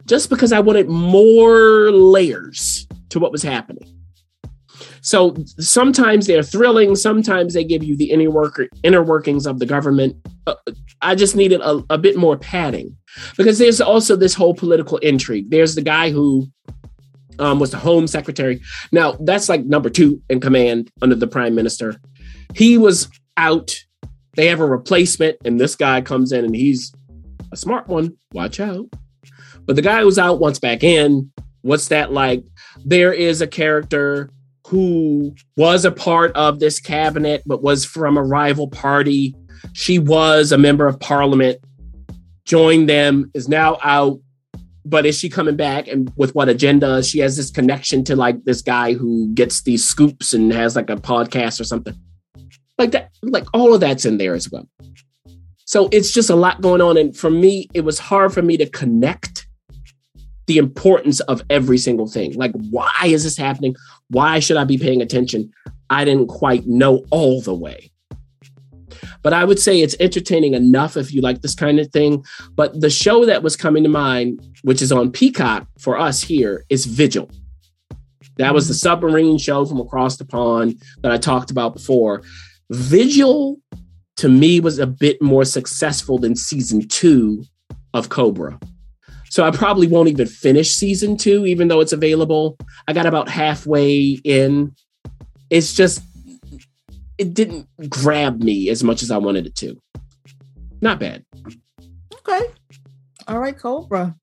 just 0.08 0.32
because 0.32 0.52
I 0.52 0.60
wanted 0.60 0.90
more 0.90 1.92
layers 1.92 2.88
to 3.10 3.20
what 3.20 3.32
was 3.32 3.44
happening. 3.44 3.88
So 5.02 5.36
sometimes 5.60 6.26
they're 6.26 6.42
thrilling, 6.42 6.96
sometimes 6.96 7.54
they 7.54 7.64
give 7.64 7.84
you 7.84 7.96
the 7.96 8.10
inner, 8.10 8.32
worker, 8.32 8.68
inner 8.82 9.04
workings 9.04 9.46
of 9.46 9.60
the 9.60 9.68
government. 9.68 10.16
Uh, 10.48 10.56
I 11.04 11.14
just 11.14 11.36
needed 11.36 11.62
a, 11.62 11.84
a 11.92 12.00
bit 12.00 12.18
more 12.18 12.36
padding 12.36 12.98
because 13.38 13.60
there's 13.60 13.80
also 13.80 14.16
this 14.16 14.34
whole 14.34 14.56
political 14.56 14.98
intrigue. 14.98 15.52
There's 15.52 15.76
the 15.76 15.84
guy 15.84 16.10
who 16.10 16.48
um, 17.42 17.60
was 17.60 17.72
the 17.72 17.78
home 17.78 18.08
secretary. 18.08 18.62
Now, 18.92 19.18
that's 19.20 19.50
like 19.50 19.66
number 19.66 19.90
two 19.90 20.22
in 20.30 20.40
command 20.40 20.90
under 21.02 21.16
the 21.16 21.28
prime 21.28 21.56
minister. 21.56 22.00
He 22.54 22.78
was 22.78 23.10
out 23.38 23.76
they 24.36 24.48
have 24.48 24.60
a 24.60 24.66
replacement, 24.66 25.38
and 25.44 25.60
this 25.60 25.76
guy 25.76 26.02
comes 26.02 26.32
in 26.32 26.46
and 26.46 26.56
he's 26.56 26.94
a 27.52 27.58
smart 27.58 27.88
one. 27.88 28.18
Watch 28.34 28.60
out. 28.60 28.88
But 29.66 29.76
the 29.76 29.82
guy 29.82 30.02
who's 30.02 30.20
out 30.20 30.40
wants 30.40 30.60
back 30.60 30.84
in. 30.84 31.32
What's 31.62 31.90
that 31.90 32.12
like? 32.12 32.44
There 32.84 33.14
is 33.14 33.42
a 33.42 33.48
character 33.48 34.30
who 34.68 35.36
was 35.58 35.86
a 35.86 35.92
part 35.92 36.32
of 36.36 36.60
this 36.60 36.80
cabinet, 36.80 37.44
but 37.46 37.62
was 37.62 37.84
from 37.84 38.18
a 38.18 38.24
rival 38.24 38.68
party. 38.68 39.36
She 39.74 40.00
was 40.00 40.52
a 40.52 40.58
member 40.58 40.88
of 40.88 41.00
parliament, 41.00 41.60
joined 42.46 42.90
them, 42.90 43.30
is 43.34 43.50
now 43.50 43.78
out. 43.84 44.20
But 44.84 45.06
is 45.06 45.18
she 45.18 45.30
coming 45.30 45.56
back? 45.56 45.88
And 45.88 46.12
with 46.16 46.34
what 46.34 46.50
agenda? 46.50 47.04
She 47.04 47.20
has 47.20 47.38
this 47.38 47.52
connection 47.52 48.04
to 48.06 48.16
like 48.16 48.44
this 48.46 48.62
guy 48.62 48.94
who 48.94 49.32
gets 49.34 49.62
these 49.62 49.88
scoops 49.88 50.34
and 50.34 50.52
has 50.52 50.76
like 50.76 50.90
a 50.90 50.96
podcast 50.96 51.60
or 51.60 51.64
something. 51.64 51.96
Like 52.78 52.92
that 52.92 53.12
like 53.22 53.46
all 53.54 53.74
of 53.74 53.80
that's 53.80 54.06
in 54.06 54.18
there 54.18 54.34
as 54.34 54.52
well. 54.52 54.68
So 55.66 55.88
it's 55.92 56.12
just 56.12 56.30
a 56.30 56.36
lot 56.36 56.62
going 56.62 56.82
on. 56.82 56.98
And 56.98 57.16
for 57.16 57.30
me 57.30 57.70
it 57.74 57.82
was 57.82 58.00
hard 58.00 58.34
for 58.34 58.42
me 58.42 58.58
to 58.58 58.70
connect 58.70 59.48
the 60.48 60.58
importance 60.58 61.20
of 61.22 61.44
every 61.50 61.78
single 61.78 62.08
thing. 62.08 62.34
Like 62.34 62.54
why 62.72 63.04
is 63.06 63.24
this 63.24 63.38
happening? 63.38 63.76
Why 64.10 64.40
should 64.40 64.58
i 64.58 64.64
be 64.64 64.78
paying 64.78 65.02
attention? 65.02 65.52
I 65.90 66.06
didn't 66.06 66.28
quite 66.28 66.66
know 66.66 67.06
all 67.12 67.42
the 67.42 67.54
way 67.54 67.92
but 69.22 69.34
i 69.34 69.44
would 69.44 69.60
say 69.60 69.82
it's 69.82 69.96
entertaining 70.00 70.54
enough 70.54 70.98
if 70.98 71.14
you 71.14 71.22
like 71.22 71.42
this 71.42 71.56
kind 71.56 71.80
of 71.80 71.88
thing 71.92 72.24
but 72.56 72.80
the 72.80 72.90
show 72.90 73.26
that 73.26 73.44
was 73.44 73.56
coming 73.56 73.84
to 73.84 73.90
mind 73.90 74.40
which 74.64 74.82
is 74.82 74.92
on 74.92 75.12
peacock 75.12 75.68
for 75.80 75.98
us 75.98 76.22
here 76.22 76.66
is 76.70 76.86
vigil 76.86 77.30
that 78.38 78.54
was 78.54 78.68
the 78.68 78.74
submarine 78.74 79.38
show 79.38 79.66
from 79.66 79.80
across 79.80 80.18
the 80.18 80.26
pond 80.26 80.82
that 81.02 81.12
i 81.12 81.18
talked 81.18 81.52
about 81.52 81.74
before 81.74 82.24
Vigil 82.72 83.60
to 84.16 84.30
me 84.30 84.60
was 84.60 84.80
a 84.80 84.88
bit 84.88 85.22
more 85.22 85.44
successful 85.44 86.18
than 86.18 86.36
season 86.36 86.88
two 86.88 87.44
of 87.94 88.10
Cobra. 88.10 88.58
So 89.30 89.44
I 89.44 89.52
probably 89.52 89.88
won't 89.88 90.10
even 90.10 90.28
finish 90.28 90.72
season 90.72 91.18
two, 91.18 91.46
even 91.46 91.68
though 91.68 91.82
it's 91.82 91.94
available. 91.94 92.58
I 92.88 92.94
got 92.94 93.06
about 93.06 93.30
halfway 93.30 94.20
in. 94.24 94.74
It's 95.50 95.74
just, 95.74 96.02
it 97.22 97.36
didn't 97.36 97.68
grab 97.88 98.42
me 98.42 98.68
as 98.70 98.84
much 98.84 99.04
as 99.04 99.12
I 99.12 99.18
wanted 99.18 99.46
it 99.46 99.56
to. 99.58 99.80
Not 100.82 101.00
bad. 101.00 101.24
Okay. 102.16 102.42
All 103.28 103.38
right, 103.38 103.56
Cobra. 103.56 104.16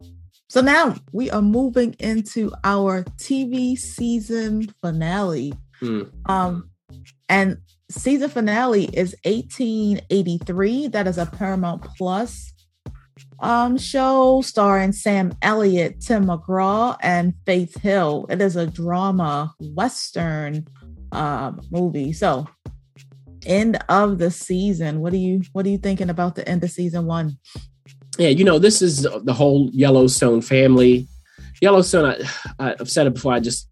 So 0.49 0.61
now 0.61 0.97
we 1.13 1.31
are 1.31 1.41
moving 1.41 1.95
into 2.01 2.51
our 2.65 3.05
TV 3.19 3.79
season 3.79 4.75
finale. 4.83 5.53
Hmm. 5.79 6.03
Um, 6.27 6.71
and 7.29 7.59
season 7.89 8.31
finale 8.31 8.87
is 8.87 9.15
1883. 9.25 10.89
That 10.89 11.07
is 11.07 11.19
a 11.19 11.27
Paramount 11.27 11.85
Plus 11.97 12.53
um 13.41 13.79
show 13.79 14.43
starring 14.43 14.91
Sam 14.91 15.33
Elliott, 15.43 16.01
Tim 16.01 16.27
McGraw, 16.27 16.97
and 17.01 17.35
Faith 17.47 17.81
Hill. 17.81 18.27
It 18.29 18.43
is 18.43 18.57
a 18.57 18.67
drama 18.67 19.55
western 19.61 20.67
um 21.13 21.61
movie. 21.71 22.13
So 22.13 22.49
end 23.47 23.83
of 23.89 24.19
the 24.19 24.31
season. 24.31 25.01
What 25.01 25.13
are 25.13 25.17
you 25.17 25.43
what 25.53 25.67
are 25.67 25.71
you 25.71 25.79
thinking 25.79 26.11
about 26.11 26.35
the 26.35 26.49
end 26.49 26.65
of 26.65 26.71
season 26.71 27.07
one? 27.07 27.39
Yeah, 28.19 28.29
you 28.29 28.45
know, 28.45 28.59
this 28.59 28.83
is 28.83 29.03
the 29.03 29.33
whole 29.33 29.71
Yellowstone 29.73 30.43
family. 30.43 31.07
Yellowstone, 31.61 32.25
I, 32.59 32.75
I've 32.81 32.91
said 32.91 33.07
it 33.07 33.15
before, 33.15 33.33
I 33.33 33.41
just 33.41 33.69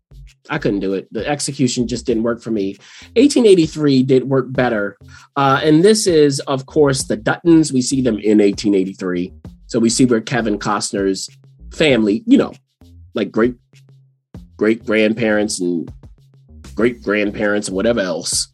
I 0.49 0.59
couldn't 0.59 0.81
do 0.81 0.95
it. 0.95 1.13
The 1.13 1.27
execution 1.27 1.89
just 1.89 2.07
didn't 2.07 2.23
work 2.23 2.41
for 2.41 2.51
me. 2.51 2.77
1883 3.15 4.03
did 4.05 4.25
work 4.25 4.47
better. 4.53 4.97
Uh, 5.35 5.61
and 5.63 5.85
this 5.85 6.07
is, 6.07 6.41
of 6.41 6.67
course, 6.67 7.05
the 7.05 7.17
Duttons. 7.17 7.73
We 7.73 7.83
see 7.83 8.01
them 8.01 8.19
in 8.19 8.39
1883. 8.39 9.33
So 9.67 9.81
we 9.81 9.91
see 9.91 10.05
where 10.05 10.21
Kevin 10.21 10.59
Costner's 10.59 11.29
family, 11.73 12.23
you 12.27 12.39
know, 12.39 12.53
like 13.15 13.33
great 13.33 13.57
great 14.57 14.87
grandparents 14.87 15.61
and 15.61 15.93
great 16.75 17.03
grandparents 17.03 17.69
and 17.69 17.77
whatever 17.77 18.01
else. 18.01 18.49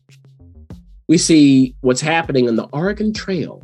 We 1.13 1.19
see 1.19 1.77
what's 1.83 2.01
happening 2.01 2.49
on 2.49 2.57
the 2.57 2.69
Oregon 2.73 3.13
Trail. 3.13 3.63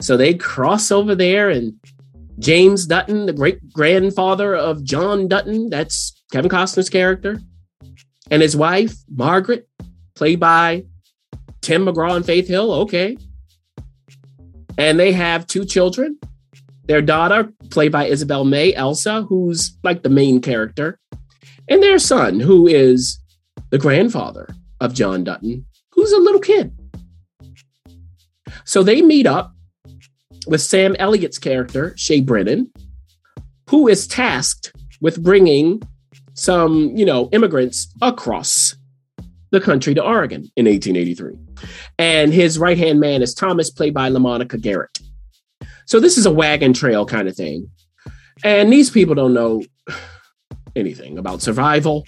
So 0.00 0.16
they 0.16 0.32
cross 0.32 0.90
over 0.90 1.14
there 1.14 1.50
and 1.50 1.74
James 2.38 2.86
Dutton, 2.86 3.26
the 3.26 3.34
great 3.34 3.70
grandfather 3.70 4.54
of 4.54 4.82
John 4.82 5.28
Dutton, 5.28 5.68
that's 5.68 6.24
Kevin 6.32 6.50
Costner's 6.50 6.88
character, 6.88 7.38
and 8.30 8.40
his 8.40 8.56
wife, 8.56 8.94
Margaret, 9.14 9.68
played 10.14 10.40
by 10.40 10.86
Tim 11.60 11.84
McGraw 11.84 12.16
and 12.16 12.24
Faith 12.24 12.48
Hill. 12.48 12.72
Okay. 12.72 13.18
And 14.78 14.98
they 14.98 15.12
have 15.12 15.46
two 15.46 15.66
children. 15.66 16.18
Their 16.86 17.02
daughter, 17.02 17.52
played 17.68 17.92
by 17.92 18.06
Isabel 18.06 18.46
May, 18.46 18.72
Elsa, 18.72 19.20
who's 19.28 19.76
like 19.82 20.02
the 20.02 20.08
main 20.08 20.40
character, 20.40 20.98
and 21.68 21.82
their 21.82 21.98
son, 21.98 22.40
who 22.40 22.66
is 22.66 23.20
the 23.68 23.76
grandfather 23.76 24.48
of 24.82 24.92
John 24.92 25.24
Dutton, 25.24 25.64
who's 25.92 26.12
a 26.12 26.18
little 26.18 26.40
kid. 26.40 26.72
So 28.64 28.82
they 28.82 29.00
meet 29.00 29.26
up 29.26 29.54
with 30.46 30.60
Sam 30.60 30.96
Elliott's 30.98 31.38
character, 31.38 31.94
Shea 31.96 32.20
Brennan, 32.20 32.70
who 33.70 33.88
is 33.88 34.06
tasked 34.06 34.72
with 35.00 35.22
bringing 35.22 35.80
some, 36.34 36.96
you 36.96 37.04
know, 37.04 37.28
immigrants 37.32 37.92
across 38.02 38.74
the 39.52 39.60
country 39.60 39.94
to 39.94 40.02
Oregon 40.02 40.50
in 40.56 40.66
1883. 40.66 41.38
And 41.98 42.32
his 42.32 42.58
right 42.58 42.76
hand 42.76 42.98
man 42.98 43.22
is 43.22 43.34
Thomas, 43.34 43.70
played 43.70 43.94
by 43.94 44.10
LaMonica 44.10 44.60
Garrett. 44.60 44.98
So 45.86 46.00
this 46.00 46.18
is 46.18 46.26
a 46.26 46.30
wagon 46.32 46.72
trail 46.72 47.06
kind 47.06 47.28
of 47.28 47.36
thing. 47.36 47.70
And 48.44 48.72
these 48.72 48.90
people 48.90 49.14
don't 49.14 49.34
know 49.34 49.62
anything 50.76 51.18
about 51.18 51.40
survival. 51.40 52.04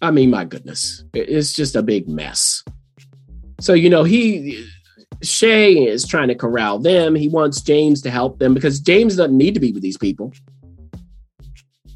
I 0.00 0.10
mean, 0.10 0.30
my 0.30 0.44
goodness, 0.44 1.04
it's 1.12 1.52
just 1.52 1.74
a 1.74 1.82
big 1.82 2.08
mess. 2.08 2.62
So, 3.60 3.74
you 3.74 3.90
know, 3.90 4.04
he, 4.04 4.64
Shea 5.22 5.86
is 5.86 6.06
trying 6.06 6.28
to 6.28 6.34
corral 6.34 6.78
them. 6.78 7.14
He 7.14 7.28
wants 7.28 7.60
James 7.60 8.02
to 8.02 8.10
help 8.10 8.38
them 8.38 8.54
because 8.54 8.78
James 8.78 9.16
doesn't 9.16 9.36
need 9.36 9.54
to 9.54 9.60
be 9.60 9.72
with 9.72 9.82
these 9.82 9.98
people. 9.98 10.32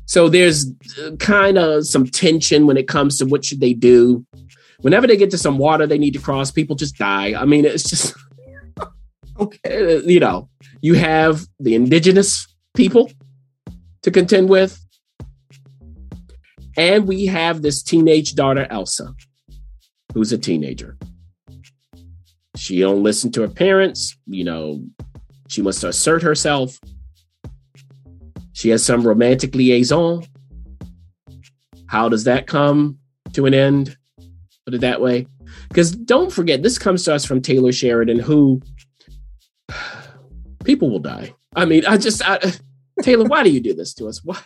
So 0.06 0.28
there's 0.28 0.66
uh, 1.02 1.16
kind 1.18 1.56
of 1.56 1.86
some 1.86 2.06
tension 2.06 2.66
when 2.66 2.76
it 2.76 2.88
comes 2.88 3.18
to 3.18 3.24
what 3.24 3.44
should 3.44 3.60
they 3.60 3.72
do. 3.72 4.26
Whenever 4.80 5.06
they 5.06 5.16
get 5.16 5.30
to 5.30 5.38
some 5.38 5.58
water 5.58 5.86
they 5.86 5.98
need 5.98 6.12
to 6.14 6.18
cross, 6.18 6.50
people 6.50 6.76
just 6.76 6.96
die. 6.96 7.40
I 7.40 7.44
mean, 7.44 7.64
it's 7.64 7.88
just 7.88 8.14
okay. 9.40 10.02
You 10.04 10.20
know, 10.20 10.48
you 10.80 10.94
have 10.94 11.46
the 11.60 11.74
indigenous 11.76 12.46
people 12.74 13.10
to 14.02 14.10
contend 14.10 14.48
with, 14.48 14.81
and 16.76 17.06
we 17.06 17.26
have 17.26 17.62
this 17.62 17.82
teenage 17.82 18.34
daughter 18.34 18.66
Elsa, 18.70 19.14
who's 20.14 20.32
a 20.32 20.38
teenager. 20.38 20.96
She 22.56 22.80
don't 22.80 23.02
listen 23.02 23.30
to 23.32 23.42
her 23.42 23.48
parents. 23.48 24.16
You 24.26 24.44
know, 24.44 24.84
she 25.48 25.62
wants 25.62 25.80
to 25.80 25.88
assert 25.88 26.22
herself. 26.22 26.78
She 28.52 28.68
has 28.70 28.84
some 28.84 29.06
romantic 29.06 29.54
liaison. 29.54 30.24
How 31.86 32.08
does 32.08 32.24
that 32.24 32.46
come 32.46 32.98
to 33.32 33.46
an 33.46 33.54
end? 33.54 33.96
Put 34.64 34.74
it 34.74 34.80
that 34.82 35.00
way. 35.00 35.26
Because 35.68 35.90
don't 35.90 36.32
forget, 36.32 36.62
this 36.62 36.78
comes 36.78 37.04
to 37.04 37.14
us 37.14 37.24
from 37.24 37.42
Taylor 37.42 37.72
Sheridan, 37.72 38.18
who 38.18 38.62
people 40.64 40.90
will 40.90 41.00
die. 41.00 41.34
I 41.54 41.64
mean, 41.64 41.84
I 41.86 41.96
just, 41.96 42.26
I, 42.26 42.38
Taylor, 43.02 43.24
why 43.24 43.42
do 43.42 43.50
you 43.50 43.60
do 43.60 43.74
this 43.74 43.94
to 43.94 44.06
us? 44.06 44.22
Why? 44.22 44.38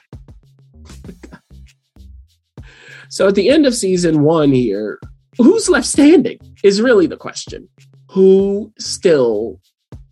So 3.09 3.29
at 3.29 3.35
the 3.35 3.49
end 3.51 3.67
of 3.67 3.75
season 3.75 4.23
one 4.23 4.53
here, 4.53 4.99
who's 5.39 5.69
left 5.69 5.87
standing 5.87 6.39
is 6.63 6.81
really 6.81 7.07
the 7.07 7.17
question. 7.17 7.69
Who 8.11 8.73
still 8.79 9.61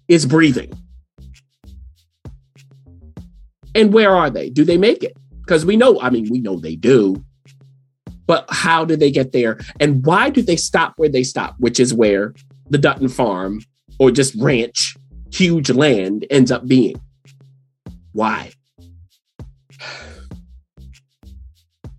is 0.08 0.26
breathing? 0.26 0.72
And 3.74 3.92
where 3.92 4.14
are 4.14 4.30
they? 4.30 4.50
Do 4.50 4.64
they 4.64 4.78
make 4.78 5.02
it? 5.02 5.16
Because 5.40 5.66
we 5.66 5.76
know, 5.76 6.00
I 6.00 6.10
mean, 6.10 6.28
we 6.30 6.40
know 6.40 6.56
they 6.58 6.76
do. 6.76 7.24
But 8.26 8.46
how 8.48 8.84
did 8.84 9.00
they 9.00 9.10
get 9.10 9.32
there? 9.32 9.58
And 9.80 10.04
why 10.06 10.30
do 10.30 10.40
they 10.42 10.56
stop 10.56 10.94
where 10.96 11.08
they 11.08 11.24
stop, 11.24 11.56
which 11.58 11.78
is 11.78 11.92
where 11.92 12.34
the 12.70 12.78
Dutton 12.78 13.08
farm 13.08 13.60
or 13.98 14.10
just 14.10 14.34
ranch, 14.36 14.96
huge 15.32 15.70
land 15.70 16.26
ends 16.30 16.50
up 16.50 16.66
being? 16.66 16.96
Why? 18.12 18.52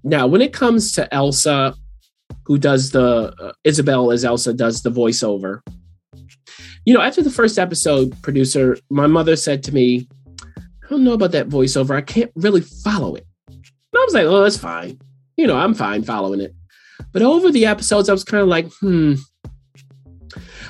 Now, 0.06 0.28
when 0.28 0.41
it 0.41 0.53
comes 0.53 0.91
to 0.93 1.12
Elsa, 1.12 1.74
who 2.45 2.60
does 2.60 2.91
the 2.91 3.34
uh, 3.41 3.53
Isabel 3.64 4.12
as 4.12 4.24
Elsa 4.24 4.53
does 4.53 4.84
the 4.84 4.91
voiceover, 4.91 5.62
you 6.86 6.93
know, 6.93 7.01
after 7.01 7.24
the 7.24 7.32
first 7.32 7.58
episode, 7.58 8.22
producer, 8.22 8.78
my 8.91 9.08
mother 9.08 9.36
said 9.36 9.64
to 9.64 9.74
me, 9.74 10.08
I 10.39 10.89
don't 10.91 11.03
know 11.03 11.14
about 11.14 11.32
that 11.32 11.49
voiceover. 11.49 11.95
I 11.95 12.01
can't 12.01 12.32
really 12.36 12.62
follow 12.62 13.16
it. 13.16 13.26
And 13.47 13.66
I 13.95 14.03
was 14.06 14.14
like, 14.14 14.26
oh, 14.26 14.43
that's 14.43 14.60
fine. 14.60 14.99
You 15.38 15.47
know, 15.47 15.58
I'm 15.58 15.74
fine 15.74 16.03
following 16.03 16.39
it. 16.39 16.53
But 17.12 17.24
over 17.24 17.51
the 17.51 17.66
episodes, 17.66 18.08
I 18.08 18.14
was 18.14 18.24
kind 18.24 18.43
of 18.43 18.47
like, 18.47 18.72
hmm. 18.80 19.16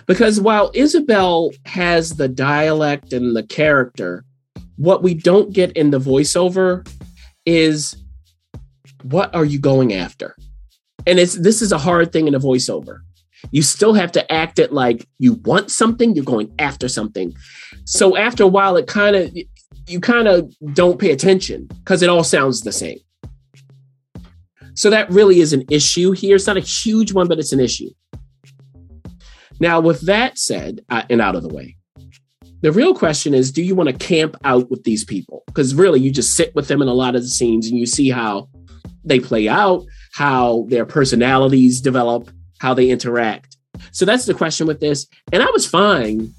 Because 0.05 0.39
while 0.39 0.71
Isabel 0.73 1.51
has 1.65 2.11
the 2.15 2.29
dialect 2.29 3.11
and 3.11 3.35
the 3.35 3.43
character, 3.43 4.23
what 4.77 5.03
we 5.03 5.13
don't 5.13 5.51
get 5.51 5.73
in 5.73 5.89
the 5.89 5.99
voiceover 5.99 6.87
is 7.45 7.97
what 9.05 9.33
are 9.35 9.45
you 9.45 9.59
going 9.59 9.93
after? 9.93 10.35
And 11.05 11.19
it's 11.19 11.35
this 11.35 11.61
is 11.61 11.71
a 11.71 11.77
hard 11.77 12.11
thing 12.11 12.27
in 12.27 12.33
a 12.33 12.39
voiceover. 12.39 12.99
You 13.51 13.61
still 13.61 13.93
have 13.93 14.11
to 14.13 14.31
act 14.31 14.57
it 14.57 14.73
like 14.73 15.07
you 15.19 15.33
want 15.45 15.69
something, 15.69 16.15
you're 16.15 16.25
going 16.25 16.51
after 16.57 16.87
something. 16.87 17.33
So 17.85 18.17
after 18.17 18.43
a 18.43 18.47
while, 18.47 18.75
it 18.77 18.87
kind 18.87 19.15
of 19.15 19.37
you 19.87 19.99
kind 19.99 20.27
of 20.27 20.51
don't 20.73 20.99
pay 20.99 21.11
attention 21.11 21.67
because 21.67 22.01
it 22.01 22.09
all 22.09 22.23
sounds 22.23 22.61
the 22.61 22.71
same. 22.71 22.97
So 24.73 24.89
that 24.89 25.09
really 25.11 25.39
is 25.39 25.53
an 25.53 25.63
issue 25.69 26.11
here. 26.11 26.35
It's 26.35 26.47
not 26.47 26.57
a 26.57 26.61
huge 26.61 27.13
one, 27.13 27.27
but 27.27 27.37
it's 27.37 27.53
an 27.53 27.59
issue. 27.59 27.89
Now, 29.59 29.79
with 29.79 30.01
that 30.07 30.37
said, 30.37 30.81
uh, 30.89 31.03
and 31.09 31.21
out 31.21 31.35
of 31.35 31.43
the 31.43 31.53
way, 31.53 31.77
the 32.61 32.71
real 32.71 32.95
question 32.95 33.35
is 33.35 33.51
do 33.51 33.61
you 33.61 33.75
want 33.75 33.89
to 33.89 33.95
camp 33.95 34.35
out 34.43 34.71
with 34.71 34.83
these 34.83 35.05
people? 35.05 35.43
Because 35.45 35.75
really, 35.75 35.99
you 35.99 36.09
just 36.09 36.35
sit 36.35 36.55
with 36.55 36.67
them 36.67 36.81
in 36.81 36.87
a 36.87 36.93
lot 36.93 37.15
of 37.15 37.21
the 37.21 37.27
scenes 37.27 37.67
and 37.67 37.77
you 37.77 37.85
see 37.85 38.09
how 38.09 38.49
they 39.05 39.19
play 39.19 39.47
out, 39.47 39.85
how 40.13 40.65
their 40.69 40.85
personalities 40.85 41.81
develop, 41.81 42.29
how 42.59 42.73
they 42.73 42.89
interact. 42.89 43.57
So 43.91 44.05
that's 44.05 44.25
the 44.25 44.33
question 44.33 44.67
with 44.67 44.79
this. 44.79 45.07
And 45.31 45.43
I 45.43 45.49
was 45.51 45.65
fine 45.67 46.33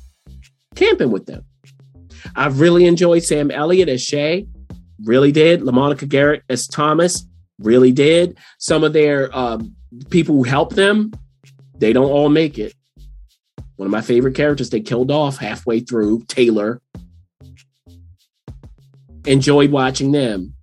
camping 0.74 1.10
with 1.10 1.26
them. 1.26 1.44
I've 2.34 2.60
really 2.60 2.86
enjoyed 2.86 3.22
Sam 3.22 3.50
Elliott 3.50 3.88
as 3.88 4.02
Shea, 4.02 4.46
really 5.04 5.32
did. 5.32 5.60
LaMonica 5.60 6.08
Garrett 6.08 6.42
as 6.48 6.66
Thomas, 6.66 7.26
really 7.58 7.92
did. 7.92 8.38
Some 8.58 8.84
of 8.84 8.92
their 8.92 9.34
um, 9.36 9.74
people 10.10 10.34
who 10.34 10.42
help 10.42 10.74
them, 10.74 11.12
they 11.78 11.92
don't 11.92 12.10
all 12.10 12.28
make 12.28 12.58
it. 12.58 12.74
One 13.76 13.86
of 13.86 13.92
my 13.92 14.00
favorite 14.00 14.34
characters 14.34 14.70
they 14.70 14.80
killed 14.80 15.10
off 15.10 15.36
halfway 15.36 15.80
through, 15.80 16.24
Taylor. 16.24 16.80
Enjoyed 19.26 19.70
watching 19.70 20.12
them. 20.12 20.55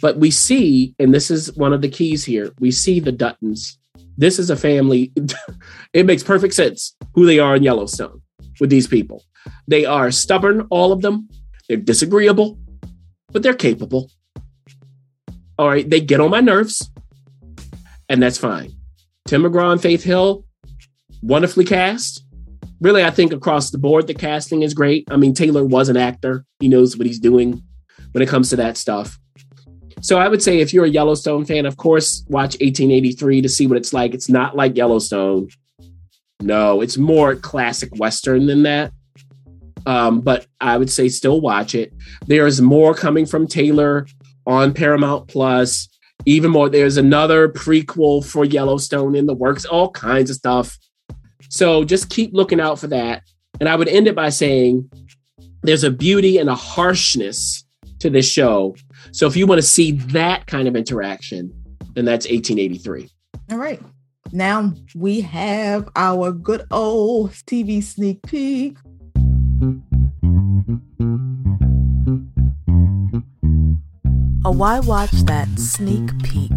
But 0.00 0.16
we 0.16 0.30
see, 0.30 0.94
and 0.98 1.12
this 1.12 1.30
is 1.30 1.54
one 1.56 1.72
of 1.72 1.82
the 1.82 1.88
keys 1.88 2.24
here, 2.24 2.52
we 2.58 2.70
see 2.70 3.00
the 3.00 3.12
Duttons. 3.12 3.76
This 4.16 4.38
is 4.38 4.50
a 4.50 4.56
family. 4.56 5.12
it 5.92 6.06
makes 6.06 6.22
perfect 6.22 6.54
sense 6.54 6.96
who 7.14 7.26
they 7.26 7.38
are 7.38 7.56
in 7.56 7.62
Yellowstone 7.62 8.22
with 8.60 8.70
these 8.70 8.86
people. 8.86 9.24
They 9.68 9.84
are 9.84 10.10
stubborn, 10.10 10.66
all 10.70 10.92
of 10.92 11.02
them. 11.02 11.28
They're 11.68 11.76
disagreeable, 11.76 12.58
but 13.32 13.42
they're 13.42 13.54
capable. 13.54 14.10
All 15.58 15.68
right, 15.68 15.88
they 15.88 16.00
get 16.00 16.20
on 16.20 16.30
my 16.30 16.40
nerves, 16.40 16.90
and 18.08 18.22
that's 18.22 18.38
fine. 18.38 18.72
Tim 19.26 19.42
McGraw 19.42 19.72
and 19.72 19.80
Faith 19.80 20.02
Hill, 20.02 20.44
wonderfully 21.22 21.64
cast. 21.64 22.24
Really, 22.80 23.04
I 23.04 23.10
think 23.10 23.32
across 23.32 23.70
the 23.70 23.78
board, 23.78 24.06
the 24.06 24.14
casting 24.14 24.62
is 24.62 24.72
great. 24.72 25.06
I 25.10 25.16
mean, 25.16 25.34
Taylor 25.34 25.64
was 25.64 25.90
an 25.90 25.98
actor, 25.98 26.46
he 26.60 26.68
knows 26.68 26.96
what 26.96 27.06
he's 27.06 27.20
doing 27.20 27.62
when 28.12 28.22
it 28.22 28.28
comes 28.28 28.50
to 28.50 28.56
that 28.56 28.78
stuff. 28.78 29.19
So 30.00 30.18
I 30.18 30.28
would 30.28 30.42
say 30.42 30.60
if 30.60 30.72
you're 30.72 30.86
a 30.86 30.90
Yellowstone 30.90 31.44
fan, 31.44 31.66
of 31.66 31.76
course, 31.76 32.24
watch 32.28 32.54
1883 32.60 33.42
to 33.42 33.48
see 33.48 33.66
what 33.66 33.76
it's 33.76 33.92
like. 33.92 34.14
It's 34.14 34.28
not 34.28 34.56
like 34.56 34.76
Yellowstone. 34.76 35.48
No, 36.40 36.80
it's 36.80 36.96
more 36.96 37.34
classic 37.34 37.90
Western 37.96 38.46
than 38.46 38.62
that. 38.62 38.92
Um, 39.86 40.20
but 40.20 40.46
I 40.60 40.78
would 40.78 40.90
say 40.90 41.08
still 41.08 41.40
watch 41.40 41.74
it. 41.74 41.92
There's 42.26 42.60
more 42.60 42.94
coming 42.94 43.26
from 43.26 43.46
Taylor 43.46 44.06
on 44.46 44.72
Paramount 44.72 45.28
Plus. 45.28 45.88
Even 46.26 46.50
more, 46.50 46.68
there's 46.68 46.96
another 46.96 47.48
prequel 47.48 48.24
for 48.24 48.44
Yellowstone 48.44 49.14
in 49.14 49.26
the 49.26 49.34
works, 49.34 49.64
all 49.64 49.90
kinds 49.90 50.30
of 50.30 50.36
stuff. 50.36 50.78
So 51.48 51.84
just 51.84 52.10
keep 52.10 52.32
looking 52.32 52.60
out 52.60 52.78
for 52.78 52.86
that. 52.88 53.22
And 53.58 53.68
I 53.68 53.76
would 53.76 53.88
end 53.88 54.06
it 54.06 54.14
by 54.14 54.28
saying 54.28 54.90
there's 55.62 55.84
a 55.84 55.90
beauty 55.90 56.38
and 56.38 56.48
a 56.48 56.54
harshness 56.54 57.64
to 58.00 58.10
this 58.10 58.30
show 58.30 58.74
so 59.12 59.26
if 59.26 59.36
you 59.36 59.46
want 59.46 59.60
to 59.60 59.66
see 59.66 59.92
that 59.92 60.46
kind 60.46 60.68
of 60.68 60.76
interaction, 60.76 61.52
then 61.94 62.04
that's 62.04 62.26
1883. 62.26 63.08
All 63.50 63.58
right. 63.58 63.80
Now 64.32 64.72
we 64.94 65.20
have 65.22 65.88
our 65.96 66.30
good 66.30 66.64
old 66.70 67.30
TV 67.32 67.82
sneak 67.82 68.22
peek. 68.22 68.76
A 74.44 74.50
Why 74.50 74.80
Watch 74.80 75.10
That 75.26 75.48
sneak 75.58 76.10
peek 76.22 76.52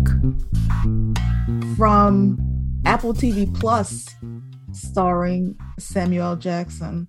from 1.75 2.37
Apple 2.85 3.13
TV 3.13 3.51
Plus, 3.59 4.07
starring 4.71 5.57
Samuel 5.79 6.35
Jackson. 6.35 7.07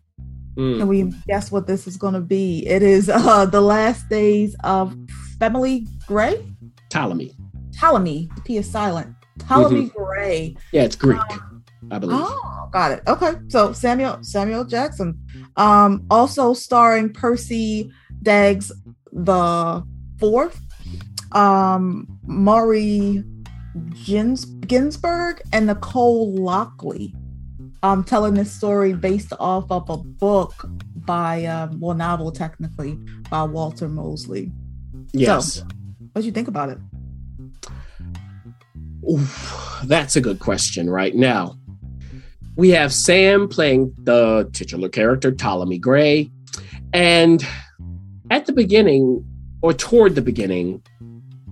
Mm. 0.57 0.78
Can 0.78 0.88
we 0.88 1.12
guess 1.26 1.51
what 1.51 1.66
this 1.66 1.86
is 1.86 1.97
going 1.97 2.14
to 2.14 2.20
be? 2.20 2.66
It 2.66 2.82
is 2.82 3.09
uh, 3.09 3.47
the 3.47 3.61
last 3.61 4.09
days 4.09 4.57
of 4.64 4.97
Family 5.45 5.86
Gray? 6.07 6.42
Ptolemy. 6.88 7.36
Ptolemy. 7.78 8.30
The 8.34 8.40
P 8.40 8.57
is 8.57 8.70
silent. 8.70 9.14
Ptolemy 9.40 9.88
mm-hmm. 9.90 10.03
Gray. 10.03 10.57
Yeah, 10.72 10.84
it's 10.84 10.97
Greek, 10.97 11.20
um, 11.20 11.62
I 11.90 11.99
believe. 11.99 12.18
Oh, 12.18 12.70
got 12.72 12.92
it. 12.92 13.03
Okay. 13.07 13.32
So 13.49 13.74
Samuel 13.74 14.20
Samuel 14.22 14.64
Jackson. 14.64 15.20
Um, 15.59 16.07
also 16.11 16.55
starring 16.55 17.12
Percy 17.12 17.92
Daggs 18.22 18.72
the 19.12 19.86
fourth, 20.18 20.59
um, 21.32 22.09
Maury 22.26 23.22
Gins- 23.90 24.47
Ginsberg, 24.66 25.42
and 25.53 25.66
Nicole 25.66 26.32
Lockley. 26.32 27.14
Um, 27.82 28.03
telling 28.03 28.32
this 28.32 28.51
story 28.51 28.95
based 28.95 29.34
off 29.38 29.70
of 29.70 29.90
a 29.90 29.99
book 29.99 30.55
by, 31.05 31.45
um, 31.45 31.80
well, 31.80 31.95
novel 31.95 32.32
technically 32.32 32.95
by 33.28 33.42
Walter 33.42 33.90
Mosley. 33.90 34.51
Yes. 35.12 35.55
So, 35.55 35.66
what 36.12 36.22
do 36.22 36.26
you 36.26 36.32
think 36.32 36.48
about 36.48 36.70
it? 36.70 36.78
Oof, 39.11 39.80
that's 39.84 40.16
a 40.16 40.20
good 40.20 40.38
question 40.38 40.88
right 40.88 41.14
now. 41.14 41.57
We 42.57 42.70
have 42.70 42.92
Sam 42.92 43.48
playing 43.48 43.92
the 43.98 44.48
titular 44.52 44.88
character, 44.88 45.32
Ptolemy 45.32 45.78
Gray. 45.78 46.30
And 46.92 47.44
at 48.30 48.46
the 48.46 48.52
beginning, 48.52 49.24
or 49.61 49.72
toward 49.72 50.14
the 50.14 50.22
beginning, 50.22 50.82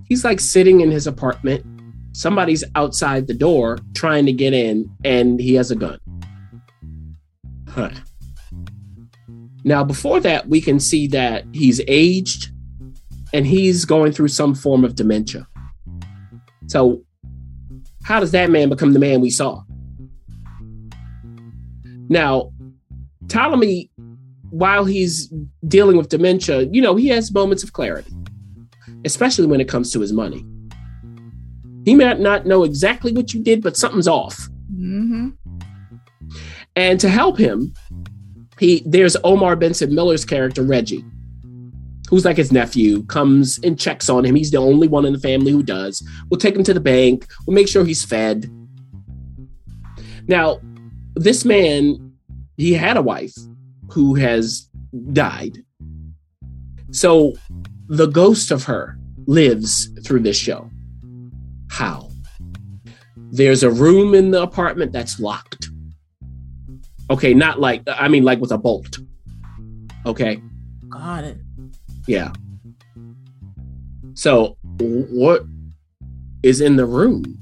he's 0.07 0.25
like 0.25 0.39
sitting 0.39 0.81
in 0.81 0.91
his 0.91 1.07
apartment. 1.07 1.67
Somebody's 2.13 2.63
outside 2.77 3.27
the 3.27 3.35
door 3.35 3.79
trying 3.95 4.27
to 4.27 4.33
get 4.33 4.53
in, 4.53 4.89
and 5.05 5.41
he 5.41 5.55
has 5.55 5.71
a 5.71 5.77
gun. 5.77 5.99
Huh. 7.69 7.91
Now, 9.65 9.83
before 9.83 10.21
that, 10.21 10.49
we 10.49 10.61
can 10.61 10.79
see 10.79 11.07
that 11.09 11.45
he's 11.53 11.81
aged 11.89 12.52
and 13.33 13.47
he's 13.47 13.85
going 13.85 14.13
through 14.13 14.29
some 14.29 14.55
form 14.55 14.85
of 14.85 14.95
dementia. 14.95 15.47
So, 16.67 17.03
how 18.05 18.21
does 18.21 18.33
that 18.33 18.51
man 18.51 18.69
become 18.69 18.93
the 18.93 18.99
man 18.99 19.21
we 19.21 19.31
saw? 19.31 19.63
Now, 22.09 22.53
Ptolemy, 23.29 23.91
while 24.51 24.85
he's 24.85 25.33
dealing 25.67 25.97
with 25.97 26.09
dementia, 26.09 26.63
you 26.63 26.83
know, 26.83 26.97
he 26.97 27.09
has 27.09 27.33
moments 27.33 27.63
of 27.63 27.73
clarity, 27.73 28.13
especially 29.05 29.47
when 29.47 29.61
it 29.61 29.69
comes 29.69 29.93
to 29.93 30.01
his 30.01 30.13
money. 30.13 30.45
He 31.85 31.95
might 31.95 32.21
not 32.21 32.47
know 32.47 32.65
exactly 32.65 33.13
what 33.13 33.33
you 33.33 33.43
did, 33.43 33.63
but 33.63 33.77
something's 33.77 34.09
off. 34.09 34.49
Mm-hmm. 34.73 35.31
And 36.77 37.01
to 37.01 37.09
help 37.09 37.39
him, 37.39 37.73
he 38.59 38.83
there's 38.87 39.17
Omar 39.25 39.57
Benson 39.57 39.95
Miller's 39.95 40.25
character 40.25 40.63
Reggie, 40.63 41.05
who's 42.13 42.27
like 42.27 42.37
his 42.37 42.53
nephew, 42.53 43.03
comes 43.05 43.59
and 43.65 43.81
checks 43.81 44.11
on 44.11 44.23
him. 44.23 44.35
He's 44.35 44.51
the 44.51 44.59
only 44.59 44.87
one 44.87 45.07
in 45.07 45.15
the 45.15 45.19
family 45.19 45.51
who 45.51 45.63
does. 45.63 46.07
We'll 46.29 46.39
take 46.39 46.55
him 46.55 46.63
to 46.65 46.75
the 46.75 46.81
bank. 46.81 47.27
We'll 47.47 47.55
make 47.55 47.69
sure 47.69 47.87
he's 47.87 48.05
fed. 48.05 48.51
Now, 50.29 50.61
this 51.15 51.47
man, 51.47 52.13
he 52.59 52.75
had 52.75 52.99
a 52.99 53.03
wife 53.03 53.33
who 53.91 54.15
has 54.17 54.69
died. 55.15 55.57
So 56.91 57.33
the 57.89 58.09
ghost 58.09 58.51
of 58.51 58.65
her 58.65 58.99
lives 59.25 59.89
through 60.05 60.21
this 60.21 60.37
show. 60.37 60.69
How? 61.71 62.11
There's 63.17 63.63
a 63.63 63.71
room 63.71 64.15
in 64.15 64.33
the 64.33 64.43
apartment 64.43 64.93
that's 64.93 65.19
locked. 65.19 65.71
Okay, 67.09 67.33
not 67.33 67.59
like, 67.59 67.83
I 67.87 68.09
mean, 68.09 68.23
like 68.23 68.39
with 68.39 68.53
a 68.53 68.59
bolt. 68.59 68.99
Okay. 70.05 70.43
Got 70.91 71.25
it. 71.25 71.39
Yeah. 72.07 72.33
So, 74.15 74.57
what 74.79 75.45
is 76.43 76.61
in 76.61 76.77
the 76.77 76.87
room? 76.87 77.39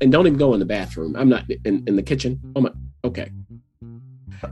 And 0.00 0.12
don't 0.12 0.26
even 0.26 0.38
go 0.38 0.54
in 0.54 0.60
the 0.60 0.66
bathroom. 0.66 1.16
I'm 1.16 1.28
not 1.28 1.44
in, 1.64 1.82
in 1.86 1.96
the 1.96 2.02
kitchen. 2.02 2.40
Oh 2.54 2.60
my. 2.60 2.70
Okay. 3.04 3.30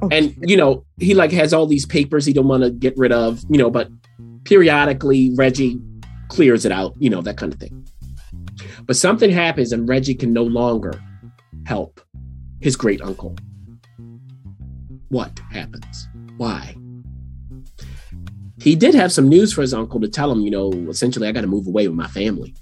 Oh, 0.03 0.09
and 0.11 0.35
you 0.43 0.57
know, 0.57 0.85
he 0.99 1.15
like 1.15 1.31
has 1.33 1.53
all 1.53 1.67
these 1.67 1.87
papers 1.87 2.27
he 2.27 2.33
don't 2.33 2.49
want 2.49 2.65
to 2.65 2.71
get 2.71 2.97
rid 2.97 3.13
of. 3.13 3.45
You 3.49 3.59
know, 3.59 3.71
but 3.71 3.89
periodically 4.45 5.33
Reggie 5.37 5.81
clears 6.29 6.65
it 6.65 6.73
out. 6.73 6.95
You 6.99 7.11
know 7.11 7.23
that 7.23 7.37
kind 7.37 7.53
of 7.53 7.61
thing. 7.61 7.87
But 8.87 8.97
something 8.97 9.31
happens, 9.31 9.73
and 9.73 9.89
Reggie 9.89 10.15
can 10.15 10.33
no 10.33 10.43
longer 10.43 11.01
help 11.67 12.01
his 12.61 12.77
great 12.77 13.01
uncle. 13.01 13.37
What 15.09 15.39
happens? 15.53 16.09
Why? 16.37 16.75
He 18.67 18.75
did 18.75 18.97
have 18.97 19.13
some 19.13 19.29
news 19.29 19.53
for 19.53 19.61
his 19.61 19.73
uncle 19.73 20.01
to 20.01 20.09
tell 20.09 20.33
him, 20.33 20.41
you 20.41 20.51
know, 20.51 20.73
essentially, 20.89 21.29
I 21.29 21.31
got 21.31 21.43
to 21.43 21.47
move 21.47 21.69
away 21.69 21.87
with 21.87 21.97
my 21.97 22.09
family. 22.09 22.53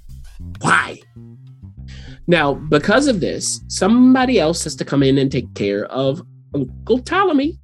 Why? 0.60 1.00
Now, 2.26 2.52
because 2.52 3.06
of 3.06 3.20
this, 3.20 3.62
somebody 3.68 4.38
else 4.38 4.64
has 4.64 4.76
to 4.76 4.84
come 4.84 5.02
in 5.02 5.16
and 5.16 5.32
take 5.32 5.54
care 5.54 5.86
of 5.86 6.20
Uncle 6.54 6.98
Ptolemy. 6.98 7.58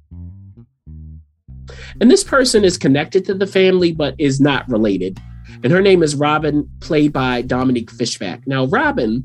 And 1.99 2.09
this 2.09 2.23
person 2.23 2.65
is 2.65 2.79
connected 2.79 3.25
to 3.25 3.35
the 3.35 3.45
family, 3.45 3.91
but 3.91 4.15
is 4.17 4.41
not 4.41 4.67
related. 4.67 5.19
And 5.63 5.71
her 5.71 5.81
name 5.83 6.01
is 6.01 6.15
Robin, 6.15 6.67
played 6.79 7.13
by 7.13 7.43
Dominique 7.43 7.91
Fishback. 7.91 8.47
Now, 8.47 8.65
Robin, 8.65 9.23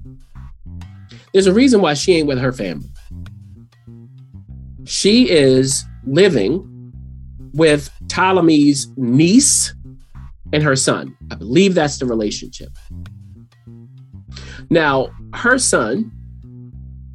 there's 1.33 1.47
a 1.47 1.55
reason 1.55 1.81
why 1.81 1.95
she 1.95 2.17
ain't 2.17 2.29
with 2.29 2.39
her 2.39 2.53
family. 2.53 2.91
She 4.85 5.31
is 5.31 5.87
living 6.05 6.71
with 7.57 7.91
Ptolemy's 8.07 8.89
niece 8.97 9.75
and 10.53 10.63
her 10.63 10.77
son. 10.77 11.17
I 11.31 11.35
believe 11.35 11.75
that's 11.75 11.99
the 11.99 12.07
relationship. 12.07 12.69
Now, 14.71 15.09
her 15.35 15.59
son 15.59 16.13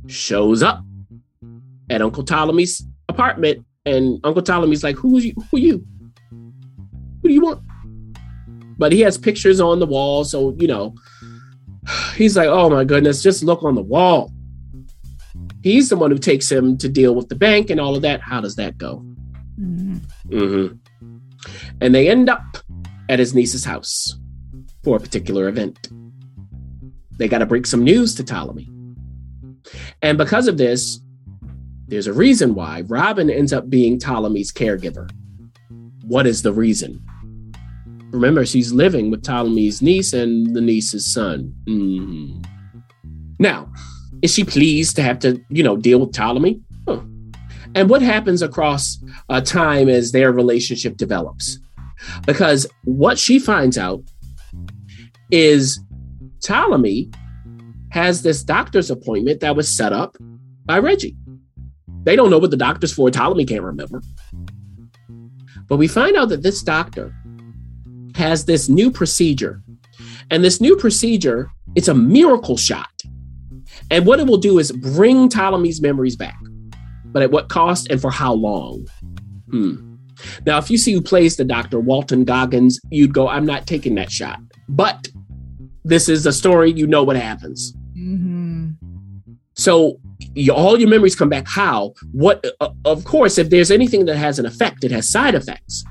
shows 0.07 0.63
up 0.63 0.83
at 1.89 2.01
Uncle 2.01 2.23
Ptolemy's 2.23 2.85
apartment, 3.09 3.65
and 3.85 4.19
Uncle 4.23 4.41
Ptolemy's 4.41 4.83
like, 4.83 4.95
"Who 4.97 5.17
are 5.17 5.21
you? 5.21 5.33
Who 5.51 5.57
are 5.57 5.59
you? 5.59 5.85
Who 7.21 7.27
do 7.27 7.33
you 7.33 7.41
want?" 7.41 7.61
But 8.77 8.91
he 8.91 9.01
has 9.01 9.17
pictures 9.17 9.59
on 9.59 9.79
the 9.79 9.85
wall, 9.85 10.23
so 10.23 10.55
you 10.59 10.67
know, 10.67 10.95
he's 12.15 12.35
like, 12.37 12.47
"Oh 12.47 12.69
my 12.69 12.83
goodness, 12.83 13.21
just 13.23 13.43
look 13.43 13.63
on 13.63 13.75
the 13.75 13.81
wall." 13.81 14.31
He's 15.61 15.89
the 15.89 15.95
one 15.95 16.09
who 16.09 16.17
takes 16.17 16.51
him 16.51 16.77
to 16.79 16.89
deal 16.89 17.13
with 17.13 17.29
the 17.29 17.35
bank 17.35 17.69
and 17.69 17.79
all 17.79 17.95
of 17.95 18.01
that. 18.01 18.21
How 18.21 18.41
does 18.41 18.55
that 18.55 18.77
go? 18.77 19.05
Mhm. 19.59 20.01
Mm-hmm. 20.31 20.75
And 21.81 21.95
they 21.95 22.09
end 22.09 22.29
up 22.29 22.57
at 23.09 23.19
his 23.19 23.33
niece's 23.33 23.65
house 23.65 24.15
for 24.83 24.97
a 24.97 24.99
particular 24.99 25.47
event. 25.47 25.89
They 27.17 27.27
got 27.27 27.39
to 27.39 27.45
break 27.45 27.65
some 27.65 27.83
news 27.83 28.15
to 28.15 28.23
Ptolemy. 28.23 28.69
And 30.01 30.17
because 30.17 30.47
of 30.47 30.57
this, 30.57 30.99
there's 31.87 32.07
a 32.07 32.13
reason 32.13 32.55
why 32.55 32.81
Robin 32.87 33.29
ends 33.29 33.53
up 33.53 33.69
being 33.69 33.99
Ptolemy's 33.99 34.51
caregiver. 34.51 35.09
What 36.03 36.25
is 36.25 36.41
the 36.41 36.53
reason? 36.53 37.03
Remember, 38.11 38.45
she's 38.45 38.73
living 38.73 39.11
with 39.11 39.23
Ptolemy's 39.23 39.81
niece 39.81 40.13
and 40.13 40.55
the 40.55 40.61
niece's 40.61 41.05
son. 41.05 41.53
Mhm. 41.67 42.45
Now, 43.39 43.71
is 44.21 44.33
she 44.33 44.43
pleased 44.43 44.95
to 44.97 45.03
have 45.03 45.19
to, 45.19 45.41
you 45.49 45.63
know, 45.63 45.77
deal 45.77 45.99
with 45.99 46.11
Ptolemy? 46.11 46.61
And 47.75 47.89
what 47.89 48.01
happens 48.01 48.41
across 48.41 48.97
uh, 49.29 49.41
time 49.41 49.87
as 49.89 50.11
their 50.11 50.31
relationship 50.31 50.97
develops? 50.97 51.59
Because 52.25 52.67
what 52.83 53.17
she 53.17 53.39
finds 53.39 53.77
out 53.77 54.03
is 55.31 55.79
Ptolemy 56.41 57.09
has 57.91 58.23
this 58.23 58.43
doctor's 58.43 58.89
appointment 58.89 59.39
that 59.41 59.55
was 59.55 59.69
set 59.69 59.93
up 59.93 60.17
by 60.65 60.79
Reggie. 60.79 61.15
They 62.03 62.15
don't 62.15 62.29
know 62.29 62.39
what 62.39 62.51
the 62.51 62.57
doctor's 62.57 62.93
for. 62.93 63.09
Ptolemy 63.09 63.45
can't 63.45 63.63
remember. 63.63 64.01
But 65.67 65.77
we 65.77 65.87
find 65.87 66.15
out 66.15 66.29
that 66.29 66.43
this 66.43 66.63
doctor 66.63 67.15
has 68.15 68.45
this 68.45 68.67
new 68.67 68.91
procedure. 68.91 69.61
And 70.29 70.43
this 70.43 70.61
new 70.61 70.75
procedure, 70.75 71.49
it's 71.75 71.87
a 71.87 71.93
miracle 71.93 72.57
shot. 72.57 72.89
And 73.89 74.05
what 74.05 74.19
it 74.19 74.27
will 74.27 74.37
do 74.37 74.59
is 74.59 74.71
bring 74.71 75.29
Ptolemy's 75.29 75.81
memories 75.81 76.15
back. 76.15 76.39
But 77.11 77.23
at 77.23 77.31
what 77.31 77.49
cost 77.49 77.89
and 77.89 77.99
for 78.01 78.11
how 78.11 78.33
long? 78.33 78.87
Hmm. 79.49 79.95
Now, 80.45 80.57
if 80.57 80.69
you 80.69 80.77
see 80.77 80.93
who 80.93 81.01
plays 81.01 81.35
the 81.35 81.43
doctor, 81.45 81.79
Walton 81.79 82.23
Goggins, 82.25 82.79
you'd 82.89 83.13
go, 83.13 83.27
I'm 83.27 83.45
not 83.45 83.67
taking 83.67 83.95
that 83.95 84.11
shot. 84.11 84.39
But 84.69 85.07
this 85.83 86.07
is 86.07 86.25
a 86.25 86.31
story, 86.33 86.71
you 86.71 86.85
know 86.87 87.03
what 87.03 87.15
happens. 87.15 87.73
Mhm. 87.97 88.75
So 89.55 89.99
you, 90.33 90.53
all 90.53 90.79
your 90.79 90.89
memories 90.89 91.15
come 91.15 91.29
back. 91.29 91.47
How? 91.47 91.93
What? 92.13 92.45
Uh, 92.59 92.69
of 92.85 93.03
course, 93.03 93.37
if 93.37 93.49
there's 93.49 93.71
anything 93.71 94.05
that 94.05 94.15
has 94.15 94.39
an 94.39 94.45
effect, 94.45 94.83
it 94.83 94.91
has 94.91 95.09
side 95.09 95.35
effects. 95.35 95.83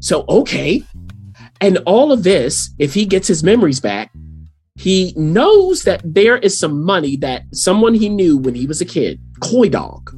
So 0.00 0.24
okay, 0.28 0.82
and 1.60 1.78
all 1.86 2.12
of 2.12 2.22
this, 2.22 2.72
if 2.78 2.94
he 2.94 3.04
gets 3.04 3.28
his 3.28 3.42
memories 3.42 3.80
back, 3.80 4.10
he 4.84 5.14
knows 5.16 5.84
that 5.84 6.02
there 6.04 6.36
is 6.36 6.58
some 6.58 6.84
money 6.84 7.16
that 7.16 7.44
someone 7.54 7.94
he 7.94 8.10
knew 8.10 8.36
when 8.36 8.54
he 8.54 8.66
was 8.66 8.82
a 8.82 8.84
kid, 8.84 9.18
Coy 9.40 9.70
Dog. 9.70 10.14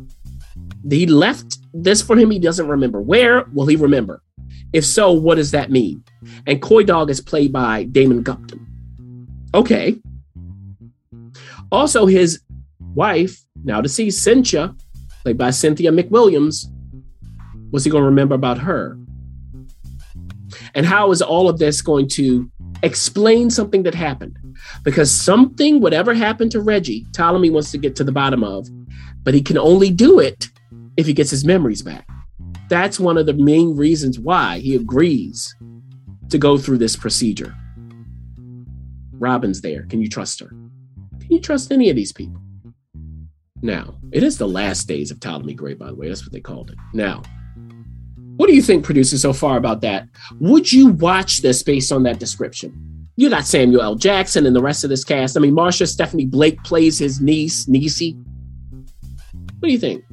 He 0.91 1.07
left 1.07 1.59
this 1.73 2.03
for 2.03 2.19
him. 2.19 2.33
He 2.33 2.41
doesn't 2.41 2.67
remember 2.67 3.01
where. 3.01 3.45
Will 3.53 3.67
he 3.67 3.77
remember? 3.77 4.25
If 4.73 4.85
so, 4.85 5.13
what 5.13 5.37
does 5.37 5.53
that 5.53 5.71
mean? 5.71 6.03
And 6.49 6.61
Coy 6.61 6.83
Dog 6.83 7.11
is 7.11 7.21
played 7.21 7.53
by 7.53 7.85
Damon 7.85 8.25
Gupton. 8.25 8.67
Okay. 9.55 10.01
Also, 11.71 12.07
his 12.07 12.41
wife, 12.81 13.39
now 13.63 13.81
deceased, 13.81 14.21
Cynthia, 14.21 14.75
played 15.23 15.39
by 15.39 15.51
Cynthia 15.51 15.93
McWilliams, 15.93 16.67
what's 17.71 17.85
he 17.85 17.91
going 17.93 18.03
to 18.03 18.09
remember 18.09 18.35
about 18.35 18.59
her? 18.59 18.99
And 20.75 20.85
how 20.85 21.13
is 21.13 21.23
all 21.23 21.49
of 21.49 21.61
this 21.61 21.83
going 21.83 22.09
to 22.09 22.51
explain 22.83 23.49
something 23.49 23.85
that 23.85 23.95
happened? 23.95 24.37
Because 24.83 25.11
something, 25.11 25.81
whatever 25.81 26.15
happened 26.15 26.53
to 26.53 26.61
Reggie, 26.61 27.07
Ptolemy 27.13 27.51
wants 27.51 27.71
to 27.73 27.79
get 27.79 27.97
to 27.97 28.05
the 28.05 28.13
bottom 28.13 28.45
of, 28.45 28.69
but 29.23 29.35
he 29.35 29.43
can 29.43 29.59
only 29.59 29.91
do 29.91 30.19
it 30.19 30.49
if 30.97 31.07
he 31.07 31.13
gets 31.13 31.31
his 31.31 31.45
memories 31.45 31.83
back. 31.83 32.09
That's 32.69 32.99
one 32.99 33.17
of 33.19 33.27
the 33.27 33.35
main 33.35 33.77
reasons 33.77 34.19
why 34.19 34.59
he 34.59 34.75
agrees 34.75 35.55
to 36.31 36.39
go 36.39 36.59
through 36.59 36.79
this 36.79 36.97
procedure. 36.97 37.55
Robin's 39.13 39.61
there. 39.61 39.85
Can 39.87 40.01
you 40.01 40.09
trust 40.09 40.41
her? 40.41 40.49
Can 40.49 41.31
you 41.31 41.41
trust 41.41 41.73
any 41.73 41.91
of 41.91 41.97
these 41.97 42.13
people? 42.13 42.41
Now, 43.63 43.97
it 44.13 44.23
is 44.23 44.37
the 44.39 44.49
last 44.49 44.87
days 44.87 45.11
of 45.11 45.21
Ptolemy 45.21 45.55
Gray, 45.55 45.75
by 45.75 45.87
the 45.87 45.95
way. 45.95 46.09
That's 46.09 46.25
what 46.25 46.33
they 46.33 46.41
called 46.41 46.71
it. 46.71 46.77
Now, 46.93 47.23
what 48.37 48.49
do 48.49 48.55
you 48.55 48.63
think, 48.63 48.85
producer, 48.85 49.17
so 49.17 49.33
far 49.33 49.57
about 49.57 49.81
that? 49.81 50.09
Would 50.41 50.71
you 50.71 50.89
watch 50.89 51.41
this 51.41 51.63
based 51.63 51.91
on 51.91 52.03
that 52.03 52.19
description? 52.19 52.96
You 53.17 53.31
got 53.31 53.47
Samuel 53.47 53.83
L. 53.83 53.95
Jackson 53.95 54.45
and 54.47 54.55
the 54.55 54.63
rest 54.63 54.85
of 54.85 54.91
this 54.91 55.03
cast. 55.03 55.37
I 55.37 55.41
mean, 55.41 55.55
Marsha 55.55 55.89
Stephanie 55.89 56.27
Blake 56.27 56.63
plays 56.65 56.99
his 56.99 57.21
niece, 57.21 57.65
Niecy. 57.65 58.23
What 59.59 59.69
do 59.69 59.73
you 59.73 59.79
think? 59.79 60.05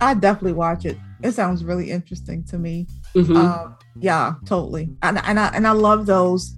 I 0.00 0.14
definitely 0.14 0.52
watch 0.52 0.84
it. 0.84 0.98
It 1.22 1.32
sounds 1.32 1.64
really 1.64 1.90
interesting 1.90 2.44
to 2.44 2.58
me. 2.58 2.86
Mhm. 3.14 3.36
Um, 3.36 3.76
yeah, 3.98 4.34
totally. 4.44 4.90
And 5.02 5.18
and 5.24 5.40
I 5.40 5.46
and 5.54 5.66
I 5.66 5.70
love 5.72 6.06
those 6.06 6.54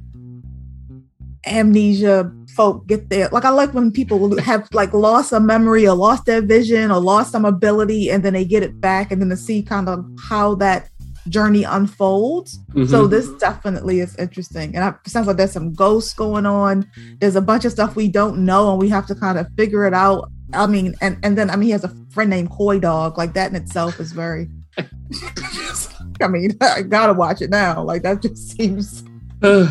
amnesia 1.46 2.32
folk 2.54 2.86
get 2.86 3.10
there. 3.10 3.28
Like 3.30 3.44
I 3.44 3.50
like 3.50 3.74
when 3.74 3.92
people 3.92 4.36
have 4.40 4.68
like 4.72 4.92
lost 4.92 5.32
a 5.32 5.40
memory 5.40 5.86
or 5.86 5.94
lost 5.94 6.26
their 6.26 6.40
vision 6.40 6.90
or 6.90 7.00
lost 7.00 7.32
some 7.32 7.44
ability 7.44 8.10
and 8.10 8.22
then 8.22 8.32
they 8.32 8.44
get 8.44 8.62
it 8.62 8.80
back 8.80 9.12
and 9.12 9.20
then 9.20 9.28
to 9.28 9.36
see 9.36 9.62
kind 9.62 9.88
of 9.88 10.04
how 10.18 10.54
that 10.56 10.88
journey 11.28 11.64
unfolds. 11.64 12.58
So 12.88 13.06
Mhm. 13.06 13.10
this 13.10 13.28
definitely 13.40 14.00
is 14.00 14.14
interesting, 14.16 14.74
and 14.74 14.84
I, 14.84 14.88
it 14.88 15.08
sounds 15.08 15.26
like 15.26 15.36
there's 15.36 15.52
some 15.52 15.72
ghosts 15.72 16.12
going 16.14 16.46
on. 16.46 16.86
There's 17.20 17.36
a 17.36 17.40
bunch 17.40 17.64
of 17.64 17.72
stuff 17.72 17.96
we 17.96 18.08
don't 18.08 18.44
know, 18.44 18.70
and 18.72 18.80
we 18.80 18.88
have 18.90 19.06
to 19.06 19.14
kind 19.14 19.38
of 19.38 19.46
figure 19.56 19.84
it 19.86 19.94
out. 19.94 20.30
I 20.52 20.66
mean, 20.66 20.94
and 21.00 21.16
and 21.22 21.36
then 21.38 21.50
I 21.50 21.56
mean, 21.56 21.66
he 21.66 21.70
has 21.72 21.84
a 21.84 21.92
friend 22.10 22.30
named 22.30 22.50
Coy 22.50 22.78
Dog. 22.78 23.16
Like 23.18 23.32
that 23.34 23.50
in 23.50 23.56
itself 23.56 23.98
is 24.00 24.12
very. 24.12 24.48
I 26.20 26.28
mean, 26.28 26.56
I 26.60 26.82
gotta 26.82 27.12
watch 27.12 27.40
it 27.42 27.50
now. 27.50 27.82
Like 27.82 28.02
that 28.02 28.22
just 28.22 28.50
seems. 28.56 29.04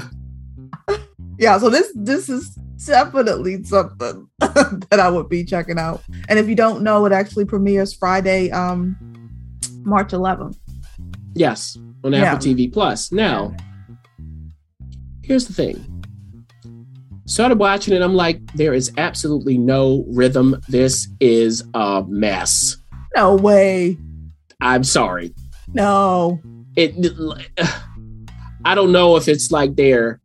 Yeah, 1.39 1.57
so 1.57 1.69
this 1.69 1.91
this 1.95 2.29
is 2.29 2.55
definitely 2.85 3.63
something 3.63 4.27
that 4.39 4.99
I 4.99 5.09
would 5.09 5.29
be 5.29 5.43
checking 5.43 5.79
out. 5.79 6.01
And 6.29 6.37
if 6.37 6.47
you 6.47 6.55
don't 6.55 6.83
know, 6.83 7.05
it 7.07 7.11
actually 7.11 7.45
premieres 7.45 7.91
Friday, 7.93 8.51
um, 8.51 8.95
March 9.83 10.11
11th. 10.11 10.57
Yes, 11.35 11.77
on 12.03 12.13
Yeah. 12.13 12.23
Apple 12.23 12.39
TV 12.39 12.71
Plus. 12.71 13.11
Now, 13.11 13.55
here's 15.23 15.47
the 15.47 15.53
thing. 15.53 15.89
Started 17.25 17.57
watching 17.57 17.93
it, 17.93 18.01
I'm 18.01 18.15
like, 18.15 18.39
there 18.55 18.73
is 18.73 18.91
absolutely 18.97 19.57
no 19.57 20.03
rhythm. 20.09 20.59
This 20.67 21.07
is 21.19 21.63
a 21.73 22.03
mess. 22.07 22.75
No 23.15 23.35
way. 23.35 23.97
I'm 24.59 24.83
sorry. 24.83 25.33
No. 25.73 26.39
It. 26.75 26.95
I 28.65 28.75
don't 28.75 28.91
know 28.91 29.15
if 29.15 29.27
it's 29.27 29.51
like 29.51 29.75
they're. 29.75 30.19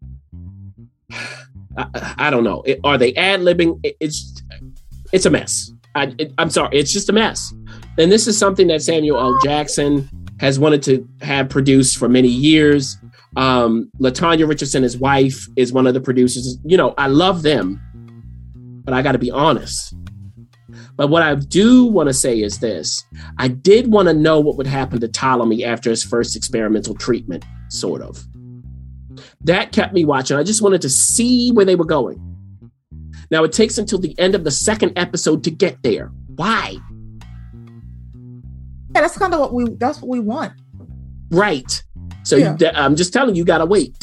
I, 1.76 2.14
I 2.18 2.30
don't 2.30 2.44
know. 2.44 2.62
It, 2.62 2.80
are 2.82 2.98
they 2.98 3.14
ad 3.14 3.40
libbing? 3.40 3.78
It, 3.84 3.96
it's 4.00 4.42
it's 5.12 5.26
a 5.26 5.30
mess. 5.30 5.72
I, 5.94 6.14
I'm 6.38 6.50
sorry. 6.50 6.76
It's 6.76 6.92
just 6.92 7.08
a 7.08 7.12
mess. 7.12 7.52
And 7.98 8.10
this 8.12 8.26
is 8.26 8.38
something 8.38 8.66
that 8.68 8.82
Samuel 8.82 9.18
L. 9.18 9.38
Jackson 9.44 10.08
has 10.40 10.58
wanted 10.58 10.82
to 10.84 11.08
have 11.22 11.48
produced 11.48 11.98
for 11.98 12.08
many 12.08 12.28
years. 12.28 12.96
Um, 13.36 13.90
Latanya 14.00 14.48
Richardson, 14.48 14.82
his 14.82 14.96
wife, 14.96 15.46
is 15.56 15.72
one 15.72 15.86
of 15.86 15.94
the 15.94 16.00
producers. 16.00 16.58
You 16.64 16.76
know, 16.76 16.94
I 16.96 17.08
love 17.08 17.42
them, 17.42 17.80
but 18.84 18.94
I 18.94 19.02
got 19.02 19.12
to 19.12 19.18
be 19.18 19.30
honest. 19.30 19.94
But 20.96 21.08
what 21.08 21.22
I 21.22 21.36
do 21.36 21.86
want 21.86 22.08
to 22.08 22.12
say 22.12 22.40
is 22.40 22.58
this 22.58 23.04
I 23.38 23.48
did 23.48 23.92
want 23.92 24.08
to 24.08 24.14
know 24.14 24.40
what 24.40 24.56
would 24.56 24.66
happen 24.66 25.00
to 25.00 25.08
Ptolemy 25.08 25.64
after 25.64 25.90
his 25.90 26.02
first 26.02 26.36
experimental 26.36 26.94
treatment, 26.94 27.44
sort 27.68 28.02
of. 28.02 28.24
That 29.42 29.72
kept 29.72 29.94
me 29.94 30.04
watching. 30.04 30.36
I 30.36 30.42
just 30.42 30.62
wanted 30.62 30.82
to 30.82 30.88
see 30.88 31.52
where 31.52 31.64
they 31.64 31.76
were 31.76 31.84
going. 31.84 32.24
Now, 33.30 33.44
it 33.44 33.52
takes 33.52 33.78
until 33.78 33.98
the 33.98 34.18
end 34.18 34.34
of 34.34 34.44
the 34.44 34.50
second 34.50 34.92
episode 34.96 35.44
to 35.44 35.50
get 35.50 35.82
there. 35.82 36.10
Why? 36.36 36.76
Yeah, 38.98 39.02
that's 39.02 39.16
kind 39.16 39.32
of 39.32 39.38
what 39.38 39.54
we 39.54 39.64
that's 39.78 40.00
what 40.02 40.08
we 40.08 40.18
want. 40.18 40.52
Right. 41.30 41.82
So 42.24 42.34
Yeah. 42.36 42.56
you, 42.58 42.66
I'm 42.74 42.96
just 42.96 43.12
telling 43.12 43.36
you, 43.36 43.40
you 43.42 43.44
got 43.44 43.58
to 43.58 43.66
wait. 43.66 43.94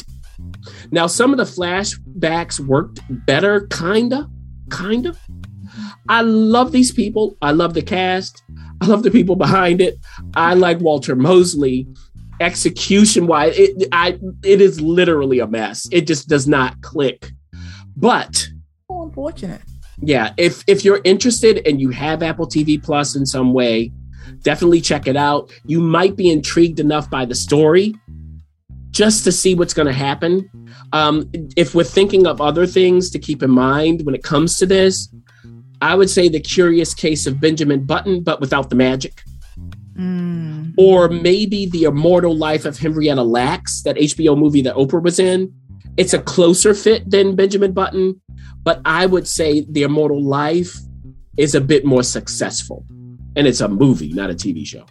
Now, 0.90 1.06
some 1.06 1.32
of 1.32 1.36
the 1.36 1.44
flashbacks 1.44 2.58
worked 2.58 3.00
better, 3.26 3.66
kinda, 3.66 4.28
kind 4.70 5.04
of. 5.04 5.18
I 6.08 6.22
love 6.22 6.72
these 6.72 6.92
people. 6.92 7.36
I 7.42 7.50
love 7.52 7.74
the 7.74 7.82
cast. 7.82 8.42
I 8.80 8.86
love 8.86 9.02
the 9.02 9.10
people 9.10 9.36
behind 9.36 9.82
it. 9.82 9.98
I 10.34 10.54
like 10.54 10.80
Walter 10.80 11.14
Mosley. 11.14 11.86
Execution 12.40 13.26
wise, 13.26 13.54
it 13.58 13.86
I 13.92 14.18
it 14.44 14.60
is 14.62 14.80
literally 14.80 15.38
a 15.40 15.46
mess. 15.46 15.86
It 15.92 16.06
just 16.06 16.26
does 16.28 16.46
not 16.48 16.80
click. 16.82 17.32
But 17.96 18.48
Oh, 18.90 19.02
unfortunate. 19.04 19.60
yeah, 20.02 20.32
if 20.38 20.62
if 20.66 20.84
you're 20.84 21.00
interested 21.04 21.66
and 21.66 21.80
you 21.80 21.90
have 21.90 22.22
Apple 22.22 22.46
TV 22.46 22.82
Plus 22.82 23.14
in 23.16 23.24
some 23.26 23.52
way, 23.54 23.90
definitely 24.42 24.80
check 24.80 25.06
it 25.06 25.16
out. 25.16 25.52
You 25.64 25.80
might 25.80 26.16
be 26.16 26.30
intrigued 26.30 26.80
enough 26.80 27.10
by 27.10 27.24
the 27.24 27.34
story 27.34 27.94
just 28.90 29.24
to 29.24 29.32
see 29.32 29.54
what's 29.54 29.74
going 29.74 29.86
to 29.86 29.92
happen. 29.92 30.50
Um, 30.92 31.30
if 31.56 31.74
we're 31.74 31.84
thinking 31.84 32.26
of 32.26 32.40
other 32.40 32.66
things 32.66 33.10
to 33.10 33.18
keep 33.18 33.42
in 33.42 33.50
mind 33.50 34.02
when 34.06 34.14
it 34.14 34.22
comes 34.22 34.56
to 34.58 34.66
this, 34.66 35.08
I 35.82 35.94
would 35.94 36.08
say 36.08 36.28
the 36.28 36.40
curious 36.40 36.94
case 36.94 37.26
of 37.26 37.40
Benjamin 37.40 37.84
Button, 37.84 38.22
but 38.22 38.40
without 38.40 38.70
the 38.70 38.76
magic. 38.76 39.22
Mm. 39.98 40.74
Or 40.78 41.08
maybe 41.08 41.66
the 41.66 41.84
immortal 41.84 42.34
life 42.34 42.64
of 42.64 42.78
Henrietta 42.78 43.22
Lacks, 43.22 43.82
that 43.82 43.96
HBO 43.96 44.36
movie 44.36 44.62
that 44.62 44.74
Oprah 44.74 45.02
was 45.02 45.18
in. 45.18 45.52
It's 45.96 46.14
a 46.14 46.18
closer 46.20 46.74
fit 46.74 47.10
than 47.10 47.36
Benjamin 47.36 47.72
Button, 47.72 48.20
but 48.62 48.80
I 48.84 49.06
would 49.06 49.26
say 49.26 49.66
the 49.68 49.82
immortal 49.82 50.22
life 50.22 50.74
is 51.36 51.54
a 51.54 51.60
bit 51.60 51.84
more 51.84 52.02
successful. 52.02 52.84
And 53.36 53.46
it's 53.46 53.60
a 53.60 53.68
movie, 53.68 54.12
not 54.12 54.30
a 54.30 54.34
TV 54.34 54.66
show. 54.66 54.84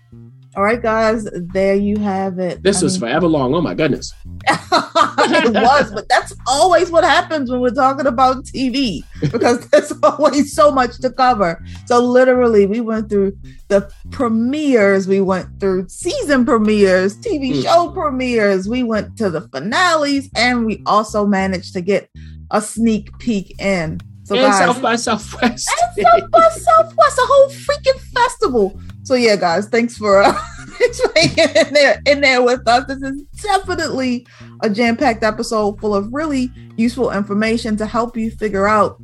All 0.56 0.64
right, 0.64 0.82
guys, 0.82 1.28
there 1.34 1.76
you 1.76 1.98
have 1.98 2.39
it. 2.39 2.64
This 2.64 2.82
I 2.82 2.86
was 2.86 2.93
mean- 3.02 3.10
forever 3.10 3.28
long. 3.28 3.54
Oh 3.54 3.60
my 3.62 3.74
goodness. 3.74 4.14
it 4.48 5.54
was, 5.54 5.91
but 5.91 6.08
that's 6.08 6.34
always 6.48 6.89
what 6.91 7.04
happens 7.04 7.52
when 7.52 7.60
we're 7.60 7.72
talking 7.72 8.06
about 8.06 8.46
TV 8.46 9.02
because 9.20 9.68
there's 9.72 9.91
always 10.04 10.54
so 10.54 10.72
much 10.72 10.98
to 11.00 11.10
cover. 11.10 11.62
So 11.88 12.00
literally, 12.00 12.68
we 12.68 12.80
went 12.80 13.10
through 13.10 13.36
the 13.68 13.91
premieres, 14.12 15.08
we 15.08 15.20
went 15.20 15.60
through 15.60 15.89
season 15.89 16.46
premieres, 16.46 17.18
TV 17.18 17.52
Mm. 17.52 17.64
show 17.64 17.91
premieres, 17.91 18.70
we 18.70 18.84
went 18.84 19.18
to 19.18 19.30
the 19.30 19.41
finales, 19.41 20.30
and 20.36 20.66
we 20.66 20.82
also 20.86 21.26
managed 21.26 21.74
to 21.74 21.82
get 21.82 22.10
a 22.52 22.62
sneak 22.62 23.18
peek 23.20 23.60
in. 23.60 24.00
So 24.26 24.34
and 24.34 24.44
guys, 24.44 24.58
South 24.58 24.82
by 24.82 24.96
Southwest. 24.96 25.70
and 25.80 26.04
South 26.04 26.32
by 26.32 26.50
Southwest, 26.50 27.18
a 27.20 27.26
whole 27.26 27.50
freaking 27.50 28.00
festival. 28.12 28.80
So 29.04 29.14
yeah, 29.14 29.36
guys, 29.36 29.68
thanks 29.68 29.96
for 29.96 30.24
uh, 30.24 30.34
thanks 30.80 31.00
for 31.00 31.12
hanging 31.16 31.56
in 31.68 31.74
there 31.74 32.02
in 32.08 32.22
there 32.22 32.42
with 32.42 32.68
us. 32.68 32.86
This 32.88 33.04
is 33.04 33.22
definitely 33.40 34.26
a 34.64 34.70
jam-packed 34.70 35.24
episode 35.24 35.80
full 35.80 35.94
of 35.94 36.12
really 36.12 36.52
useful 36.76 37.12
information 37.12 37.78
to 37.78 37.86
help 37.86 38.18
you 38.18 38.32
figure 38.32 38.68
out 38.68 39.00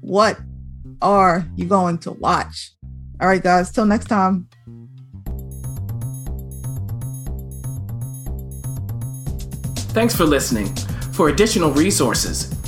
what 0.00 0.38
are 1.02 1.46
you 1.54 1.66
going 1.66 1.98
to 1.98 2.12
watch. 2.12 2.70
All 3.20 3.28
right, 3.28 3.42
guys, 3.42 3.70
till 3.70 3.84
next 3.84 4.06
time. 4.06 4.48
Thanks 9.92 10.16
for 10.16 10.24
listening. 10.24 10.74
For 11.12 11.28
additional 11.28 11.70
resources, 11.72 12.50